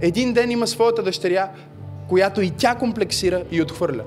един 0.00 0.32
ден 0.32 0.50
има 0.50 0.66
своята 0.66 1.02
дъщеря, 1.02 1.48
която 2.08 2.42
и 2.42 2.50
тя 2.50 2.74
комплексира 2.74 3.42
и 3.50 3.62
отхвърля. 3.62 4.02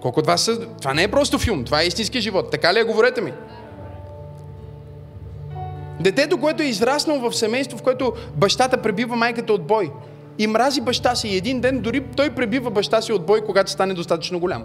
Колко 0.00 0.20
от 0.20 0.26
вас 0.26 0.42
са... 0.42 0.66
Това 0.66 0.94
не 0.94 1.02
е 1.02 1.08
просто 1.08 1.38
филм, 1.38 1.64
това 1.64 1.82
е 1.82 1.86
истински 1.86 2.20
живот. 2.20 2.50
Така 2.50 2.74
ли 2.74 2.78
е? 2.78 2.84
Говорете 2.84 3.20
ми. 3.20 3.32
Детето, 6.00 6.38
което 6.38 6.62
е 6.62 6.66
израснало 6.66 7.30
в 7.30 7.36
семейство, 7.36 7.78
в 7.78 7.82
което 7.82 8.12
бащата 8.36 8.82
пребива 8.82 9.16
майката 9.16 9.52
от 9.52 9.66
бой 9.66 9.90
и 10.38 10.46
мрази 10.46 10.80
баща 10.80 11.14
си 11.14 11.28
и 11.28 11.36
един 11.36 11.60
ден 11.60 11.80
дори 11.80 12.04
той 12.16 12.30
пребива 12.30 12.70
баща 12.70 13.02
си 13.02 13.12
от 13.12 13.26
бой, 13.26 13.40
когато 13.40 13.70
стане 13.70 13.94
достатъчно 13.94 14.40
голям. 14.40 14.64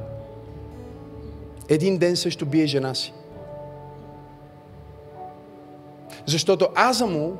Един 1.69 1.97
ден 1.97 2.15
също 2.15 2.45
бие 2.45 2.65
жена 2.65 2.93
си. 2.93 3.13
Защото 6.25 6.67
аза 6.75 7.05
му, 7.05 7.37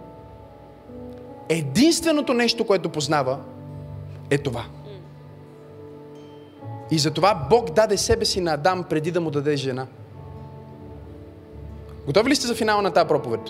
единственото 1.50 2.34
нещо, 2.34 2.68
което 2.68 2.90
познава, 2.90 3.40
е 4.30 4.38
това. 4.38 4.66
И 6.92 7.00
затова 7.00 7.48
Бог 7.50 7.72
даде 7.72 7.98
себе 7.98 8.26
си 8.26 8.42
на 8.42 8.54
Адам 8.54 8.84
преди 8.84 9.12
да 9.12 9.22
му 9.22 9.32
даде 9.32 9.56
жена. 9.56 9.88
Готови 12.06 12.30
ли 12.30 12.36
сте 12.36 12.48
за 12.48 12.56
финала 12.56 12.82
на 12.82 12.92
тази 12.92 13.08
проповед? 13.08 13.42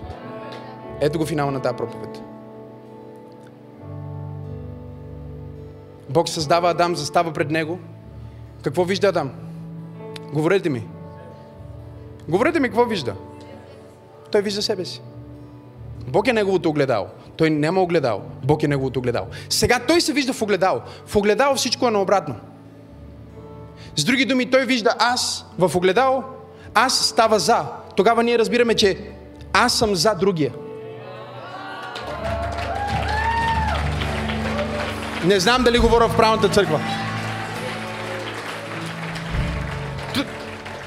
Ето 1.01 1.19
го 1.19 1.25
финала 1.25 1.51
на 1.51 1.61
тази 1.61 1.75
проповед. 1.75 2.21
Бог 6.09 6.29
създава 6.29 6.69
Адам, 6.69 6.95
застава 6.95 7.33
пред 7.33 7.51
него. 7.51 7.79
Какво 8.61 8.83
вижда 8.83 9.07
Адам? 9.07 9.44
Говорете 10.35 10.69
ми. 10.69 10.83
Говорете 12.27 12.59
ми 12.59 12.67
какво 12.67 12.85
вижда. 12.85 13.15
Той 14.31 14.41
вижда 14.41 14.61
себе 14.61 14.85
си. 14.85 15.01
Бог 16.07 16.27
е 16.27 16.33
неговото 16.33 16.69
огледало. 16.69 17.07
Той 17.37 17.49
няма 17.49 17.81
огледал. 17.81 18.21
Бог 18.43 18.63
е 18.63 18.67
неговото 18.67 18.99
огледало. 18.99 19.27
Сега 19.49 19.79
той 19.87 20.01
се 20.01 20.13
вижда 20.13 20.33
в 20.33 20.41
огледало. 20.41 20.81
В 21.05 21.15
огледало 21.15 21.55
всичко 21.55 21.87
е 21.87 21.91
наобратно. 21.91 22.35
С 23.95 24.03
други 24.03 24.25
думи, 24.25 24.51
той 24.51 24.65
вижда 24.65 24.95
аз 24.99 25.45
в 25.59 25.75
огледало, 25.75 26.23
аз 26.73 26.99
става 26.99 27.39
за. 27.39 27.65
Тогава 27.95 28.23
ние 28.23 28.39
разбираме, 28.39 28.73
че 28.75 28.99
аз 29.53 29.73
съм 29.73 29.95
за 29.95 30.15
другия. 30.15 30.53
Не 35.25 35.39
знам 35.39 35.63
дали 35.63 35.79
говоря 35.79 36.07
в 36.07 36.17
правилната 36.17 36.49
църква. 36.49 37.04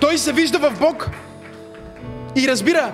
Той 0.08 0.18
се 0.18 0.32
вижда 0.32 0.58
в 0.58 0.78
Бог 0.78 1.10
и 2.36 2.48
разбира, 2.48 2.92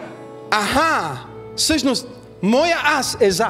аха, 0.51 1.19
всъщност, 1.57 2.09
моя 2.43 2.77
аз 2.85 3.17
е 3.21 3.31
за. 3.31 3.49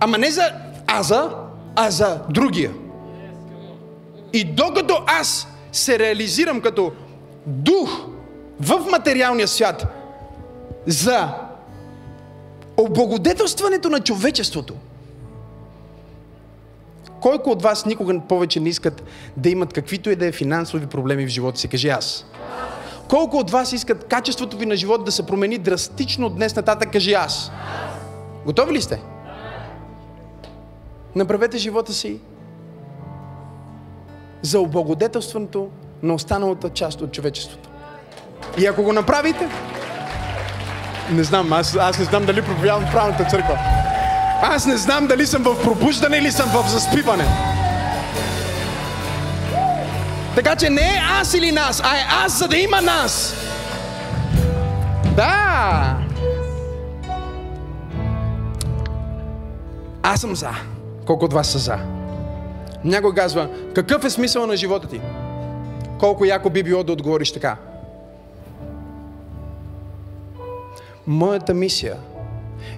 Ама 0.00 0.18
не 0.18 0.30
за 0.30 0.52
аза, 0.86 1.30
а 1.76 1.90
за 1.90 2.20
другия. 2.30 2.72
И 4.32 4.44
докато 4.44 5.02
аз 5.06 5.48
се 5.72 5.98
реализирам 5.98 6.60
като 6.60 6.92
дух 7.46 8.06
в 8.60 8.90
материалния 8.90 9.48
свят 9.48 9.86
за 10.86 11.28
облагодетелстването 12.76 13.90
на 13.90 14.00
човечеството, 14.00 14.74
Койко 17.20 17.50
от 17.50 17.62
вас 17.62 17.86
никога 17.86 18.20
повече 18.28 18.60
не 18.60 18.68
искат 18.68 19.02
да 19.36 19.50
имат 19.50 19.72
каквито 19.72 20.10
и 20.10 20.16
да 20.16 20.26
е 20.26 20.32
финансови 20.32 20.86
проблеми 20.86 21.26
в 21.26 21.28
живота 21.28 21.58
си? 21.58 21.68
Кажи 21.68 21.88
аз. 21.88 22.26
Колко 23.08 23.36
от 23.36 23.50
вас 23.50 23.72
искат 23.72 24.04
качеството 24.04 24.56
ви 24.56 24.66
на 24.66 24.76
живот 24.76 25.04
да 25.04 25.12
се 25.12 25.26
промени 25.26 25.58
драстично 25.58 26.26
от 26.26 26.36
днес 26.36 26.56
нататък? 26.56 26.92
Кажи 26.92 27.12
аз. 27.12 27.52
Готови 28.46 28.72
ли 28.72 28.82
сте? 28.82 29.00
Направете 31.14 31.58
живота 31.58 31.92
си 31.92 32.20
за 34.42 34.60
облагодетелстването 34.60 35.68
на 36.02 36.14
останалата 36.14 36.70
част 36.70 37.00
от 37.00 37.12
човечеството. 37.12 37.68
И 38.58 38.66
ако 38.66 38.82
го 38.82 38.92
направите, 38.92 39.48
не 41.10 41.24
знам, 41.24 41.52
аз, 41.52 41.76
аз 41.76 41.98
не 41.98 42.04
знам 42.04 42.26
дали 42.26 42.42
проповядвам 42.42 42.88
в 42.88 42.92
правилната 42.92 43.24
църква. 43.24 43.58
Аз 44.42 44.66
не 44.66 44.76
знам 44.76 45.06
дали 45.06 45.26
съм 45.26 45.42
в 45.42 45.62
пробуждане 45.62 46.16
или 46.16 46.32
съм 46.32 46.48
в 46.48 46.68
заспиване. 46.68 47.24
Така 50.34 50.56
че 50.56 50.70
не 50.70 50.80
е 50.80 51.02
аз 51.20 51.34
или 51.34 51.52
нас, 51.52 51.82
а 51.84 51.96
е 51.96 52.00
аз, 52.24 52.38
за 52.38 52.48
да 52.48 52.56
има 52.56 52.80
нас. 52.80 53.34
Да. 55.16 55.96
Аз 60.02 60.20
съм 60.20 60.36
за. 60.36 60.50
Колко 61.06 61.24
от 61.24 61.32
вас 61.32 61.48
са 61.48 61.58
за? 61.58 61.78
Някой 62.84 63.14
казва, 63.14 63.48
какъв 63.74 64.04
е 64.04 64.10
смисъл 64.10 64.46
на 64.46 64.56
живота 64.56 64.88
ти? 64.88 65.00
Колко 65.98 66.24
яко 66.24 66.50
би 66.50 66.62
било 66.62 66.84
да 66.84 66.92
отговориш 66.92 67.32
така? 67.32 67.56
Моята 71.06 71.54
мисия 71.54 71.96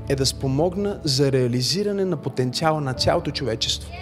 е 0.09 0.17
да 0.17 0.27
спомогна 0.27 1.01
за 1.05 1.33
реализиране 1.33 2.05
на 2.05 2.17
потенциала 2.17 2.81
на 2.81 2.95
цялото 2.95 3.31
човечество. 3.31 3.93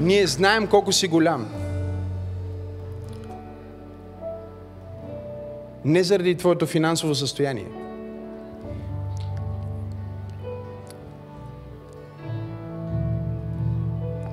Ние 0.00 0.26
знаем 0.26 0.66
колко 0.66 0.92
си 0.92 1.08
голям. 1.08 1.48
Не 5.84 6.04
заради 6.04 6.34
твоето 6.34 6.66
финансово 6.66 7.14
състояние. 7.14 7.66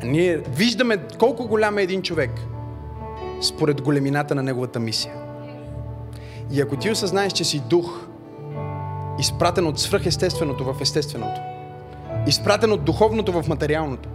Ние 0.07 0.37
виждаме 0.37 0.97
колко 1.19 1.47
голям 1.47 1.77
е 1.77 1.83
един 1.83 2.01
човек 2.01 2.31
според 3.41 3.81
големината 3.81 4.35
на 4.35 4.43
неговата 4.43 4.79
мисия. 4.79 5.13
И 6.51 6.61
ако 6.61 6.77
ти 6.77 6.91
осъзнаеш, 6.91 7.33
че 7.33 7.43
си 7.43 7.59
дух, 7.69 8.07
изпратен 9.19 9.67
от 9.67 9.79
свръхестественото 9.79 10.63
в 10.63 10.81
естественото, 10.81 11.41
изпратен 12.27 12.71
от 12.71 12.83
духовното 12.83 13.31
в 13.41 13.47
материалното, 13.47 14.09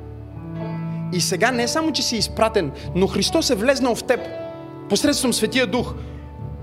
И 1.13 1.21
сега 1.21 1.51
не 1.51 1.69
само, 1.69 1.93
че 1.93 2.03
си 2.03 2.17
изпратен, 2.17 2.73
но 2.95 3.07
Христос 3.07 3.51
е 3.51 3.55
влезнал 3.55 3.95
в 3.95 4.05
теб 4.05 4.21
посредством 4.89 5.33
Светия 5.33 5.67
Дух, 5.67 5.95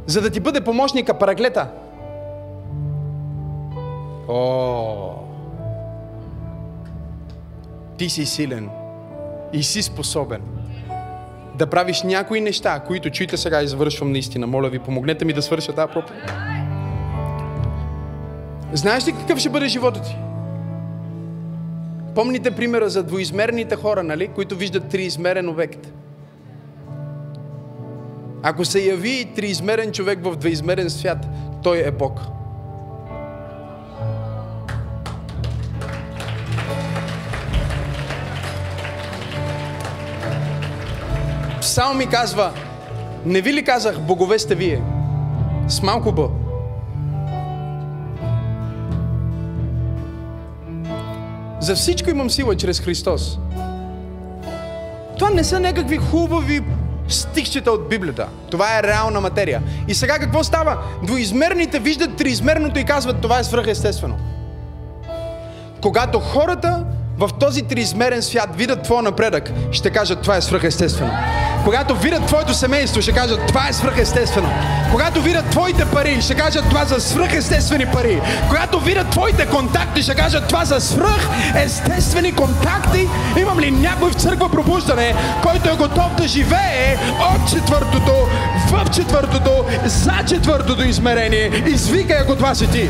за 0.06 0.22
да 0.22 0.30
ти 0.30 0.40
бъде 0.40 0.62
помощника, 0.62 1.18
параглета. 1.18 1.70
О, 4.28 5.14
ти 7.98 8.10
си 8.10 8.26
силен 8.26 8.70
и 9.54 9.64
си 9.64 9.82
способен 9.82 10.42
да 11.60 11.68
правиш 11.68 12.04
някои 12.04 12.42
неща, 12.42 12.80
които 12.80 13.10
чуйте 13.10 13.38
сега, 13.38 13.62
извършвам 13.62 14.12
наистина. 14.12 14.48
Моля 14.48 14.70
ви, 14.70 14.80
помогнете 14.80 15.26
ми 15.26 15.34
да 15.34 15.42
свърша 15.42 15.74
тази 15.74 15.94
проповед. 15.94 16.32
Знаеш 18.74 19.08
ли 19.08 19.12
какъв 19.12 19.40
ще 19.40 19.50
бъде 19.50 19.68
живота 19.68 20.02
ти? 20.02 20.16
Помните 22.16 22.52
примера 22.52 22.90
за 22.90 23.04
двоизмерните 23.04 23.76
хора, 23.76 24.04
нали? 24.04 24.28
които 24.28 24.56
виждат 24.56 24.90
триизмерен 24.90 25.50
обект. 25.50 25.94
Ако 28.44 28.66
се 28.66 28.80
яви 28.80 29.32
триизмерен 29.36 29.92
човек 29.92 30.20
в 30.24 30.36
двоизмерен 30.36 30.90
свят, 30.90 31.28
той 31.64 31.78
е 31.86 31.92
Бог. 31.92 32.20
Псал 41.80 41.94
ми 41.94 42.08
казва, 42.08 42.52
не 43.26 43.42
ви 43.42 43.54
ли 43.54 43.64
казах, 43.64 44.00
богове 44.00 44.40
сте 44.40 44.56
вие? 44.56 44.82
С 45.68 45.82
малко 45.82 46.12
Б. 46.12 46.28
За 51.60 51.76
всичко 51.76 52.10
имам 52.10 52.30
сила 52.30 52.56
чрез 52.56 52.80
Христос. 52.80 53.40
Това 55.18 55.30
не 55.30 55.44
са 55.44 55.60
някакви 55.60 55.98
хубави 55.98 56.64
стихчета 57.08 57.72
от 57.72 57.90
Библията. 57.90 58.28
Това 58.52 58.80
е 58.80 58.84
реална 58.84 59.22
материя. 59.22 59.62
И 59.88 59.94
сега 59.94 60.20
какво 60.20 60.44
става? 60.44 60.78
Двоизмерните 61.04 61.80
виждат 61.80 62.18
триизмерното 62.18 62.80
и 62.80 62.84
казват, 62.84 63.22
това 63.22 63.40
е 63.40 63.44
свръхестествено. 63.44 64.18
Когато 65.82 66.20
хората 66.20 66.86
в 67.18 67.30
този 67.40 67.64
триизмерен 67.64 68.22
свят 68.22 68.50
видят 68.56 68.84
твоя 68.84 69.02
напредък, 69.02 69.52
ще 69.72 69.90
кажат, 69.90 70.22
това 70.22 70.38
е 70.38 70.42
свръхестествено. 70.42 71.12
Когато 71.64 71.96
видят 71.96 72.26
твоето 72.26 72.54
семейство, 72.54 73.02
ще 73.02 73.12
кажат, 73.12 73.48
това 73.48 73.68
е 73.70 73.74
свръхестествено. 73.74 74.50
Когато 74.92 75.22
видят 75.22 75.50
твоите 75.50 75.86
пари, 75.86 76.22
ще 76.22 76.36
кажат, 76.36 76.70
това 76.70 76.86
са 76.86 77.02
свръхестествени 77.02 77.86
пари. 77.86 78.22
Когато 78.48 78.80
видят 78.80 79.10
твоите 79.10 79.46
контакти, 79.46 80.02
ще 80.02 80.16
кажат, 80.16 80.48
това 80.48 80.66
са 80.66 80.82
свръхестествени 80.82 82.32
контакти. 82.32 83.08
Имам 83.40 83.60
ли 83.60 83.72
някой 83.72 84.12
в 84.12 84.16
църква 84.16 84.52
пробуждане, 84.52 85.16
който 85.44 85.70
е 85.70 85.76
готов 85.76 86.16
да 86.18 86.28
живее 86.28 86.98
от 87.20 87.50
четвъртото, 87.50 88.14
в 88.68 88.90
четвъртото, 88.96 89.66
за 89.86 90.14
четвъртото 90.28 90.84
измерение? 90.84 91.64
Извикай, 91.68 92.18
ако 92.18 92.36
това 92.36 92.56
си 92.56 92.68
ти. 92.72 92.90